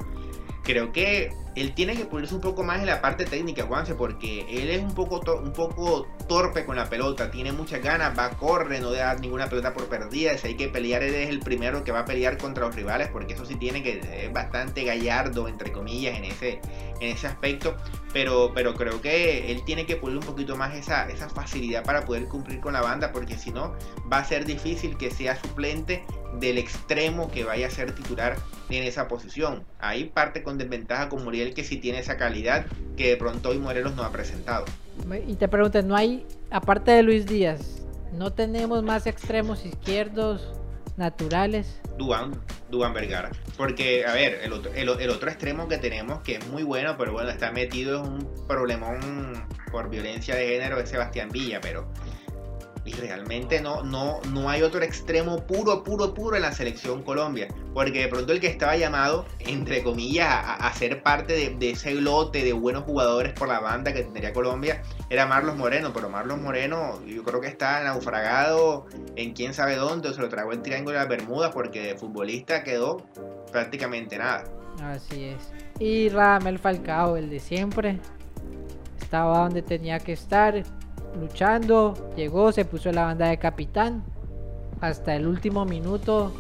Creo 0.64 0.92
que 0.92 1.32
él 1.56 1.74
tiene 1.74 1.96
que 1.96 2.06
pulirse 2.06 2.34
un 2.34 2.42
poco 2.42 2.64
más 2.64 2.80
en 2.80 2.86
la 2.86 3.02
parte 3.02 3.26
técnica, 3.26 3.64
Juanse, 3.64 3.96
porque 3.96 4.46
él 4.50 4.70
es 4.70 4.82
un 4.82 4.94
poco, 4.94 5.22
un 5.36 5.52
poco 5.52 6.08
torpe 6.28 6.66
con 6.66 6.78
la 6.78 6.90
pelota, 6.90 7.30
tiene 7.30 7.52
muchas 7.52 7.82
ganas, 7.82 8.18
va, 8.18 8.30
corre, 8.32 8.80
no 8.80 8.92
da 8.92 9.16
ninguna 9.16 9.48
pelota 9.48 9.74
por 9.74 9.88
perdida, 9.88 10.38
si 10.38 10.48
hay 10.48 10.56
que 10.56 10.70
pelear, 10.70 11.04
él 11.04 11.14
es 11.14 11.30
el 11.30 11.40
primero 11.40 11.84
que 11.84 11.92
va 11.92 12.00
a 12.00 12.06
pelear 12.06 12.38
contra 12.38 12.66
los 12.66 12.76
rivales, 12.76 13.10
porque 13.10 13.34
eso 13.34 13.46
sí 13.46 13.56
tiene 13.56 13.84
que 13.84 14.00
es 14.26 14.32
bastante 14.32 14.84
gallardo, 14.84 15.48
entre 15.48 15.72
comillas, 15.72 16.18
en 16.18 16.26
ese, 16.26 16.62
en 17.00 17.10
ese 17.10 17.28
aspecto, 17.28 17.76
pero, 18.14 18.52
pero 18.54 18.74
creo 18.76 19.02
que 19.02 19.52
él 19.52 19.64
tiene 19.66 19.86
que 19.86 19.98
pulir 19.98 20.18
un 20.18 20.24
poquito 20.24 20.56
más 20.56 20.76
esa, 20.76 21.10
esa 21.10 21.30
facilidad 21.30 21.84
para 21.84 22.06
poder 22.06 22.26
cumplir 22.26 22.62
con 22.62 22.74
la 22.74 22.82
banda, 22.82 23.12
porque 23.12 23.38
si 23.38 23.52
no, 23.52 23.76
va 24.12 24.20
a 24.20 24.26
ser 24.26 24.46
difícil 24.46 24.96
que 24.98 25.12
sea 25.12 25.36
suplente 25.36 26.06
del 26.40 26.58
extremo 26.58 27.30
que 27.30 27.44
vaya 27.44 27.68
a 27.68 27.70
ser 27.70 27.94
titular 27.94 28.38
en 28.70 28.84
esa 28.84 29.08
posición. 29.08 29.66
Ahí 29.80 30.06
parte 30.06 30.44
con 30.44 30.58
desventaja 30.58 31.10
con 31.10 31.24
Que 31.54 31.64
sí 31.64 31.78
tiene 31.78 32.00
esa 32.00 32.18
calidad 32.18 32.66
que 32.96 33.10
de 33.10 33.18
pronto 33.18 33.50
hoy 33.50 33.58
Morelos 33.58 33.96
no 33.96 34.04
ha 34.04 34.12
presentado. 34.12 34.66
Y 35.28 35.36
te 35.36 35.48
pregunto, 35.48 35.82
¿no 35.82 35.96
hay, 35.96 36.26
aparte 36.52 36.92
de 36.92 37.04
Luis 37.04 37.26
Díaz, 37.26 37.82
no 38.14 38.32
tenemos 38.32 38.84
más 38.84 39.08
extremos 39.08 39.66
izquierdos 39.66 40.54
naturales? 40.98 41.82
Duan, 41.98 42.40
Duan 42.70 42.94
Vergara. 42.94 43.32
Porque, 43.58 44.06
a 44.06 44.14
ver, 44.14 44.40
el 44.44 44.54
otro, 44.54 44.72
el, 44.74 44.90
el 44.90 45.10
otro 45.10 45.30
extremo 45.30 45.68
que 45.68 45.78
tenemos, 45.78 46.22
que 46.22 46.36
es 46.36 46.48
muy 46.48 46.64
bueno, 46.64 46.96
pero 46.98 47.14
bueno, 47.14 47.30
está 47.30 47.52
metido 47.52 48.04
en 48.04 48.12
un 48.12 48.48
problemón 48.48 49.48
por 49.72 49.90
violencia 49.90 50.36
de 50.36 50.48
género, 50.48 50.80
es 50.80 50.90
Sebastián 50.90 51.30
Villa, 51.30 51.60
pero 51.62 51.88
y 52.84 52.94
realmente 52.94 53.62
no, 53.62 53.84
no, 53.84 54.20
no 54.32 54.50
hay 54.50 54.64
otro 54.64 54.82
extremo 54.82 55.46
puro, 55.46 55.84
puro, 55.84 56.14
puro 56.14 56.36
en 56.36 56.42
la 56.42 56.52
selección 56.52 57.04
Colombia. 57.04 57.48
Porque 57.74 58.02
de 58.02 58.08
pronto 58.08 58.34
el 58.34 58.40
que 58.40 58.48
estaba 58.48 58.76
llamado, 58.76 59.26
entre 59.40 59.84
comillas, 59.84 60.28
a, 60.28 60.56
a 60.56 60.74
ser 60.74 61.04
parte 61.04 61.34
de, 61.34 61.56
de, 61.56 61.72
ese 61.72 61.94
lote 61.94 62.44
de 62.44 62.54
buenos 62.54 62.84
jugadores 62.84 63.34
por 63.34 63.48
la 63.48 63.60
banda 63.60 63.94
que 63.94 64.02
tendría 64.02 64.34
Colombia 64.34 64.82
era 65.10 65.28
Marlos 65.28 65.56
Moreno. 65.58 65.92
Pero 65.94 66.10
Marlos 66.10 66.40
Moreno 66.40 67.00
yo 67.06 67.24
creo 67.24 67.40
que 67.40 67.48
está 67.48 67.84
naufragado 67.84 68.88
en 69.16 69.34
quién 69.34 69.54
sabe 69.54 69.76
dónde, 69.76 70.10
o 70.10 70.14
se 70.14 70.22
lo 70.22 70.30
tragó 70.30 70.52
el 70.52 70.62
Triángulo 70.62 70.94
de 70.94 71.00
las 71.00 71.10
Bermudas 71.10 71.52
porque 71.54 71.82
de 71.82 71.98
futbolista 71.98 72.64
quedó 72.64 73.06
prácticamente 73.52 74.18
nada. 74.18 74.44
Así 74.82 75.26
es. 75.26 75.52
Y 75.80 76.10
Radamel 76.10 76.58
Falcao, 76.58 77.18
el 77.18 77.30
de 77.30 77.40
siempre, 77.40 78.00
estaba 79.00 79.40
donde 79.40 79.62
tenía 79.62 80.00
que 80.00 80.14
estar 80.14 80.64
luchando, 81.20 81.94
llegó, 82.16 82.52
se 82.52 82.66
puso 82.66 82.92
la 82.92 83.04
banda 83.04 83.28
de 83.28 83.38
capitán. 83.38 84.04
Hasta 84.80 85.16
el 85.16 85.28
último 85.28 85.66
minuto 85.66 86.32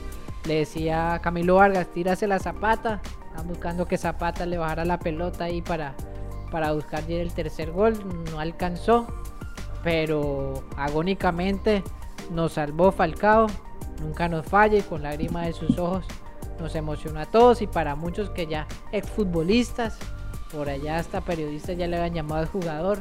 le 0.46 0.56
decía 0.56 1.14
a 1.14 1.22
Camilo 1.22 1.56
Vargas, 1.56 1.88
tírase 1.94 2.28
la 2.28 2.40
zapata. 2.40 3.02
Están 3.30 3.48
buscando 3.48 3.88
que 3.88 3.98
Zapata 3.98 4.46
le 4.46 4.58
bajara 4.58 4.84
la 4.84 5.00
pelota 5.00 5.46
ahí 5.46 5.62
para, 5.62 5.96
para 6.52 6.74
buscar 6.74 7.10
el 7.10 7.34
tercer 7.34 7.72
gol. 7.72 7.94
No 8.32 8.40
alcanzó, 8.40 9.08
pero 9.84 10.64
agónicamente 10.76 11.84
nos 12.32 12.54
salvó 12.54 12.92
Falcao. 12.92 13.48
Nunca 14.02 14.28
nos 14.28 14.46
falla 14.46 14.80
y 14.80 14.82
con 14.82 15.04
lágrimas 15.04 15.46
de 15.46 15.54
sus 15.54 15.78
ojos 15.78 16.06
nos 16.60 16.76
emociona 16.76 17.22
a 17.22 17.26
todos 17.26 17.62
y 17.62 17.68
para 17.68 17.96
muchos 17.96 18.30
que 18.32 18.48
ya 18.48 18.68
exfutbolistas, 18.92 19.98
por 20.52 20.70
allá 20.70 20.98
hasta 20.98 21.22
periodistas 21.22 21.78
ya 21.78 21.88
le 21.88 21.98
habían 21.98 22.14
llamado 22.14 22.42
al 22.42 22.48
jugador 22.48 23.00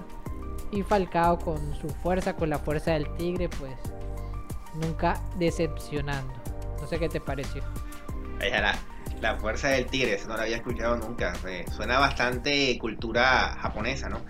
y 0.73 0.83
Falcao 0.83 1.39
con 1.39 1.75
su 1.81 1.89
fuerza, 1.89 2.35
con 2.35 2.51
la 2.51 2.59
fuerza 2.59 2.93
del 2.93 3.13
Tigre, 3.17 3.49
pues 3.49 3.75
nunca 4.75 5.21
decepcionando. 5.37 6.33
No 6.81 6.87
sé 6.87 6.99
qué 6.99 7.09
te 7.09 7.21
pareció. 7.21 7.63
La, 8.41 8.79
la 9.21 9.37
fuerza 9.37 9.69
del 9.69 9.87
Tigre, 9.87 10.15
eso 10.15 10.29
no 10.29 10.37
lo 10.37 10.43
había 10.43 10.57
escuchado 10.57 10.97
nunca. 10.97 11.35
Suena 11.75 11.99
bastante 11.99 12.79
cultura 12.79 13.57
japonesa, 13.61 14.09
¿no? 14.09 14.21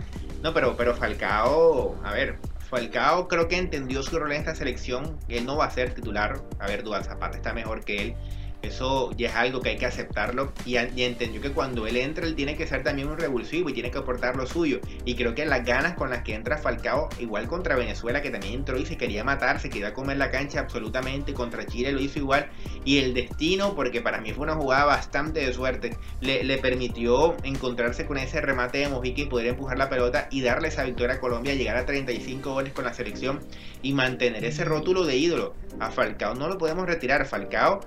No, 0.43 0.55
pero, 0.55 0.77
pero 0.77 0.95
Falcao, 0.95 1.97
a 2.03 2.13
ver, 2.13 2.39
Falcao 2.71 3.29
creo 3.29 3.49
que 3.49 3.59
entendió 3.59 4.03
su 4.03 4.19
rol 4.19 4.33
en 4.33 4.39
esta 4.39 4.55
selección. 4.55 5.19
Él 5.29 5.45
no 5.45 5.57
va 5.57 5.67
a 5.67 5.71
ser 5.71 5.95
titular. 5.95 6.41
A 6.59 6.67
ver, 6.67 6.83
Dual 6.83 7.05
Zapata 7.05 7.37
está 7.37 7.53
mejor 7.53 7.85
que 7.85 8.03
él. 8.03 8.17
Eso 8.63 9.11
ya 9.17 9.29
es 9.29 9.35
algo 9.35 9.61
que 9.61 9.71
hay 9.71 9.77
que 9.77 9.87
aceptarlo 9.87 10.53
y, 10.67 10.77
y, 10.77 11.03
entendió 11.05 11.41
que 11.41 11.53
cuando 11.53 11.87
él 11.87 11.97
entra 11.97 12.27
él 12.27 12.35
tiene 12.35 12.57
que 12.57 12.67
ser 12.67 12.83
también 12.83 13.09
un 13.09 13.19
revulsivo 13.19 13.71
y 13.71 13.73
tiene 13.73 13.91
que 13.91 13.99
aportar 13.99 14.37
lo 14.37 14.47
suyo. 14.47 14.81
Y 15.05 15.15
creo 15.15 15.35
que 15.35 15.47
las 15.47 15.65
ganas 15.65 15.95
con 15.95 16.11
las 16.11 16.23
que 16.23 16.35
entra 16.35 16.59
Falcao, 16.59 17.09
igual 17.19 17.49
contra 17.49 17.77
Venezuela 17.77 18.21
que 18.21 18.31
también 18.31 18.55
entró 18.55 18.79
y 18.79 18.85
se 18.85 18.97
quería 18.97 19.25
matar, 19.25 19.61
se 19.61 19.71
quería 19.71 19.95
comer 19.95 20.19
la 20.19 20.31
cancha 20.31 20.61
absolutamente, 20.61 21.33
contra 21.33 21.65
Chile 21.67 21.93
lo 21.93 22.01
hizo 22.01 22.19
igual. 22.19 22.51
Y 22.85 22.99
el 22.99 23.15
destino, 23.15 23.75
porque 23.75 24.03
para 24.03 24.21
mí 24.21 24.33
fue 24.33 24.45
una 24.45 24.55
jugada 24.55 24.85
bastante 24.85 25.41
de 25.41 25.53
suerte, 25.53 25.97
le, 26.21 26.45
le 26.45 26.59
permitió 26.59 27.37
encontrarse 27.45 28.07
con 28.07 28.19
ese 28.19 28.41
remate 28.41 28.79
de 28.79 28.89
Mojica 28.89 29.23
y 29.23 29.27
poder 29.27 29.47
empujar 29.47 29.79
la 29.79 29.89
pelota 29.89 30.29
y 30.31 30.43
darle 30.43 30.69
esa 30.69 30.85
victoria 30.85 31.17
a 31.17 31.21
Colombia, 31.21 31.55
llegar 31.55 31.77
a 31.77 31.87
35 31.87 32.53
goles 32.53 32.73
con 32.73 32.85
la 32.85 32.93
selección 32.93 33.41
y 33.83 33.95
mantener 33.95 34.45
ese 34.45 34.65
rótulo 34.65 35.05
de 35.05 35.17
ídolo. 35.17 35.55
A 35.79 35.91
Falcao 35.91 36.35
no 36.35 36.49
lo 36.49 36.59
podemos 36.59 36.87
retirar, 36.87 37.27
Falcao 37.27 37.81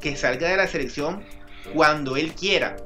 que 0.00 0.16
salga 0.16 0.48
de 0.48 0.56
la 0.56 0.66
selección 0.66 1.22
cuando 1.74 2.16
él 2.16 2.32
quiera. 2.32 2.76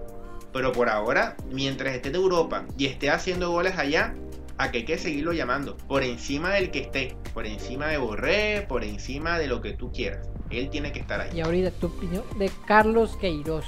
Pero 0.53 0.73
por 0.73 0.89
ahora, 0.89 1.37
mientras 1.51 1.95
esté 1.95 2.11
de 2.11 2.19
Europa 2.19 2.65
y 2.77 2.87
esté 2.87 3.11
haciendo 3.11 3.51
goles 3.51 3.77
allá, 3.77 4.15
a 4.59 4.71
que 4.71 4.79
hay 4.79 4.85
que 4.85 4.99
seguirlo 4.99 5.33
llamando. 5.33 5.77
Por 5.77 6.03
encima 6.03 6.51
del 6.51 6.71
que 6.71 6.81
esté. 6.81 7.17
Por 7.33 7.47
encima 7.47 7.89
de 7.89 7.99
Borré, 7.99 8.65
por 8.69 8.85
encima 8.85 9.39
de 9.39 9.49
lo 9.49 9.61
que 9.61 9.73
tú 9.73 9.91
quieras. 9.93 10.29
Él 10.51 10.71
tiene 10.71 10.93
que 10.93 11.01
estar 11.01 11.21
ahí. 11.21 11.31
Y 11.35 11.41
ahorita 11.41 11.71
tu 11.73 11.89
opinión 11.89 12.23
de 12.39 12.51
Carlos 12.67 13.17
Queiroz. 13.17 13.67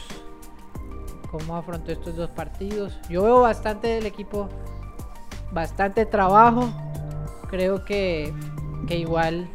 ¿Cómo 1.31 1.57
afrontó 1.57 1.91
estos 1.91 2.15
dos 2.15 2.31
partidos? 2.31 2.97
Yo 3.11 3.23
veo 3.25 3.41
bastante 3.41 3.89
del 3.89 4.07
equipo, 4.07 4.49
bastante 5.51 6.07
trabajo. 6.07 6.73
Creo 7.51 7.85
que, 7.85 8.33
que 8.87 8.97
igual 8.97 9.49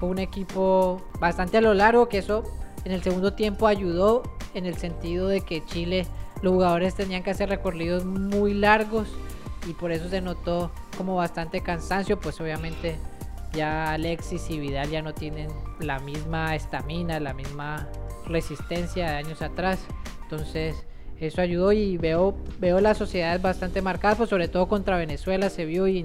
fue 0.00 0.08
un 0.08 0.18
equipo 0.18 1.00
bastante 1.20 1.58
a 1.58 1.60
lo 1.60 1.74
largo, 1.74 2.08
que 2.08 2.18
eso 2.18 2.42
en 2.84 2.92
el 2.92 3.02
segundo 3.02 3.32
tiempo 3.34 3.66
ayudó 3.66 4.22
en 4.54 4.66
el 4.66 4.76
sentido 4.76 5.28
de 5.28 5.40
que 5.40 5.64
Chile, 5.64 6.06
los 6.42 6.52
jugadores 6.52 6.94
tenían 6.94 7.22
que 7.22 7.30
hacer 7.30 7.48
recorridos 7.48 8.04
muy 8.04 8.54
largos 8.54 9.08
y 9.68 9.74
por 9.74 9.92
eso 9.92 10.08
se 10.08 10.20
notó 10.20 10.72
como 10.96 11.14
bastante 11.16 11.62
cansancio, 11.62 12.18
pues 12.18 12.40
obviamente 12.40 12.96
ya 13.52 13.92
Alexis 13.92 14.50
y 14.50 14.58
Vidal 14.58 14.90
ya 14.90 15.02
no 15.02 15.14
tienen 15.14 15.48
la 15.78 15.98
misma 16.00 16.54
estamina, 16.56 17.20
la 17.20 17.34
misma 17.34 17.88
resistencia 18.26 19.10
de 19.10 19.16
años 19.16 19.42
atrás. 19.42 19.78
Entonces, 20.22 20.84
eso 21.20 21.40
ayudó 21.40 21.72
y 21.72 21.96
veo, 21.98 22.34
veo 22.58 22.80
las 22.80 22.98
sociedades 22.98 23.40
bastante 23.40 23.82
marcadas, 23.82 24.18
pues 24.18 24.30
sobre 24.30 24.48
todo 24.48 24.66
contra 24.66 24.96
Venezuela 24.96 25.50
se 25.50 25.66
vio 25.66 25.86
y, 25.86 26.04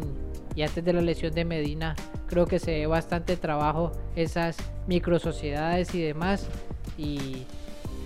y 0.56 0.62
antes 0.62 0.84
de 0.84 0.94
la 0.94 1.02
lesión 1.02 1.34
de 1.34 1.46
Medina 1.46 1.96
creo 2.28 2.46
que 2.46 2.60
se 2.60 2.72
ve 2.72 2.88
bastante 2.88 3.38
trabajo 3.38 3.92
esas 4.16 4.58
micro 4.86 5.18
sociedades 5.18 5.96
y 5.96 6.02
demás. 6.02 6.48
Y, 6.98 7.44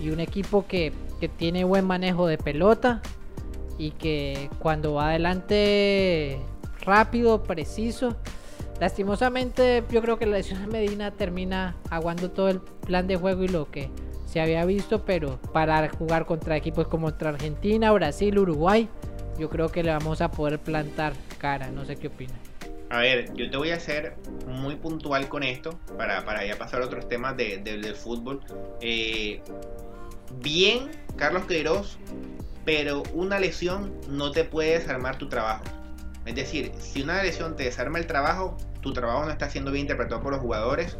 y 0.02 0.10
un 0.10 0.20
equipo 0.20 0.66
que, 0.68 0.92
que 1.20 1.30
tiene 1.30 1.64
buen 1.64 1.86
manejo 1.86 2.28
de 2.28 2.38
pelota 2.38 3.02
y 3.78 3.92
que 3.92 4.50
cuando 4.60 4.94
va 4.94 5.10
adelante 5.10 6.39
rápido, 6.82 7.44
preciso. 7.44 8.16
Lastimosamente 8.80 9.84
yo 9.92 10.02
creo 10.02 10.18
que 10.18 10.26
la 10.26 10.38
lesión 10.38 10.62
de 10.62 10.68
Medina 10.68 11.12
termina 11.12 11.76
aguando 11.89 12.32
todo 12.32 12.50
el 12.50 12.60
plan 12.60 13.08
de 13.08 13.16
juego 13.16 13.44
y 13.44 13.48
lo 13.48 13.70
que 13.70 13.89
se 14.26 14.42
había 14.42 14.66
visto, 14.66 15.06
pero 15.06 15.39
para 15.54 15.89
jugar 15.89 16.26
contra 16.26 16.58
equipos 16.58 16.88
como 16.88 17.08
contra 17.08 17.30
Argentina, 17.30 17.92
Brasil, 17.92 18.39
Uruguay, 18.39 18.89
yo 19.38 19.50
creo 19.50 19.70
que 19.70 19.84
le 19.84 19.92
vamos 19.92 20.22
a 20.22 20.32
poder 20.32 20.58
plantar 20.60 21.14
cara, 21.38 21.70
no 21.70 21.86
sé 21.86 21.96
qué 21.96 22.08
opinas. 22.08 22.41
A 22.92 23.00
ver, 23.00 23.34
yo 23.36 23.50
te 23.50 23.56
voy 23.56 23.70
a 23.72 23.80
ser 23.80 24.18
muy 24.46 24.76
puntual 24.76 25.30
con 25.30 25.44
esto 25.44 25.80
para, 25.98 26.26
para 26.26 26.46
ya 26.46 26.58
pasar 26.58 26.82
a 26.82 26.86
otros 26.86 27.08
temas 27.08 27.38
de, 27.38 27.60
del 27.60 27.96
fútbol. 27.96 28.42
Eh, 28.82 29.42
bien, 30.42 30.92
Carlos 31.16 31.46
Queiroz, 31.46 31.98
pero 32.66 33.04
una 33.14 33.39
lesión 33.39 33.94
no 34.10 34.32
te 34.32 34.44
puede 34.44 34.78
desarmar 34.78 35.18
tu 35.18 35.30
trabajo. 35.30 35.64
Es 36.26 36.36
decir, 36.36 36.74
si 36.80 37.02
una 37.02 37.24
lesión 37.24 37.56
te 37.56 37.64
desarma 37.64 37.98
el 37.98 38.08
trabajo, 38.08 38.58
tu 38.82 38.92
trabajo 38.92 39.24
no 39.24 39.32
está 39.32 39.50
siendo 39.50 39.72
bien 39.72 39.84
interpretado 39.84 40.22
por 40.22 40.34
los 40.34 40.42
jugadores, 40.42 40.98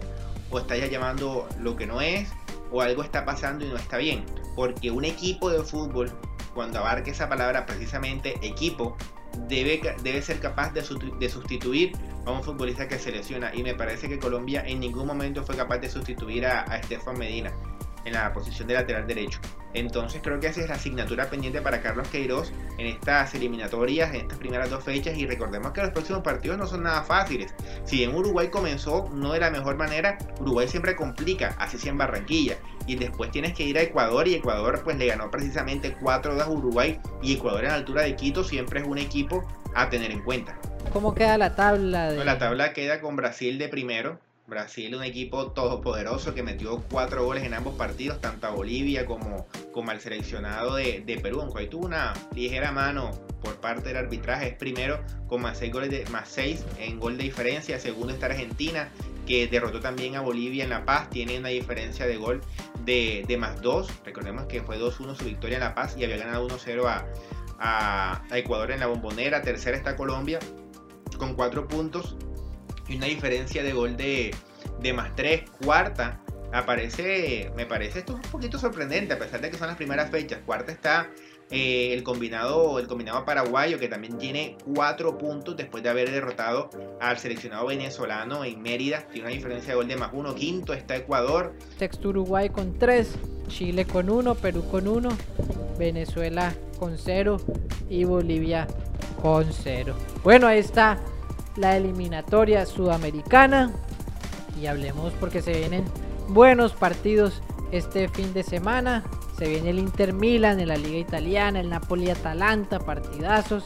o 0.50 0.60
estás 0.60 0.80
ya 0.80 0.88
llamando 0.88 1.50
lo 1.60 1.76
que 1.76 1.88
no 1.88 2.00
es, 2.00 2.30
o 2.72 2.82
algo 2.82 3.04
está 3.04 3.26
pasando 3.26 3.66
y 3.66 3.68
no 3.68 3.76
está 3.76 3.98
bien. 3.98 4.24
Porque 4.56 4.92
un 4.92 5.04
equipo 5.04 5.50
de 5.50 5.62
fútbol, 5.62 6.10
cuando 6.54 6.80
abarque 6.80 7.12
esa 7.12 7.28
palabra 7.28 7.66
precisamente 7.66 8.36
equipo, 8.42 8.96
debe, 9.48 9.82
debe 10.04 10.22
ser 10.22 10.40
capaz 10.40 10.74
de, 10.74 10.84
de 11.20 11.30
sustituir 11.30 11.94
a 12.26 12.32
un 12.32 12.44
futbolista 12.44 12.88
que 12.88 13.00
se 13.00 13.12
lesiona. 13.12 13.54
Y 13.54 13.64
me 13.64 13.74
parece 13.74 14.08
que 14.08 14.20
Colombia 14.20 14.64
en 14.66 14.80
ningún 14.80 15.08
momento 15.08 15.44
fue 15.44 15.56
capaz 15.56 15.80
de 15.80 15.90
sustituir 15.90 16.46
a, 16.46 16.72
a 16.72 16.78
Estefan 16.78 17.18
Medina 17.18 17.52
en 18.06 18.14
la 18.14 18.32
posición 18.34 18.68
de 18.68 18.76
lateral 18.76 19.08
derecho. 19.08 19.40
Entonces 19.74 20.22
creo 20.22 20.40
que 20.40 20.48
esa 20.48 20.62
es 20.62 20.70
la 20.70 20.76
asignatura 20.76 21.30
pendiente 21.30 21.62
para 21.62 21.82
Carlos 21.82 22.08
Queiroz 22.10 22.52
en 22.78 22.88
estas 22.88 23.34
eliminatorias, 23.36 24.14
en 24.14 24.22
estas 24.22 24.38
primeras 24.38 24.70
dos 24.70 24.84
fechas 24.84 25.18
y 25.18 25.26
recordemos 25.26 25.72
que 25.72 25.82
los 25.82 25.92
próximos 25.92 26.22
partidos 26.24 26.58
no 26.58 26.68
son 26.68 26.84
nada 26.84 27.04
fáciles. 27.04 27.54
Si 27.86 28.04
en 28.04 28.14
Uruguay 28.14 28.50
comenzó 28.50 29.10
no 29.14 29.34
de 29.34 29.40
la 29.40 29.50
mejor 29.50 29.78
manera, 29.78 30.18
Uruguay 30.40 30.68
siempre 30.68 30.96
complica, 30.96 31.56
así 31.58 31.78
sea 31.78 31.92
en 31.92 31.98
Barranquilla. 31.98 32.58
Y 32.88 32.96
después 32.96 33.32
tienes 33.32 33.54
que 33.54 33.64
ir 33.64 33.78
a 33.78 33.82
Ecuador 33.82 34.28
y 34.28 34.36
Ecuador 34.36 34.82
pues 34.84 34.98
le 34.98 35.08
ganó 35.08 35.32
precisamente 35.32 35.96
4-2 35.98 36.42
a 36.42 36.50
Uruguay 36.50 37.00
y 37.22 37.36
Ecuador 37.36 37.64
en 37.64 37.70
la 37.70 37.76
altura 37.76 38.02
de 38.02 38.16
Quito 38.16 38.44
siempre 38.44 38.82
es 38.82 38.88
un 38.88 38.98
equipo 38.98 39.48
a 39.74 39.90
tener 39.90 40.12
en 40.12 40.22
cuenta. 40.22 40.58
¿Cómo 40.92 41.14
queda 41.14 41.38
la 41.38 41.56
tabla? 41.56 42.12
La 42.12 42.38
tabla 42.38 42.74
queda 42.74 43.00
con 43.00 43.16
Brasil 43.16 43.58
de 43.58 43.70
primero, 43.70 44.20
Brasil, 44.52 44.94
un 44.94 45.04
equipo 45.04 45.54
todopoderoso 45.54 46.36
que 46.36 46.44
metió 46.44 46.84
cuatro 46.92 47.24
goles 47.24 47.46
en 47.46 47.54
ambos 47.54 47.74
partidos, 47.76 48.20
tanto 48.20 48.48
a 48.48 48.50
Bolivia 48.50 49.06
como, 49.06 49.48
como 49.72 49.92
al 49.92 50.02
seleccionado 50.02 50.76
de, 50.76 51.20
Perú. 51.24 51.40
Aunque 51.40 51.62
ahí 51.62 51.68
tuvo 51.68 51.86
una 51.86 52.12
ligera 52.36 52.74
mano 52.74 53.12
por 53.42 53.56
parte 53.62 53.88
del 53.88 53.98
arbitraje, 53.98 54.50
es 54.50 54.56
primero 54.56 55.00
con 55.28 55.42
más 55.42 55.58
seis 55.58 55.72
goles 55.72 55.90
de, 55.90 56.06
más 56.12 56.28
seis 56.28 56.66
en 56.78 57.00
gol 57.00 57.18
de 57.18 57.24
diferencia. 57.24 57.80
Segundo 57.80 58.14
está 58.14 58.26
Argentina, 58.26 58.90
que 59.26 59.48
derrotó 59.48 59.80
también 59.80 60.18
a 60.18 60.22
Bolivia 60.22 60.66
en 60.66 60.72
La 60.72 60.84
Paz, 60.84 61.10
tiene 61.10 61.40
una 61.40 61.48
diferencia 61.48 62.06
de 62.06 62.18
gol 62.18 62.42
de, 62.84 63.26
más 63.40 63.62
dos. 63.62 63.90
Recordemos 64.04 64.48
que 64.48 64.62
fue 64.62 64.78
2-1 64.78 65.16
su 65.16 65.24
victoria 65.24 65.56
en 65.56 65.64
La 65.64 65.76
Paz 65.76 65.96
y 65.98 66.04
había 66.04 66.18
ganado 66.18 66.50
1-0 66.50 66.86
a, 67.60 68.22
a 68.30 68.38
Ecuador 68.38 68.72
en 68.72 68.82
la 68.82 68.88
bombonera. 68.88 69.42
Tercera 69.44 69.78
está 69.78 69.96
Colombia 69.96 70.40
con 71.18 71.36
cuatro 71.36 71.70
puntos 71.70 72.18
y 72.92 72.98
una 72.98 73.08
diferencia 73.08 73.64
de 73.64 73.74
gol 73.74 73.96
de, 73.96 74.36
más 74.94 75.16
3, 75.16 75.44
cuarta. 75.64 76.20
Aparece, 76.54 77.50
me 77.56 77.66
parece 77.66 78.00
esto 78.00 78.16
un 78.16 78.22
poquito 78.22 78.60
sorprendente, 78.60 79.14
a 79.14 79.20
pesar 79.20 79.40
de 79.40 79.50
que 79.50 79.58
son 79.58 79.68
las 79.68 79.78
primeras 79.78 80.12
fechas. 80.12 80.40
Cuarta 80.46 80.74
está 80.74 81.10
eh, 81.50 81.94
el 81.94 82.04
combinado 82.04 82.78
el 82.80 82.88
combinado 82.88 83.26
paraguayo 83.26 83.78
que 83.78 83.90
también 83.90 84.18
tiene 84.18 84.58
4 84.74 85.18
puntos 85.18 85.58
después 85.58 85.84
de 85.84 85.90
haber 85.90 86.10
derrotado 86.10 86.70
al 87.02 87.18
seleccionado 87.18 87.68
venezolano 87.68 88.46
en 88.46 88.62
Mérida 88.62 89.06
tiene 89.12 89.28
una 89.28 89.36
diferencia 89.36 89.72
de 89.72 89.76
gol 89.76 89.88
de 89.90 89.98
más 89.98 90.12
1 90.14 90.34
quinto 90.36 90.74
está 90.74 90.96
Ecuador 90.96 91.54
sexto 91.78 92.08
Uruguay 92.08 92.48
con 92.48 92.80
3 92.80 93.16
Chile 93.50 93.84
con 93.84 94.10
1 94.10 94.36
Perú 94.36 94.64
con 94.72 94.88
1 94.88 95.10
Venezuela 95.78 96.54
con 96.80 96.98
0 96.98 97.38
y 97.90 98.06
Bolivia 98.06 98.66
con 99.22 99.52
0 99.52 99.94
bueno 100.24 100.48
ahí 100.48 100.60
está 100.60 101.04
la 101.56 101.78
eliminatoria 101.78 102.66
sudamericana. 102.66 103.72
Y 104.62 104.68
hablemos 104.68 105.14
porque 105.14 105.42
se 105.42 105.54
vienen 105.54 105.86
buenos 106.30 106.74
partidos 106.74 107.42
este 107.72 108.08
fin 108.10 108.34
de 108.34 108.44
semana. 108.44 109.04
Se 109.38 109.48
viene 109.48 109.72
el 109.72 109.80
Inter 109.80 110.14
Milan 110.14 110.60
en 110.60 110.68
la 110.68 110.78
Liga 110.78 110.98
Italiana, 110.98 111.60
el 111.60 111.70
Napoli 111.70 112.10
Atalanta, 112.10 112.80
partidazos 112.80 113.66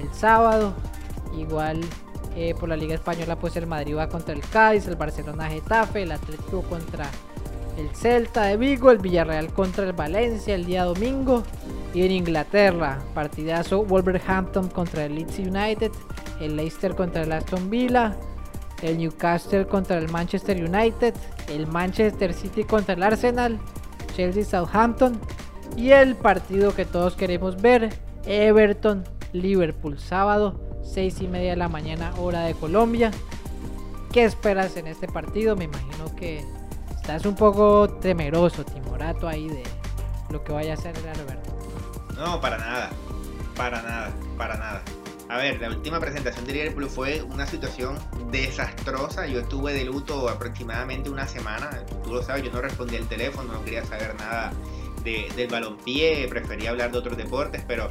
el 0.00 0.12
sábado. 0.12 0.74
Igual 1.36 1.80
eh, 2.36 2.54
por 2.58 2.68
la 2.68 2.76
Liga 2.76 2.94
Española, 2.94 3.36
pues 3.36 3.56
el 3.56 3.66
Madrid 3.66 3.96
va 3.96 4.08
contra 4.08 4.34
el 4.34 4.40
Cádiz, 4.40 4.86
el 4.86 4.96
Barcelona 4.96 5.48
Getafe, 5.48 6.02
el 6.02 6.12
Atlético 6.12 6.62
contra 6.62 7.10
el 7.76 7.88
Celta 7.94 8.44
de 8.44 8.56
Vigo, 8.56 8.90
el 8.90 8.98
Villarreal 8.98 9.52
contra 9.52 9.84
el 9.84 9.92
Valencia 9.92 10.54
el 10.54 10.64
día 10.64 10.84
domingo. 10.84 11.42
Y 11.94 12.04
en 12.04 12.12
Inglaterra, 12.12 12.98
partidazo 13.14 13.84
Wolverhampton 13.84 14.68
contra 14.68 15.06
el 15.06 15.14
Leeds 15.14 15.38
United, 15.38 15.90
el 16.40 16.56
Leicester 16.56 16.94
contra 16.94 17.22
el 17.22 17.32
Aston 17.32 17.70
Villa, 17.70 18.16
el 18.82 18.98
Newcastle 18.98 19.66
contra 19.66 19.98
el 19.98 20.08
Manchester 20.10 20.56
United, 20.62 21.14
el 21.48 21.66
Manchester 21.66 22.34
City 22.34 22.64
contra 22.64 22.94
el 22.94 23.02
Arsenal, 23.02 23.58
Chelsea 24.14 24.44
Southampton 24.44 25.20
y 25.76 25.90
el 25.90 26.16
partido 26.16 26.74
que 26.74 26.84
todos 26.84 27.14
queremos 27.16 27.60
ver, 27.60 27.90
Everton 28.26 29.04
Liverpool, 29.32 29.98
sábado 29.98 30.60
6 30.82 31.20
y 31.22 31.28
media 31.28 31.50
de 31.50 31.56
la 31.56 31.68
mañana 31.68 32.12
hora 32.18 32.42
de 32.42 32.54
Colombia. 32.54 33.10
¿Qué 34.12 34.24
esperas 34.24 34.76
en 34.76 34.86
este 34.86 35.08
partido? 35.08 35.56
Me 35.56 35.64
imagino 35.64 36.14
que 36.16 36.44
estás 36.94 37.26
un 37.26 37.34
poco 37.34 37.88
temeroso, 38.00 38.64
timorato 38.64 39.28
ahí 39.28 39.48
de 39.48 39.62
lo 40.30 40.42
que 40.42 40.52
vaya 40.52 40.72
a 40.72 40.74
hacer 40.74 40.96
el 40.96 41.08
Alberto. 41.08 41.50
No, 42.16 42.40
para 42.40 42.56
nada, 42.56 42.90
para 43.56 43.82
nada, 43.82 44.10
para 44.38 44.56
nada. 44.56 44.82
A 45.28 45.38
ver, 45.38 45.60
la 45.60 45.68
última 45.70 45.98
presentación 45.98 46.44
de 46.46 46.52
Liverpool 46.52 46.88
fue 46.88 47.22
una 47.22 47.46
situación 47.46 47.98
desastrosa. 48.30 49.26
Yo 49.26 49.40
estuve 49.40 49.72
de 49.72 49.84
luto 49.84 50.28
aproximadamente 50.28 51.10
una 51.10 51.26
semana. 51.26 51.70
Tú 52.04 52.12
lo 52.12 52.22
sabes, 52.22 52.44
yo 52.44 52.52
no 52.52 52.60
respondí 52.60 52.96
al 52.96 53.08
teléfono, 53.08 53.52
no 53.52 53.64
quería 53.64 53.84
saber 53.84 54.14
nada 54.16 54.52
de, 55.02 55.28
del 55.34 55.48
balompié, 55.48 56.28
prefería 56.28 56.70
hablar 56.70 56.92
de 56.92 56.98
otros 56.98 57.16
deportes, 57.16 57.64
pero 57.66 57.88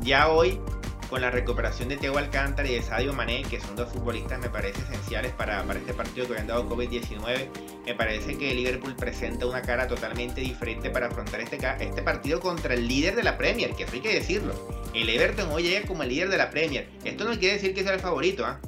ya 0.00 0.28
hoy 0.28 0.60
con 1.08 1.22
la 1.22 1.30
recuperación 1.30 1.88
de 1.88 1.96
Teo 1.96 2.18
Alcántara 2.18 2.68
y 2.68 2.74
de 2.74 2.82
Sadio 2.82 3.12
Mané, 3.12 3.42
que 3.42 3.60
son 3.60 3.76
dos 3.76 3.88
futbolistas 3.90 4.38
me 4.38 4.50
parece 4.50 4.80
esenciales 4.82 5.32
para, 5.32 5.62
para 5.64 5.78
este 5.78 5.94
partido 5.94 6.26
que 6.26 6.32
habían 6.32 6.46
dado 6.46 6.68
COVID-19, 6.68 7.48
me 7.86 7.94
parece 7.94 8.36
que 8.36 8.54
Liverpool 8.54 8.94
presenta 8.94 9.46
una 9.46 9.62
cara 9.62 9.88
totalmente 9.88 10.40
diferente 10.40 10.90
para 10.90 11.06
afrontar 11.06 11.40
este, 11.40 11.58
este 11.80 12.02
partido 12.02 12.40
contra 12.40 12.74
el 12.74 12.86
líder 12.86 13.16
de 13.16 13.22
la 13.22 13.38
Premier, 13.38 13.74
que 13.74 13.84
eso 13.84 13.94
hay 13.94 14.00
que 14.00 14.14
decirlo. 14.14 14.52
El 14.94 15.08
Everton 15.08 15.50
hoy 15.50 15.62
llega 15.62 15.86
como 15.86 16.02
el 16.02 16.10
líder 16.10 16.28
de 16.28 16.36
la 16.36 16.50
Premier. 16.50 16.88
Esto 17.04 17.24
no 17.24 17.30
quiere 17.38 17.54
decir 17.54 17.74
que 17.74 17.82
sea 17.82 17.94
el 17.94 18.00
favorito, 18.00 18.44
¿ah? 18.44 18.60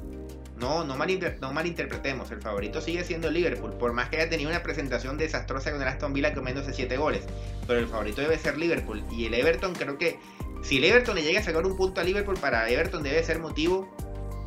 No, 0.57 0.83
no, 0.83 0.95
no 0.95 1.53
malinterpretemos, 1.53 2.29
el 2.29 2.39
favorito 2.39 2.81
sigue 2.81 3.03
siendo 3.03 3.31
Liverpool, 3.31 3.73
por 3.73 3.93
más 3.93 4.09
que 4.09 4.17
haya 4.17 4.29
tenido 4.29 4.51
una 4.51 4.61
presentación 4.61 5.17
desastrosa 5.17 5.71
con 5.71 5.81
el 5.81 5.87
Aston 5.87 6.13
Villa 6.13 6.35
comiéndose 6.35 6.71
7 6.71 6.97
goles, 6.97 7.23
pero 7.65 7.79
el 7.79 7.87
favorito 7.87 8.21
debe 8.21 8.37
ser 8.37 8.59
Liverpool 8.59 9.03
y 9.09 9.25
el 9.25 9.33
Everton 9.33 9.73
creo 9.73 9.97
que 9.97 10.19
si 10.61 10.77
el 10.77 10.83
Everton 10.85 11.15
le 11.15 11.23
llega 11.23 11.39
a 11.39 11.43
sacar 11.43 11.65
un 11.65 11.75
punto 11.75 12.01
a 12.01 12.03
Liverpool, 12.03 12.37
para 12.39 12.69
Everton 12.69 13.03
debe 13.03 13.23
ser 13.23 13.39
motivo 13.39 13.87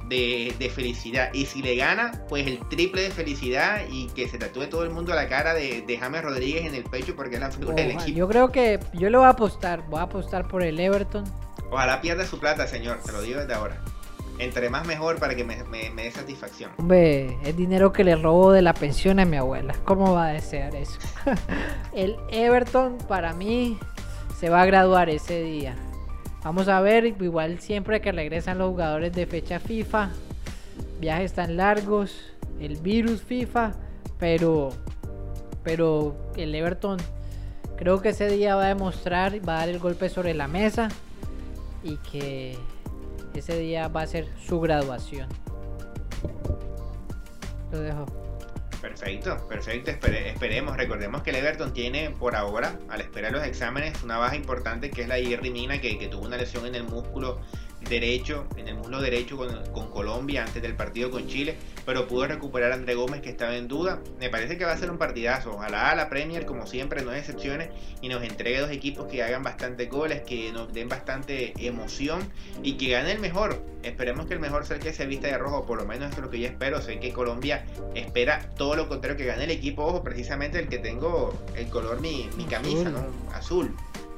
de, 0.09 0.73
felicidad. 0.75 1.31
Y 1.33 1.47
si 1.47 1.63
le 1.63 1.77
gana, 1.77 2.23
pues 2.29 2.47
el 2.47 2.59
triple 2.69 3.03
de 3.03 3.11
felicidad 3.11 3.83
y 3.91 4.09
que 4.09 4.29
se 4.29 4.39
tatúe 4.39 4.67
todo 4.69 4.85
el 4.85 4.91
mundo 4.91 5.13
a 5.13 5.17
la 5.17 5.29
cara 5.29 5.55
de, 5.55 5.99
James 5.99 6.23
Rodríguez 6.23 6.67
en 6.67 6.75
el 6.75 6.85
pecho 6.85 7.15
porque 7.17 7.37
es 7.37 7.41
la 7.41 7.51
figura 7.51 7.75
del 7.75 7.93
equipo. 7.93 8.19
Yo 8.19 8.29
creo 8.29 8.53
que 8.53 8.81
yo 8.95 9.11
le 9.11 9.17
voy 9.17 9.27
a 9.27 9.31
apostar, 9.31 9.83
voy 9.89 10.01
a 10.01 10.05
apostar 10.05 10.49
por 10.49 10.63
el 10.63 10.79
Everton. 10.79 11.25
Ojalá 11.71 12.01
pierda 12.01 12.27
su 12.27 12.39
plata, 12.39 12.67
señor, 12.67 12.99
te 13.05 13.13
lo 13.13 13.23
digo 13.23 13.41
desde 13.41 13.55
ahora. 13.55 13.81
Entre 14.39 14.69
más 14.69 14.85
mejor 14.85 15.19
para 15.21 15.37
que 15.37 15.45
me, 15.45 15.63
dé 15.97 16.11
satisfacción. 16.11 16.73
Hombre, 16.79 17.39
es 17.45 17.57
dinero 17.57 17.93
que 17.93 18.03
le 18.03 18.17
robo 18.17 18.51
de 18.53 18.63
la 18.63 18.75
pensión 18.75 19.21
a 19.21 19.25
mi 19.25 19.37
abuela. 19.37 19.75
¿Cómo 19.85 20.13
va 20.13 20.27
a 20.27 20.33
desear 20.33 20.75
eso? 20.75 20.99
el 21.93 22.17
Everton 22.31 22.99
para 23.09 23.33
mí 23.33 23.79
se 24.41 24.51
va 24.51 24.63
a 24.63 24.67
graduar 24.67 25.09
ese 25.09 25.41
día. 25.43 25.77
Vamos 26.45 26.69
a 26.69 26.79
ver, 26.83 27.07
igual 27.07 27.59
siempre 27.59 28.03
que 28.03 28.13
regresan 28.13 28.59
los 28.59 28.69
jugadores 28.69 29.15
de 29.15 29.25
fecha 29.25 29.59
FIFA, 29.59 30.11
viajes 31.01 31.33
tan 31.33 31.57
largos, 31.57 32.35
el 32.61 32.77
virus 32.77 33.23
FIFA, 33.23 33.73
pero, 34.19 34.69
pero 35.63 36.15
el 36.37 36.55
Everton 36.55 36.99
creo 37.77 38.03
que 38.03 38.11
ese 38.11 38.29
día 38.29 38.57
va 38.57 38.67
a 38.67 38.69
demostrar, 38.69 39.33
va 39.49 39.57
a 39.57 39.59
dar 39.61 39.69
el 39.71 39.79
golpe 39.79 40.11
sobre 40.11 40.35
la 40.35 40.47
mesa 40.47 40.89
y 41.83 41.97
que 41.97 42.59
ese 43.35 43.59
día 43.59 43.89
va 43.89 44.03
a 44.03 44.07
ser 44.07 44.29
su 44.47 44.61
graduación. 44.61 45.29
Lo 47.73 47.81
dejo. 47.81 48.24
Perfecto, 48.85 49.49
perfecto. 49.49 49.91
esperemos. 49.91 50.77
Recordemos 50.77 51.23
que 51.23 51.31
el 51.31 51.37
Everton 51.37 51.73
tiene 51.73 52.11
por 52.11 52.37
ahora, 52.37 52.79
al 52.91 53.01
esperar 53.01 53.33
los 53.33 53.43
exámenes, 53.43 54.03
una 54.03 54.19
baja 54.19 54.37
importante 54.37 54.91
que 54.91 55.01
es 55.01 55.09
la 55.09 55.17
Jerry 55.17 55.49
Mina, 55.49 55.81
que 55.81 56.07
tuvo 56.11 56.27
una 56.27 56.37
lesión 56.37 56.67
en 56.67 56.75
el 56.75 56.85
músculo 56.85 57.41
derecho, 57.85 58.47
en 58.57 58.69
el 58.69 58.75
muslo 58.75 59.01
derecho 59.01 59.37
con, 59.37 59.91
Colombia 59.91 60.45
antes 60.45 60.61
del 60.61 60.75
partido 60.75 61.11
con 61.11 61.29
Chile, 61.29 61.57
pero 61.87 62.09
pudo 62.09 62.27
recuperar 62.27 62.73
a 62.73 62.75
André 62.75 62.95
Gómez 62.95 63.21
que 63.21 63.31
estaba 63.31 63.57
en 63.57 63.69
duda. 63.69 64.01
Me 64.19 64.29
parece 64.29 64.59
que 64.59 64.65
va 64.65 64.73
a 64.73 64.77
ser 64.77 64.91
un 64.91 64.99
partidazo. 64.99 65.53
Ojalá 65.53 65.95
la 65.95 66.09
Premier, 66.09 66.45
como 66.47 66.67
siempre, 66.67 67.03
no 67.03 67.13
excepciones 67.13 67.71
y 68.01 68.09
nos 68.09 68.25
entregue 68.25 68.61
dos 68.61 68.71
equipos 68.71 69.07
que 69.07 69.23
hagan 69.23 69.45
bastante 69.45 69.87
goles, 69.87 70.23
que 70.23 70.51
nos 70.53 70.73
den 70.73 70.89
bastante 70.89 71.53
emoción 71.65 72.29
y 72.63 72.73
que 72.73 72.89
gane 72.89 73.13
el 73.13 73.21
mejor. 73.21 73.63
Esperemos 73.85 74.27
que 74.27 74.35
el 74.35 74.41
mejor 74.41 74.67
sea 74.67 74.77
el 74.77 74.83
que 74.83 74.93
se 74.93 75.07
vista 75.07 75.29
de 75.29 75.39
rojo, 75.39 75.65
por 75.65 75.79
lo 75.79 75.87
menos 75.87 76.13
es 76.13 76.19
lo 76.19 76.31
que 76.31 76.41
yo 76.41 76.49
espero. 76.49 76.83
Sé 76.83 76.99
que 76.99 77.13
Colombia 77.13 77.65
espera 77.95 78.49
todo 78.57 78.75
lo 78.75 78.89
contrario, 78.89 79.17
que 79.17 79.27
gane 79.27 79.45
el 79.45 79.51
equipo, 79.51 79.85
ojo, 79.85 80.03
precisamente 80.03 80.59
el 80.59 80.69
que 80.69 80.79
tengo 80.79 81.39
el 81.55 81.69
color 81.69 82.01
mi, 82.01 82.29
mi 82.37 82.45
camisa, 82.45 82.91
¿no? 82.91 83.07
Azul. 83.33 83.75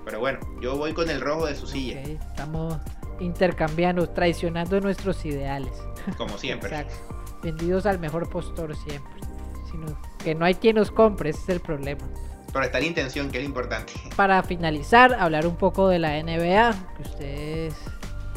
Pero 0.06 0.20
bueno, 0.20 0.38
yo 0.62 0.76
voy 0.76 0.92
con 0.92 1.10
el 1.10 1.20
rojo 1.20 1.46
de 1.46 1.56
su 1.56 1.66
silla. 1.66 2.00
estamos 2.00 2.76
intercambiando, 3.20 4.08
traicionando 4.08 4.80
nuestros 4.80 5.24
ideales. 5.24 5.72
Como 6.16 6.38
siempre. 6.38 6.68
Exacto. 6.68 6.94
Vendidos 7.42 7.86
al 7.86 7.98
mejor 7.98 8.28
postor 8.28 8.74
siempre. 8.76 9.20
Sino 9.70 9.86
que 10.22 10.34
no 10.34 10.44
hay 10.44 10.54
quien 10.54 10.76
nos 10.76 10.90
compre, 10.90 11.30
ese 11.30 11.40
es 11.40 11.48
el 11.50 11.60
problema. 11.60 12.06
Pero 12.52 12.64
está 12.64 12.80
la 12.80 12.86
intención, 12.86 13.30
que 13.30 13.38
es 13.38 13.44
lo 13.44 13.48
importante. 13.48 13.92
Para 14.16 14.42
finalizar, 14.42 15.14
hablar 15.14 15.46
un 15.46 15.56
poco 15.56 15.88
de 15.88 15.98
la 15.98 16.22
NBA, 16.22 16.72
que 16.96 17.02
usted 17.02 17.26
es 17.66 17.74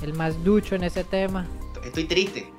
el 0.02 0.14
más 0.14 0.44
ducho 0.44 0.76
en 0.76 0.84
ese 0.84 1.04
tema. 1.04 1.48
Estoy 1.84 2.06
triste. 2.06 2.52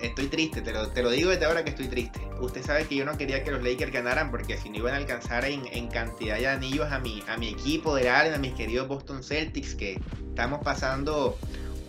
Estoy 0.00 0.26
triste, 0.26 0.62
te 0.62 0.72
lo, 0.72 0.88
te 0.88 1.00
lo 1.00 1.10
digo 1.10 1.30
desde 1.30 1.44
ahora 1.44 1.62
que 1.62 1.70
estoy 1.70 1.86
triste. 1.86 2.20
Usted 2.40 2.64
sabe 2.64 2.86
que 2.86 2.96
yo 2.96 3.04
no 3.04 3.16
quería 3.16 3.44
que 3.44 3.52
los 3.52 3.62
Lakers 3.62 3.92
ganaran 3.92 4.32
porque 4.32 4.58
si 4.58 4.68
no 4.68 4.78
iban 4.78 4.94
a 4.94 4.96
alcanzar 4.96 5.44
en, 5.44 5.62
en 5.70 5.86
cantidad 5.86 6.36
de 6.36 6.48
anillos 6.48 6.90
a 6.90 6.98
mi, 6.98 7.22
a 7.28 7.36
mi 7.36 7.50
equipo 7.50 7.94
de 7.94 8.10
Allen, 8.10 8.34
a 8.34 8.38
mis 8.38 8.52
queridos 8.54 8.88
Boston 8.88 9.22
Celtics, 9.22 9.76
que 9.76 10.00
estamos 10.32 10.62
pasando 10.64 11.38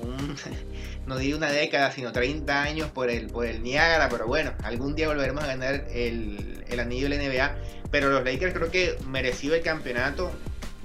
un, 0.01 0.35
no 1.07 1.17
diría 1.17 1.37
una 1.37 1.49
década, 1.49 1.91
sino 1.91 2.11
30 2.11 2.61
años 2.61 2.91
por 2.91 3.09
el, 3.09 3.27
por 3.27 3.45
el 3.45 3.63
Niágara, 3.63 4.09
pero 4.09 4.27
bueno, 4.27 4.51
algún 4.63 4.95
día 4.95 5.07
volveremos 5.07 5.43
a 5.43 5.47
ganar 5.47 5.85
el, 5.91 6.63
el 6.67 6.79
anillo 6.79 7.09
de 7.09 7.17
la 7.17 7.23
NBA. 7.23 7.55
Pero 7.89 8.09
los 8.09 8.23
Lakers 8.23 8.53
creo 8.53 8.69
que 8.69 8.97
mereció 9.07 9.55
el 9.55 9.61
campeonato, 9.61 10.31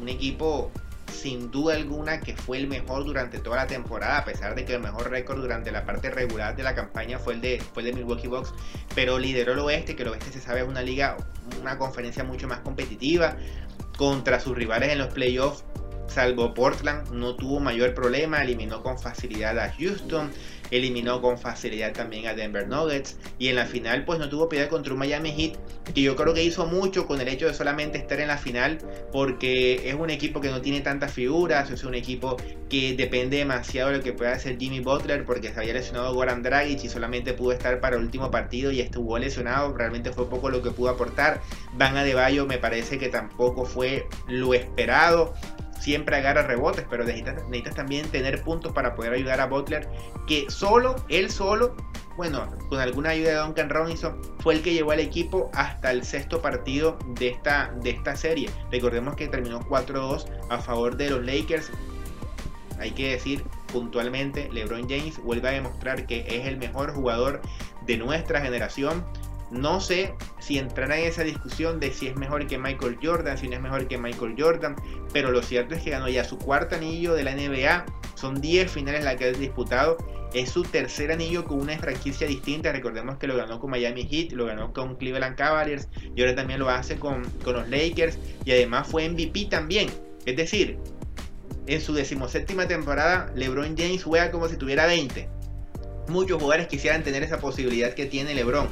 un 0.00 0.08
equipo 0.08 0.70
sin 1.10 1.50
duda 1.50 1.74
alguna 1.74 2.20
que 2.20 2.36
fue 2.36 2.58
el 2.58 2.68
mejor 2.68 3.04
durante 3.04 3.38
toda 3.38 3.56
la 3.56 3.66
temporada, 3.66 4.18
a 4.18 4.24
pesar 4.24 4.54
de 4.54 4.64
que 4.64 4.74
el 4.74 4.80
mejor 4.80 5.10
récord 5.10 5.40
durante 5.40 5.72
la 5.72 5.84
parte 5.84 6.10
regular 6.10 6.54
de 6.54 6.62
la 6.62 6.74
campaña 6.76 7.18
fue 7.18 7.34
el 7.34 7.40
de, 7.40 7.60
fue 7.74 7.82
el 7.82 7.88
de 7.88 7.94
Milwaukee 7.94 8.28
Bucks, 8.28 8.52
pero 8.94 9.18
lideró 9.18 9.54
el 9.54 9.58
oeste, 9.58 9.96
que 9.96 10.02
el 10.02 10.10
oeste 10.10 10.30
se 10.30 10.40
sabe 10.40 10.60
es 10.60 10.68
una 10.68 10.82
liga, 10.82 11.16
una 11.60 11.76
conferencia 11.76 12.22
mucho 12.22 12.46
más 12.46 12.60
competitiva 12.60 13.36
contra 13.96 14.38
sus 14.38 14.56
rivales 14.56 14.92
en 14.92 14.98
los 14.98 15.08
playoffs 15.08 15.64
salvo 16.08 16.54
Portland, 16.54 17.10
no 17.10 17.36
tuvo 17.36 17.60
mayor 17.60 17.94
problema, 17.94 18.42
eliminó 18.42 18.82
con 18.82 18.98
facilidad 18.98 19.58
a 19.58 19.72
Houston, 19.72 20.30
eliminó 20.70 21.20
con 21.20 21.38
facilidad 21.38 21.92
también 21.92 22.26
a 22.26 22.34
Denver 22.34 22.68
Nuggets 22.68 23.16
y 23.38 23.48
en 23.48 23.56
la 23.56 23.66
final 23.66 24.04
pues 24.04 24.18
no 24.18 24.28
tuvo 24.28 24.48
piedad 24.48 24.68
contra 24.68 24.92
un 24.92 24.98
Miami 24.98 25.32
Heat 25.32 25.56
que 25.94 26.02
yo 26.02 26.16
creo 26.16 26.34
que 26.34 26.42
hizo 26.42 26.66
mucho 26.66 27.06
con 27.06 27.20
el 27.20 27.28
hecho 27.28 27.46
de 27.46 27.54
solamente 27.54 27.98
estar 27.98 28.20
en 28.20 28.28
la 28.28 28.38
final 28.38 28.78
porque 29.12 29.88
es 29.88 29.94
un 29.94 30.10
equipo 30.10 30.40
que 30.40 30.50
no 30.50 30.60
tiene 30.60 30.80
tantas 30.80 31.12
figuras, 31.12 31.70
es 31.70 31.84
un 31.84 31.94
equipo 31.94 32.36
que 32.68 32.94
depende 32.94 33.38
demasiado 33.38 33.90
de 33.90 33.98
lo 33.98 34.02
que 34.02 34.12
pueda 34.12 34.32
hacer 34.32 34.58
Jimmy 34.58 34.80
Butler 34.80 35.24
porque 35.24 35.52
se 35.52 35.60
había 35.60 35.72
lesionado 35.72 36.12
Goran 36.14 36.42
Dragic 36.42 36.84
y 36.84 36.88
solamente 36.88 37.32
pudo 37.32 37.52
estar 37.52 37.80
para 37.80 37.96
el 37.96 38.02
último 38.02 38.30
partido 38.30 38.70
y 38.70 38.80
estuvo 38.80 39.18
lesionado, 39.18 39.74
realmente 39.74 40.12
fue 40.12 40.28
poco 40.28 40.50
lo 40.50 40.62
que 40.62 40.70
pudo 40.70 40.90
aportar. 40.90 41.40
Van 41.74 41.96
a 41.96 42.04
de 42.04 42.14
Bayo 42.14 42.46
me 42.46 42.58
parece 42.58 42.98
que 42.98 43.08
tampoco 43.08 43.64
fue 43.64 44.06
lo 44.28 44.52
esperado 44.52 45.34
siempre 45.78 46.16
agarra 46.16 46.42
rebotes, 46.42 46.84
pero 46.88 47.04
necesitas, 47.04 47.74
también 47.74 48.08
tener 48.10 48.42
puntos 48.42 48.72
para 48.72 48.94
poder 48.94 49.12
ayudar 49.12 49.40
a 49.40 49.46
Butler, 49.46 49.88
que 50.26 50.50
solo, 50.50 50.96
él 51.08 51.30
solo, 51.30 51.76
bueno, 52.16 52.48
con 52.68 52.80
alguna 52.80 53.10
ayuda 53.10 53.30
de 53.30 53.36
Duncan 53.36 53.70
Robinson, 53.70 54.20
fue 54.40 54.54
el 54.54 54.62
que 54.62 54.74
llevó 54.74 54.92
al 54.92 55.00
equipo 55.00 55.50
hasta 55.54 55.90
el 55.92 56.04
sexto 56.04 56.42
partido 56.42 56.98
de 57.14 57.28
esta, 57.28 57.72
de 57.82 57.90
esta 57.90 58.16
serie. 58.16 58.50
Recordemos 58.70 59.14
que 59.14 59.28
terminó 59.28 59.60
4-2 59.60 60.26
a 60.50 60.58
favor 60.58 60.96
de 60.96 61.10
los 61.10 61.24
Lakers. 61.24 61.70
Hay 62.80 62.92
que 62.92 63.10
decir 63.10 63.44
puntualmente, 63.72 64.48
LeBron 64.52 64.88
James 64.88 65.22
vuelve 65.22 65.48
a 65.48 65.52
demostrar 65.52 66.06
que 66.06 66.24
es 66.28 66.46
el 66.46 66.56
mejor 66.56 66.92
jugador 66.94 67.42
de 67.86 67.96
nuestra 67.96 68.40
generación 68.40 69.04
no 69.50 69.80
sé 69.80 70.14
si 70.40 70.58
entrará 70.58 70.98
en 70.98 71.06
esa 71.06 71.22
discusión 71.22 71.80
de 71.80 71.92
si 71.92 72.08
es 72.08 72.16
mejor 72.16 72.46
que 72.46 72.58
Michael 72.58 72.98
Jordan, 73.02 73.38
si 73.38 73.48
no 73.48 73.54
es 73.54 73.62
mejor 73.62 73.88
que 73.88 73.98
Michael 73.98 74.34
Jordan, 74.38 74.76
pero 75.12 75.30
lo 75.30 75.42
cierto 75.42 75.74
es 75.74 75.82
que 75.82 75.90
ganó 75.90 76.08
ya 76.08 76.24
su 76.24 76.38
cuarto 76.38 76.76
anillo 76.76 77.14
de 77.14 77.24
la 77.24 77.34
NBA, 77.34 77.86
son 78.14 78.40
10 78.40 78.70
finales 78.70 79.04
las 79.04 79.16
que 79.16 79.26
ha 79.26 79.32
disputado, 79.32 79.96
es 80.34 80.50
su 80.50 80.62
tercer 80.62 81.10
anillo 81.10 81.44
con 81.44 81.60
una 81.60 81.78
franquicia 81.78 82.26
distinta, 82.26 82.72
recordemos 82.72 83.16
que 83.16 83.26
lo 83.26 83.36
ganó 83.36 83.58
con 83.58 83.70
Miami 83.70 84.06
Heat, 84.06 84.32
lo 84.32 84.46
ganó 84.46 84.72
con 84.72 84.96
Cleveland 84.96 85.36
Cavaliers 85.36 85.88
y 86.14 86.20
ahora 86.20 86.34
también 86.34 86.60
lo 86.60 86.68
hace 86.68 86.98
con, 86.98 87.24
con 87.42 87.54
los 87.54 87.68
Lakers 87.68 88.18
y 88.44 88.52
además 88.52 88.86
fue 88.86 89.08
MVP 89.08 89.46
también, 89.46 89.88
es 90.26 90.36
decir, 90.36 90.78
en 91.66 91.80
su 91.80 91.94
decimoséptima 91.94 92.66
temporada 92.66 93.30
LeBron 93.34 93.76
James 93.76 94.02
juega 94.02 94.30
como 94.30 94.48
si 94.48 94.56
tuviera 94.56 94.86
20. 94.86 95.28
Muchos 96.08 96.40
jugadores 96.40 96.68
quisieran 96.68 97.02
tener 97.02 97.22
esa 97.22 97.38
posibilidad 97.38 97.92
que 97.92 98.06
tiene 98.06 98.34
LeBron 98.34 98.68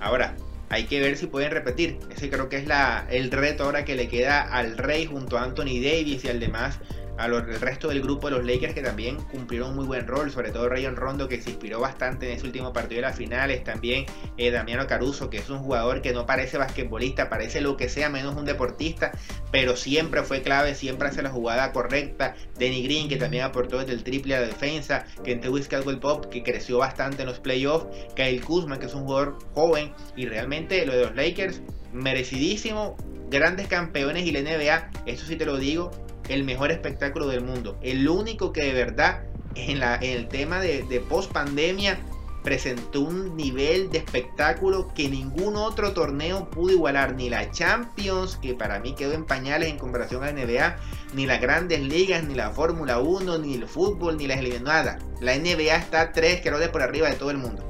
Ahora, 0.00 0.34
hay 0.70 0.84
que 0.84 1.00
ver 1.00 1.16
si 1.16 1.26
pueden 1.26 1.50
repetir. 1.50 1.98
Ese 2.10 2.30
creo 2.30 2.48
que 2.48 2.56
es 2.56 2.66
la, 2.66 3.06
el 3.10 3.30
reto 3.30 3.64
ahora 3.64 3.84
que 3.84 3.96
le 3.96 4.08
queda 4.08 4.40
al 4.40 4.78
Rey 4.78 5.04
junto 5.06 5.36
a 5.36 5.42
Anthony 5.42 5.80
Davis 5.82 6.24
y 6.24 6.28
al 6.28 6.40
demás 6.40 6.78
al 7.20 7.60
resto 7.60 7.88
del 7.88 8.00
grupo 8.00 8.30
de 8.30 8.36
los 8.36 8.46
Lakers 8.46 8.72
que 8.72 8.82
también 8.82 9.16
cumplieron 9.16 9.70
un 9.70 9.76
muy 9.76 9.86
buen 9.86 10.06
rol, 10.06 10.30
sobre 10.30 10.50
todo 10.50 10.68
Rayon 10.68 10.96
Rondo 10.96 11.28
que 11.28 11.40
se 11.42 11.50
inspiró 11.50 11.78
bastante 11.78 12.26
en 12.26 12.36
ese 12.36 12.46
último 12.46 12.72
partido 12.72 13.02
de 13.02 13.08
las 13.08 13.16
finales, 13.16 13.62
también 13.62 14.06
eh, 14.38 14.50
Damiano 14.50 14.86
Caruso 14.86 15.28
que 15.28 15.36
es 15.36 15.50
un 15.50 15.58
jugador 15.58 16.00
que 16.00 16.14
no 16.14 16.24
parece 16.24 16.56
basquetbolista, 16.56 17.28
parece 17.28 17.60
lo 17.60 17.76
que 17.76 17.90
sea 17.90 18.08
menos 18.08 18.36
un 18.36 18.46
deportista, 18.46 19.12
pero 19.52 19.76
siempre 19.76 20.22
fue 20.22 20.40
clave, 20.40 20.74
siempre 20.74 21.08
hace 21.08 21.22
la 21.22 21.30
jugada 21.30 21.72
correcta, 21.72 22.34
Denny 22.58 22.82
Green 22.84 23.08
que 23.08 23.16
también 23.16 23.44
aportó 23.44 23.78
desde 23.78 23.92
el 23.92 24.02
triple 24.02 24.36
a 24.36 24.40
la 24.40 24.46
defensa, 24.46 25.04
Kentewis 25.22 25.68
Caldwell 25.68 25.98
Pop 25.98 26.26
que 26.26 26.42
creció 26.42 26.78
bastante 26.78 27.22
en 27.22 27.28
los 27.28 27.38
playoffs, 27.38 27.86
Kyle 28.16 28.40
Kuzma 28.40 28.78
que 28.78 28.86
es 28.86 28.94
un 28.94 29.04
jugador 29.04 29.38
joven 29.52 29.92
y 30.16 30.24
realmente 30.24 30.86
lo 30.86 30.94
de 30.94 31.04
los 31.04 31.14
Lakers 31.14 31.60
merecidísimo, 31.92 32.96
grandes 33.28 33.68
campeones 33.68 34.26
y 34.26 34.32
la 34.32 34.40
NBA, 34.40 34.90
eso 35.06 35.26
sí 35.26 35.36
te 35.36 35.44
lo 35.44 35.58
digo, 35.58 35.90
el 36.30 36.44
mejor 36.44 36.70
espectáculo 36.70 37.26
del 37.26 37.42
mundo. 37.42 37.78
El 37.82 38.08
único 38.08 38.52
que 38.52 38.64
de 38.64 38.72
verdad 38.72 39.24
en, 39.54 39.80
la, 39.80 39.96
el 39.96 40.28
tema 40.28 40.60
de, 40.60 40.82
de 40.84 41.00
post 41.00 41.32
pandemia 41.32 41.98
presentó 42.42 43.00
un 43.00 43.36
nivel 43.36 43.90
de 43.90 43.98
espectáculo 43.98 44.92
que 44.94 45.08
ningún 45.08 45.56
otro 45.56 45.92
torneo 45.92 46.48
pudo 46.50 46.72
igualar, 46.72 47.14
ni 47.14 47.28
la 47.28 47.50
Champions, 47.50 48.36
que 48.36 48.54
para 48.54 48.78
mí 48.80 48.94
quedó 48.94 49.12
en 49.12 49.24
pañales 49.24 49.68
en 49.68 49.78
comparación 49.78 50.22
a 50.22 50.26
la 50.26 50.32
NBA, 50.32 50.76
ni 51.14 51.26
las 51.26 51.40
grandes 51.40 51.80
ligas, 51.80 52.24
ni 52.24 52.34
la 52.34 52.50
Fórmula 52.50 52.98
1, 52.98 53.38
ni 53.38 53.54
el 53.54 53.66
fútbol, 53.66 54.16
ni 54.16 54.26
las 54.26 54.40
nada. 54.62 54.98
La 55.20 55.36
NBA 55.36 55.76
está 55.76 56.12
tres 56.12 56.40
que 56.40 56.50
por 56.50 56.82
arriba 56.82 57.08
de 57.08 57.16
todo 57.16 57.30
el 57.30 57.38
mundo. 57.38 57.66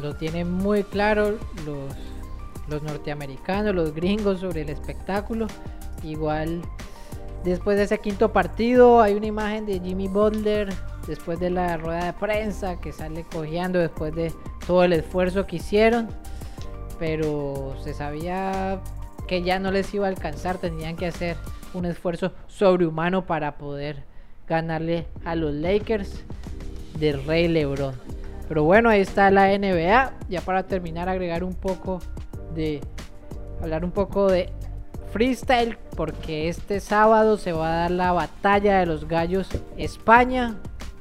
Lo 0.00 0.14
tienen 0.16 0.50
muy 0.50 0.82
claro 0.82 1.38
los 1.64 1.94
los 2.68 2.82
norteamericanos, 2.82 3.74
los 3.74 3.94
gringos 3.94 4.40
sobre 4.40 4.62
el 4.62 4.70
espectáculo. 4.70 5.46
Igual 6.02 6.62
después 7.44 7.76
de 7.76 7.84
ese 7.84 7.98
quinto 7.98 8.32
partido 8.32 9.00
hay 9.00 9.14
una 9.14 9.26
imagen 9.26 9.66
de 9.66 9.80
Jimmy 9.80 10.08
Butler 10.08 10.72
después 11.06 11.38
de 11.40 11.50
la 11.50 11.76
rueda 11.76 12.06
de 12.06 12.12
prensa 12.14 12.80
que 12.80 12.92
sale 12.92 13.24
cojeando 13.24 13.78
después 13.78 14.14
de 14.14 14.32
todo 14.66 14.84
el 14.84 14.92
esfuerzo 14.92 15.46
que 15.46 15.56
hicieron. 15.56 16.08
Pero 16.98 17.74
se 17.82 17.92
sabía 17.92 18.80
que 19.26 19.42
ya 19.42 19.58
no 19.58 19.70
les 19.70 19.92
iba 19.94 20.06
a 20.06 20.10
alcanzar, 20.10 20.58
tenían 20.58 20.96
que 20.96 21.06
hacer 21.06 21.36
un 21.72 21.86
esfuerzo 21.86 22.32
sobrehumano 22.46 23.26
para 23.26 23.56
poder 23.58 24.04
ganarle 24.46 25.06
a 25.24 25.34
los 25.34 25.52
Lakers 25.54 26.24
del 26.98 27.24
Rey 27.24 27.48
Lebron. 27.48 27.94
Pero 28.48 28.64
bueno, 28.64 28.90
ahí 28.90 29.00
está 29.00 29.30
la 29.30 29.46
NBA. 29.56 30.12
Ya 30.28 30.40
para 30.42 30.64
terminar, 30.64 31.08
agregar 31.08 31.42
un 31.44 31.54
poco 31.54 32.00
de 32.54 32.80
hablar 33.60 33.84
un 33.84 33.90
poco 33.90 34.30
de 34.30 34.50
freestyle 35.12 35.78
porque 35.96 36.48
este 36.48 36.80
sábado 36.80 37.36
se 37.36 37.52
va 37.52 37.68
a 37.68 37.76
dar 37.82 37.90
la 37.90 38.12
batalla 38.12 38.80
de 38.80 38.86
los 38.86 39.06
gallos 39.06 39.48
España 39.76 40.56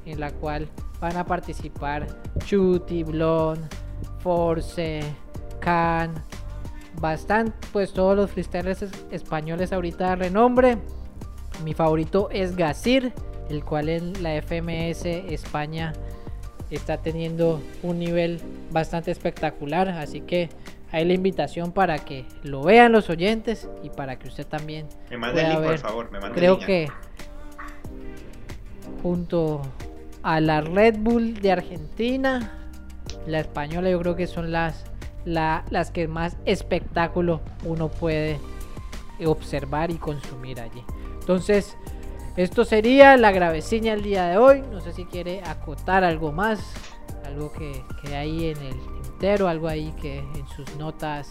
en 0.05 0.19
la 0.19 0.31
cual 0.31 0.67
van 0.99 1.17
a 1.17 1.25
participar 1.25 2.07
Chuti, 2.45 3.03
Blon, 3.03 3.59
Force, 4.19 5.01
Khan, 5.59 6.13
bastante, 6.99 7.53
pues 7.71 7.93
todos 7.93 8.15
los 8.15 8.31
freestylers 8.31 8.85
españoles 9.11 9.73
ahorita 9.73 10.11
de 10.11 10.15
renombre. 10.15 10.77
Mi 11.63 11.73
favorito 11.73 12.29
es 12.31 12.55
Gasir, 12.55 13.13
el 13.49 13.63
cual 13.63 13.89
en 13.89 14.23
la 14.23 14.41
FMS 14.41 15.05
España 15.05 15.93
está 16.69 16.97
teniendo 16.97 17.61
un 17.83 17.99
nivel 17.99 18.39
bastante 18.71 19.11
espectacular. 19.11 19.89
Así 19.89 20.21
que 20.21 20.49
hay 20.93 21.05
la 21.05 21.13
invitación 21.13 21.71
para 21.71 21.97
que 21.97 22.25
lo 22.43 22.61
vean 22.61 22.91
los 22.91 23.09
oyentes 23.09 23.67
y 23.81 23.89
para 23.89 24.19
que 24.19 24.27
usted 24.27 24.45
también. 24.45 24.87
Me 25.09 25.17
mande 25.17 25.41
el 25.41 25.49
link, 25.49 25.63
por 25.63 25.77
favor. 25.79 26.11
Me 26.11 26.19
Creo 26.31 26.59
que 26.59 26.87
junto 29.01 29.63
a 30.21 30.39
la 30.39 30.61
Red 30.61 30.99
Bull 30.99 31.33
de 31.41 31.51
Argentina, 31.51 32.69
la 33.25 33.39
española, 33.39 33.89
yo 33.89 33.99
creo 34.01 34.15
que 34.15 34.27
son 34.27 34.51
las, 34.51 34.85
las 35.25 35.89
que 35.89 36.07
más 36.07 36.37
espectáculo 36.45 37.41
uno 37.65 37.89
puede 37.89 38.39
observar 39.25 39.89
y 39.89 39.95
consumir 39.95 40.61
allí. 40.61 40.83
Entonces, 41.21 41.75
esto 42.37 42.65
sería 42.65 43.17
la 43.17 43.31
gravecina 43.31 43.93
el 43.93 44.03
día 44.03 44.27
de 44.27 44.37
hoy. 44.37 44.61
No 44.71 44.79
sé 44.79 44.93
si 44.93 45.05
quiere 45.05 45.41
acotar 45.43 46.03
algo 46.03 46.31
más, 46.31 46.59
algo 47.25 47.51
que, 47.51 47.83
que 48.03 48.15
hay 48.15 48.49
en 48.49 48.57
el 48.57 49.02
tintero, 49.23 49.47
algo 49.47 49.69
ahí 49.69 49.93
que 50.01 50.17
en 50.19 50.47
sus 50.53 50.75
notas 50.75 51.29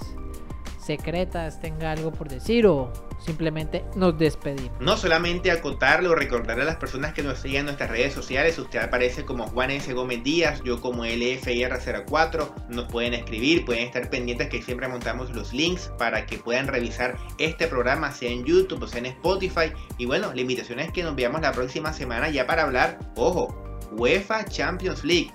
secretas 0.79 1.61
tenga 1.61 1.93
algo 1.93 2.11
por 2.11 2.27
decir 2.27 2.67
o 2.67 2.91
simplemente 3.19 3.85
nos 3.95 4.19
despedimos. 4.19 4.73
No 4.81 4.97
solamente 4.97 5.51
acotarle 5.51 6.09
o 6.09 6.15
recordarle 6.15 6.63
a 6.63 6.67
las 6.67 6.77
personas 6.77 7.13
que 7.13 7.23
nos 7.23 7.41
siguen 7.41 7.61
en 7.61 7.65
nuestras 7.67 7.91
redes 7.91 8.15
sociales, 8.15 8.59
usted 8.59 8.79
aparece 8.79 9.27
como 9.27 9.47
Juan 9.47 9.71
S. 9.73 9.93
Gómez 9.93 10.25
Díaz, 10.25 10.63
yo 10.65 10.81
como 10.81 11.05
LFIR04, 11.05 12.69
nos 12.71 12.91
pueden 12.91 13.13
escribir, 13.13 13.67
pueden 13.67 13.85
estar 13.85 14.09
pendientes 14.09 14.49
que 14.49 14.63
siempre 14.63 14.89
montamos 14.89 15.31
los 15.37 15.53
links 15.53 15.93
para 15.99 16.25
que 16.25 16.39
puedan 16.39 16.69
revisar 16.69 17.19
este 17.37 17.67
programa, 17.67 18.11
sea 18.11 18.31
en 18.31 18.45
YouTube 18.45 18.85
o 18.85 18.87
sea 18.87 19.01
en 19.01 19.07
Spotify. 19.07 19.71
Y 19.99 20.07
bueno, 20.07 20.33
la 20.33 20.41
invitación 20.41 20.81
es 20.81 20.91
que 20.93 21.03
nos 21.03 21.15
veamos 21.15 21.43
la 21.43 21.53
próxima 21.53 21.93
semana 21.93 22.31
ya 22.31 22.47
para 22.47 22.63
hablar, 22.63 22.99
ojo, 23.17 23.55
UEFA 23.93 24.47
Champions 24.47 25.05
League. 25.05 25.31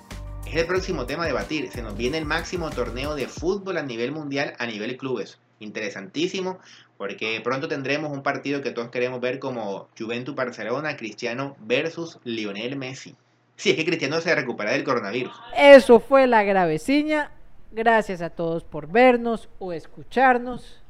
Es 0.50 0.56
el 0.56 0.66
próximo 0.66 1.04
tema 1.04 1.24
a 1.24 1.26
debatir. 1.26 1.70
Se 1.70 1.82
nos 1.82 1.94
viene 1.94 2.16
el 2.16 2.24
máximo 2.24 2.70
torneo 2.70 3.14
de 3.14 3.26
fútbol 3.26 3.76
a 3.76 3.82
nivel 3.82 4.12
mundial, 4.12 4.54
a 4.58 4.64
nivel 4.64 4.96
clubes. 4.96 5.38
Interesantísimo 5.60 6.58
porque 6.96 7.38
pronto 7.44 7.68
tendremos 7.68 8.10
un 8.10 8.22
partido 8.22 8.62
que 8.62 8.70
todos 8.70 8.88
queremos 8.88 9.20
ver 9.20 9.40
como 9.40 9.88
Juventus 9.98 10.34
Barcelona, 10.34 10.96
Cristiano 10.96 11.54
versus 11.60 12.18
Lionel 12.24 12.76
Messi. 12.76 13.14
Si 13.56 13.70
es 13.70 13.76
que 13.76 13.84
Cristiano 13.84 14.22
se 14.22 14.34
recupera 14.34 14.72
del 14.72 14.84
coronavirus. 14.84 15.32
Eso 15.54 16.00
fue 16.00 16.26
la 16.26 16.42
graveciña. 16.44 17.30
Gracias 17.70 18.22
a 18.22 18.30
todos 18.30 18.64
por 18.64 18.90
vernos 18.90 19.50
o 19.58 19.74
escucharnos. 19.74 20.80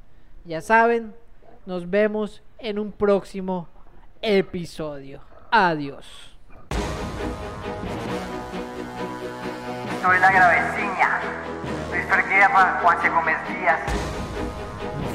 Ya 0.44 0.60
saben, 0.60 1.12
nos 1.66 1.90
vemos 1.90 2.42
en 2.60 2.78
un 2.78 2.92
próximo 2.92 3.68
episodio. 4.22 5.20
Adiós. 5.50 6.37
Soy 10.08 10.20
la 10.20 10.32
graveciña. 10.32 11.20
Luis 11.90 12.06
Guerra, 12.30 12.80
Juan 12.80 12.96
Gómez 13.12 13.36
Díaz. 13.46 13.78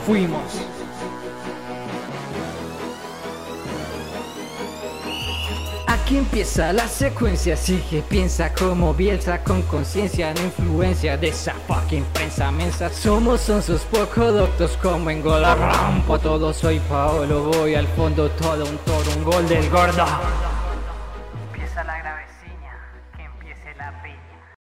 Fuimos. 0.06 0.62
Aquí 5.88 6.18
empieza 6.18 6.72
la 6.74 6.88
secuencia, 6.88 7.58
sigue, 7.58 8.04
piensa 8.08 8.54
como 8.54 8.94
Bielsa 8.94 9.44
con 9.44 9.64
conciencia, 9.64 10.32
no 10.32 10.41
influencia 10.44 11.18
de 11.18 11.30
esa 11.30 11.56
fucking 11.68 12.06
prensa 12.14 12.52
mensa. 12.52 12.91
Somos 12.91 13.41
sus 13.41 13.82
poco 13.86 14.32
doctos 14.32 14.78
como 14.78 15.10
en 15.10 15.24
gol 15.24 15.41
rampo, 15.41 16.20
todo 16.20 16.54
soy 16.54 16.80
Paolo, 16.82 17.46
voy 17.46 17.74
al 17.74 17.88
fondo, 17.88 18.30
todo 18.30 18.64
un 18.64 18.78
toro, 18.78 19.10
un 19.18 19.24
gol 19.24 19.50
del 19.50 19.68
gordo. 19.72 20.06